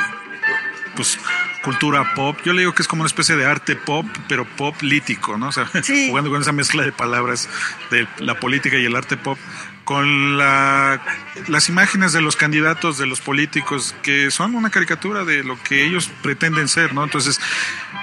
pues 0.96 1.20
cultura 1.68 2.14
pop. 2.16 2.38
Yo 2.46 2.54
le 2.54 2.62
digo 2.62 2.74
que 2.74 2.82
es 2.82 2.88
como 2.88 3.02
una 3.02 3.08
especie 3.08 3.36
de 3.36 3.46
arte 3.46 3.76
pop, 3.76 4.06
pero 4.30 4.46
pop 4.46 4.82
lítico, 4.82 5.38
¿no? 5.38 5.50
O 5.50 5.52
sea, 5.52 5.70
Sí. 5.84 6.08
jugando 6.10 6.30
con 6.30 6.42
esa 6.42 6.54
mezcla 6.54 6.84
de 6.84 6.94
palabras 6.94 7.50
de 7.92 8.08
la 8.20 8.40
política 8.40 8.78
y 8.78 8.86
el 8.86 8.96
arte 8.96 9.18
pop, 9.18 9.38
con 9.84 10.38
la, 10.38 11.02
las 11.50 11.68
imágenes 11.68 12.14
de 12.14 12.22
los 12.22 12.38
candidatos, 12.38 12.98
de 12.98 13.06
los 13.06 13.20
políticos, 13.20 13.94
que 14.02 14.32
son 14.32 14.56
una 14.56 14.70
caricatura 14.70 15.26
de 15.26 15.44
lo 15.44 15.62
que 15.62 15.86
ellos 15.86 16.10
pretenden 16.22 16.70
ser, 16.70 16.94
¿no? 16.94 17.04
Entonces, 17.04 17.38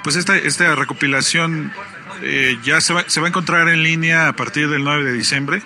pues 0.02 0.16
esta, 0.16 0.36
esta 0.36 0.74
recopilación 0.74 1.72
eh, 2.20 2.58
ya 2.64 2.82
se 2.82 2.92
va, 2.92 3.04
se 3.08 3.18
va 3.20 3.28
a 3.28 3.30
encontrar 3.30 3.70
en 3.70 3.82
línea 3.82 4.28
a 4.28 4.36
partir 4.36 4.68
del 4.68 4.84
9 4.84 5.04
de 5.04 5.12
diciembre. 5.14 5.62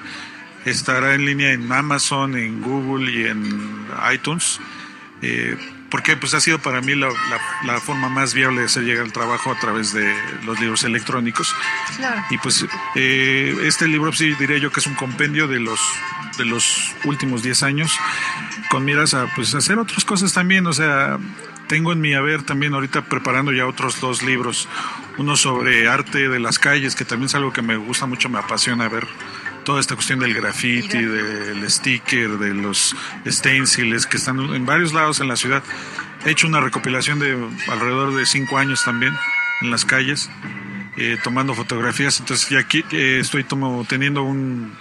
Estará 0.64 1.14
en 1.14 1.26
línea 1.26 1.51
en 1.53 1.72
Amazon, 1.72 2.36
en 2.36 2.62
Google 2.62 3.11
y 3.11 3.26
en 3.26 3.86
iTunes. 4.12 4.61
Eh, 5.20 5.57
porque 5.91 6.16
pues 6.16 6.34
ha 6.34 6.41
sido 6.41 6.59
para 6.59 6.80
mí 6.80 6.95
la, 6.95 7.09
la- 7.09 7.66
la 7.72 7.80
forma 7.80 8.09
más 8.09 8.34
viable 8.34 8.61
de 8.61 8.66
hacer 8.66 8.84
llegar 8.84 9.05
el 9.07 9.12
trabajo 9.12 9.51
a 9.53 9.59
través 9.59 9.93
de 9.93 10.14
los 10.45 10.61
libros 10.61 10.84
electrónicos. 10.84 11.55
Claro. 11.97 12.22
Y 12.30 12.39
pues 12.39 12.66
eh, 12.95 13.57
este 13.64 13.89
libro 13.89 14.12
sí 14.12 14.34
diría 14.39 14.59
yo 14.59 14.70
que 14.70 14.80
es 14.80 14.86
un 14.86 14.95
compendio 14.95 15.49
de 15.49 15.61
los 15.61 15.80
de 16.36 16.45
los 16.45 16.95
últimos 17.05 17.43
10 17.43 17.62
años 17.64 17.91
con 18.70 18.84
miras 18.84 19.12
a 19.14 19.26
pues 19.34 19.55
hacer 19.57 19.78
otras 19.78 20.05
cosas 20.05 20.32
también, 20.34 20.66
o 20.68 20.72
sea, 20.72 21.18
tengo 21.66 21.93
en 21.93 22.01
mi 22.01 22.14
haber 22.14 22.43
también 22.45 22.74
ahorita 22.74 23.07
preparando 23.07 23.51
ya 23.53 23.66
otros 23.66 24.01
dos 24.01 24.22
libros, 24.22 24.68
uno 25.16 25.36
sobre 25.36 25.89
arte 25.89 26.28
de 26.28 26.39
las 26.39 26.59
calles, 26.61 26.95
que 26.95 27.05
también 27.05 27.26
es 27.26 27.34
algo 27.34 27.53
que 27.53 27.62
me 27.62 27.76
gusta 27.76 28.07
mucho, 28.07 28.28
me 28.28 28.39
apasiona 28.39 28.89
ver 28.89 29.07
toda 29.68 29.80
esta 29.80 29.96
cuestión 29.96 30.18
del 30.18 30.32
graffiti, 30.32 30.96
del 30.96 31.70
sticker, 31.70 32.38
de 32.38 32.54
los 32.54 32.96
stenciles 33.26 34.06
que 34.06 34.16
están 34.16 34.38
en 34.54 34.64
varios 34.64 34.94
lados 34.94 35.20
en 35.20 35.28
la 35.28 35.36
ciudad. 35.36 35.62
He 36.24 36.30
hecho 36.30 36.46
una 36.46 36.58
recopilación 36.58 37.18
de 37.18 37.36
alrededor 37.70 38.14
de 38.14 38.24
cinco 38.24 38.56
años 38.56 38.82
también 38.82 39.12
en 39.60 39.70
las 39.70 39.84
calles, 39.84 40.30
eh, 40.96 41.18
tomando 41.22 41.52
fotografías. 41.52 42.18
Entonces 42.18 42.48
ya 42.48 42.60
aquí 42.60 42.82
eh, 42.92 43.18
estoy 43.20 43.44
tomo, 43.44 43.84
teniendo 43.86 44.22
un 44.22 44.72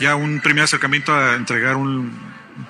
ya 0.00 0.16
un 0.16 0.40
primer 0.40 0.64
acercamiento 0.64 1.14
a 1.14 1.34
entregar 1.34 1.76
un 1.76 2.10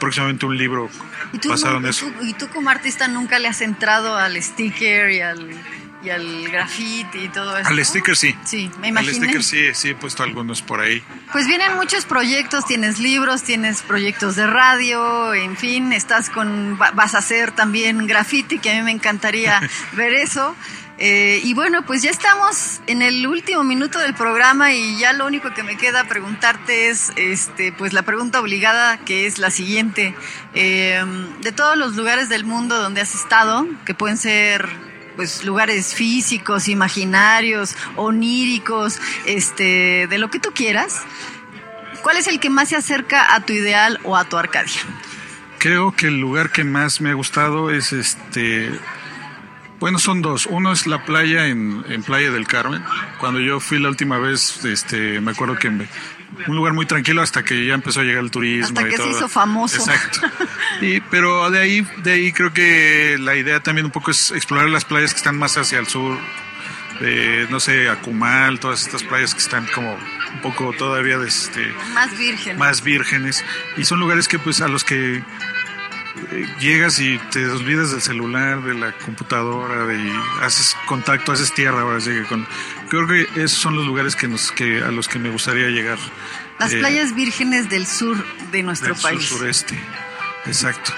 próximamente 0.00 0.46
un 0.46 0.58
libro 0.58 0.90
¿Y 1.32 1.38
tú, 1.38 1.50
basado 1.50 1.76
en 1.76 1.86
eso. 1.86 2.10
y 2.20 2.32
tú 2.32 2.48
como 2.48 2.68
artista 2.68 3.06
nunca 3.06 3.38
le 3.38 3.46
has 3.46 3.60
entrado 3.60 4.16
al 4.16 4.42
sticker 4.42 5.08
y 5.12 5.20
al, 5.20 5.50
y 6.04 6.10
al 6.10 6.48
graffiti 6.50 7.18
y 7.24 7.28
todo 7.28 7.56
eso? 7.56 7.68
Al 7.68 7.84
sticker 7.84 8.16
sí. 8.16 8.34
Sí, 8.44 8.70
me 8.78 8.88
Al 8.88 8.92
imaginé. 8.92 9.14
sticker 9.14 9.42
sí, 9.42 9.74
sí 9.74 9.88
he 9.90 9.94
puesto 9.94 10.22
algunos 10.22 10.62
por 10.62 10.80
ahí. 10.80 11.02
Pues 11.32 11.46
vienen 11.46 11.74
muchos 11.76 12.04
proyectos, 12.04 12.66
tienes 12.66 12.98
libros, 12.98 13.42
tienes 13.42 13.82
proyectos 13.82 14.36
de 14.36 14.46
radio, 14.46 15.32
en 15.34 15.56
fin, 15.56 15.92
estás 15.92 16.30
con, 16.30 16.78
va- 16.80 16.90
vas 16.92 17.14
a 17.14 17.18
hacer 17.18 17.52
también 17.52 18.06
graffiti, 18.06 18.58
que 18.58 18.70
a 18.70 18.74
mí 18.74 18.82
me 18.82 18.90
encantaría 18.92 19.60
ver 19.92 20.14
eso. 20.14 20.54
Eh, 20.96 21.40
y 21.42 21.54
bueno, 21.54 21.82
pues 21.84 22.02
ya 22.02 22.10
estamos 22.12 22.80
en 22.86 23.02
el 23.02 23.26
último 23.26 23.64
minuto 23.64 23.98
del 23.98 24.14
programa 24.14 24.72
y 24.74 24.96
ya 24.96 25.12
lo 25.12 25.26
único 25.26 25.52
que 25.52 25.64
me 25.64 25.76
queda 25.76 26.04
preguntarte 26.04 26.88
es, 26.88 27.10
este, 27.16 27.72
pues 27.72 27.92
la 27.92 28.02
pregunta 28.02 28.38
obligada 28.40 28.98
que 28.98 29.26
es 29.26 29.38
la 29.38 29.50
siguiente: 29.50 30.14
Eh, 30.54 31.02
de 31.40 31.50
todos 31.50 31.76
los 31.76 31.96
lugares 31.96 32.28
del 32.28 32.44
mundo 32.44 32.80
donde 32.80 33.00
has 33.00 33.12
estado, 33.16 33.66
que 33.84 33.92
pueden 33.94 34.16
ser 34.16 34.68
pues 35.16 35.44
lugares 35.44 35.94
físicos, 35.94 36.68
imaginarios, 36.68 37.76
oníricos, 37.96 38.98
este, 39.26 40.06
de 40.08 40.18
lo 40.18 40.30
que 40.30 40.38
tú 40.40 40.50
quieras. 40.54 41.02
¿Cuál 42.02 42.16
es 42.18 42.26
el 42.26 42.40
que 42.40 42.50
más 42.50 42.68
se 42.68 42.76
acerca 42.76 43.34
a 43.34 43.40
tu 43.40 43.52
ideal 43.52 43.98
o 44.04 44.16
a 44.16 44.24
tu 44.24 44.36
Arcadia? 44.36 44.80
Creo 45.58 45.92
que 45.96 46.08
el 46.08 46.18
lugar 46.20 46.50
que 46.50 46.64
más 46.64 47.00
me 47.00 47.10
ha 47.10 47.14
gustado 47.14 47.70
es 47.70 47.92
este. 47.92 48.70
Bueno, 49.80 49.98
son 49.98 50.20
dos. 50.22 50.46
Uno 50.46 50.72
es 50.72 50.86
la 50.86 51.04
playa 51.04 51.46
en, 51.48 51.84
en 51.88 52.02
Playa 52.02 52.30
del 52.30 52.46
Carmen. 52.46 52.82
Cuando 53.18 53.40
yo 53.40 53.60
fui 53.60 53.78
la 53.78 53.88
última 53.88 54.18
vez, 54.18 54.64
este, 54.64 55.20
me 55.20 55.30
acuerdo 55.32 55.56
que 55.58 55.70
me- 55.70 55.88
un 56.46 56.56
lugar 56.56 56.72
muy 56.72 56.86
tranquilo 56.86 57.22
hasta 57.22 57.42
que 57.44 57.66
ya 57.66 57.74
empezó 57.74 58.00
a 58.00 58.04
llegar 58.04 58.24
el 58.24 58.30
turismo. 58.30 58.78
Hasta 58.78 58.88
y 58.88 58.90
que 58.90 58.96
se 58.96 59.08
hizo 59.10 59.28
famoso. 59.28 59.76
Exacto. 59.76 60.20
Y, 60.80 61.00
pero 61.02 61.50
de 61.50 61.60
ahí, 61.60 61.86
de 62.02 62.12
ahí 62.12 62.32
creo 62.32 62.52
que 62.52 63.16
la 63.20 63.36
idea 63.36 63.60
también 63.60 63.86
un 63.86 63.92
poco 63.92 64.10
es 64.10 64.32
explorar 64.32 64.68
las 64.68 64.84
playas 64.84 65.12
que 65.12 65.18
están 65.18 65.38
más 65.38 65.56
hacia 65.56 65.78
el 65.78 65.86
sur. 65.86 66.18
De, 67.00 67.46
no 67.48 67.60
sé, 67.60 67.88
Acumal, 67.88 68.58
todas 68.60 68.82
estas 68.84 69.02
playas 69.04 69.34
que 69.34 69.40
están 69.40 69.66
como 69.74 69.94
un 69.94 70.40
poco 70.42 70.72
todavía 70.72 71.18
de 71.18 71.28
este, 71.28 71.72
Más 71.92 72.16
virgen. 72.18 72.58
más 72.58 72.82
vírgenes 72.82 73.44
y 73.76 73.84
son 73.84 74.00
lugares 74.00 74.28
que 74.28 74.38
pues 74.38 74.60
a 74.60 74.68
los 74.68 74.84
que 74.84 75.16
eh, 75.16 76.46
llegas 76.60 77.00
y 77.00 77.18
te 77.32 77.44
olvidas 77.48 77.90
del 77.90 78.00
celular, 78.00 78.62
de 78.62 78.74
la 78.74 78.92
computadora, 78.92 79.86
de, 79.86 79.96
y 79.96 80.12
haces 80.42 80.76
contacto, 80.86 81.32
haces 81.32 81.52
tierra, 81.52 81.80
ahora 81.80 82.00
sí 82.00 82.10
que 82.10 82.22
con 82.24 82.46
creo 83.02 83.26
que 83.34 83.42
esos 83.44 83.58
son 83.58 83.76
los 83.76 83.86
lugares 83.86 84.16
que 84.16 84.28
nos 84.28 84.52
que 84.52 84.82
a 84.82 84.90
los 84.90 85.08
que 85.08 85.18
me 85.18 85.30
gustaría 85.30 85.68
llegar. 85.68 85.98
Las 86.58 86.72
eh, 86.72 86.78
playas 86.78 87.14
vírgenes 87.14 87.68
del 87.70 87.86
sur 87.86 88.16
de 88.52 88.62
nuestro 88.62 88.94
del 88.94 89.02
país. 89.02 89.24
sur 89.24 89.38
sureste. 89.38 89.78
Exacto. 90.46 90.92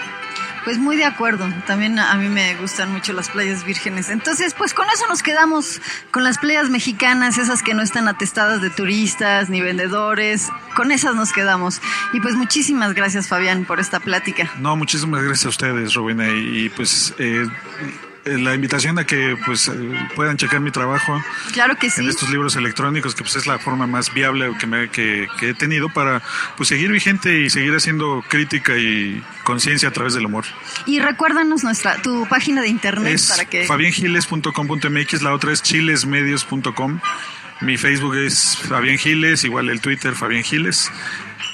Pues 0.67 0.79
muy 0.79 0.97
de 0.97 1.05
acuerdo. 1.05 1.49
También 1.65 1.97
a 2.01 2.17
mí 2.17 2.29
me 2.29 2.57
gustan 2.57 2.91
mucho 2.91 3.13
las 3.13 3.29
playas 3.29 3.65
vírgenes. 3.65 4.11
Entonces, 4.11 4.53
pues 4.53 4.75
con 4.75 4.85
eso 4.93 5.07
nos 5.07 5.23
quedamos 5.23 5.81
con 6.11 6.25
las 6.25 6.39
playas 6.39 6.71
mexicanas, 6.71 7.39
esas 7.39 7.63
que 7.63 7.73
no 7.73 7.83
están 7.83 8.09
atestadas 8.09 8.61
de 8.61 8.71
turistas 8.71 9.49
ni 9.49 9.61
vendedores. 9.61 10.49
Con 10.75 10.91
esas 10.91 11.15
nos 11.15 11.33
quedamos. 11.33 11.81
Y 12.13 12.21
pues 12.21 12.35
muchísimas 12.35 12.95
gracias, 12.95 13.29
Fabián, 13.29 13.65
por 13.65 13.79
esta 13.79 14.01
plática. 14.01 14.51
No, 14.59 14.75
muchísimas 14.75 15.23
gracias 15.23 15.47
a 15.47 15.51
ustedes, 15.51 15.95
Rubina, 15.95 16.29
y, 16.31 16.65
y, 16.65 16.69
pues 16.69 17.15
eh, 17.19 17.47
eh, 17.47 17.95
la 18.27 18.55
invitación 18.55 18.99
a 18.99 19.05
que 19.05 19.37
pues 19.47 19.69
eh, 19.69 19.73
puedan 20.15 20.37
checar 20.37 20.61
mi 20.61 20.71
trabajo 20.71 21.23
Claro 21.53 21.77
que 21.77 21.91
sí. 21.91 22.01
en 22.03 22.09
estos 22.09 22.29
libros 22.31 22.57
electrónicos, 22.57 23.15
que 23.15 23.23
pues 23.23 23.37
es 23.37 23.47
la 23.47 23.59
forma 23.59 23.87
más 23.87 24.13
viable 24.13 24.51
que, 24.59 24.67
me, 24.67 24.89
que, 24.91 25.29
que 25.39 25.51
he 25.51 25.55
tenido 25.55 25.89
para 25.89 26.23
pues 26.57 26.69
seguir 26.69 26.91
vigente 26.91 27.41
y 27.43 27.51
seguir 27.51 27.75
haciendo 27.75 28.25
crítica 28.29 28.77
y 28.77 29.23
conciencia 29.45 29.89
a 29.89 29.93
través 29.93 30.15
del 30.15 30.27
humor. 30.27 30.45
Y 30.87 30.99
recuérdanos 31.01 31.63
nuestra 31.65 32.03
tu 32.03 32.27
página 32.29 32.63
de 32.63 32.69
internet 32.69 33.15
Es 33.15 33.29
para 33.29 33.45
que 33.45 33.65
fabiangiles.com.mx, 33.65 35.23
la 35.23 35.33
otra 35.33 35.53
es 35.53 35.63
chilesmedios.com. 35.63 37.01
Mi 37.63 37.79
Facebook 37.79 38.15
es 38.17 38.59
Fabián 38.69 38.99
Giles, 38.99 39.45
igual 39.45 39.71
el 39.71 39.81
Twitter 39.81 40.15
Fabián 40.15 40.43
Giles. 40.43 40.91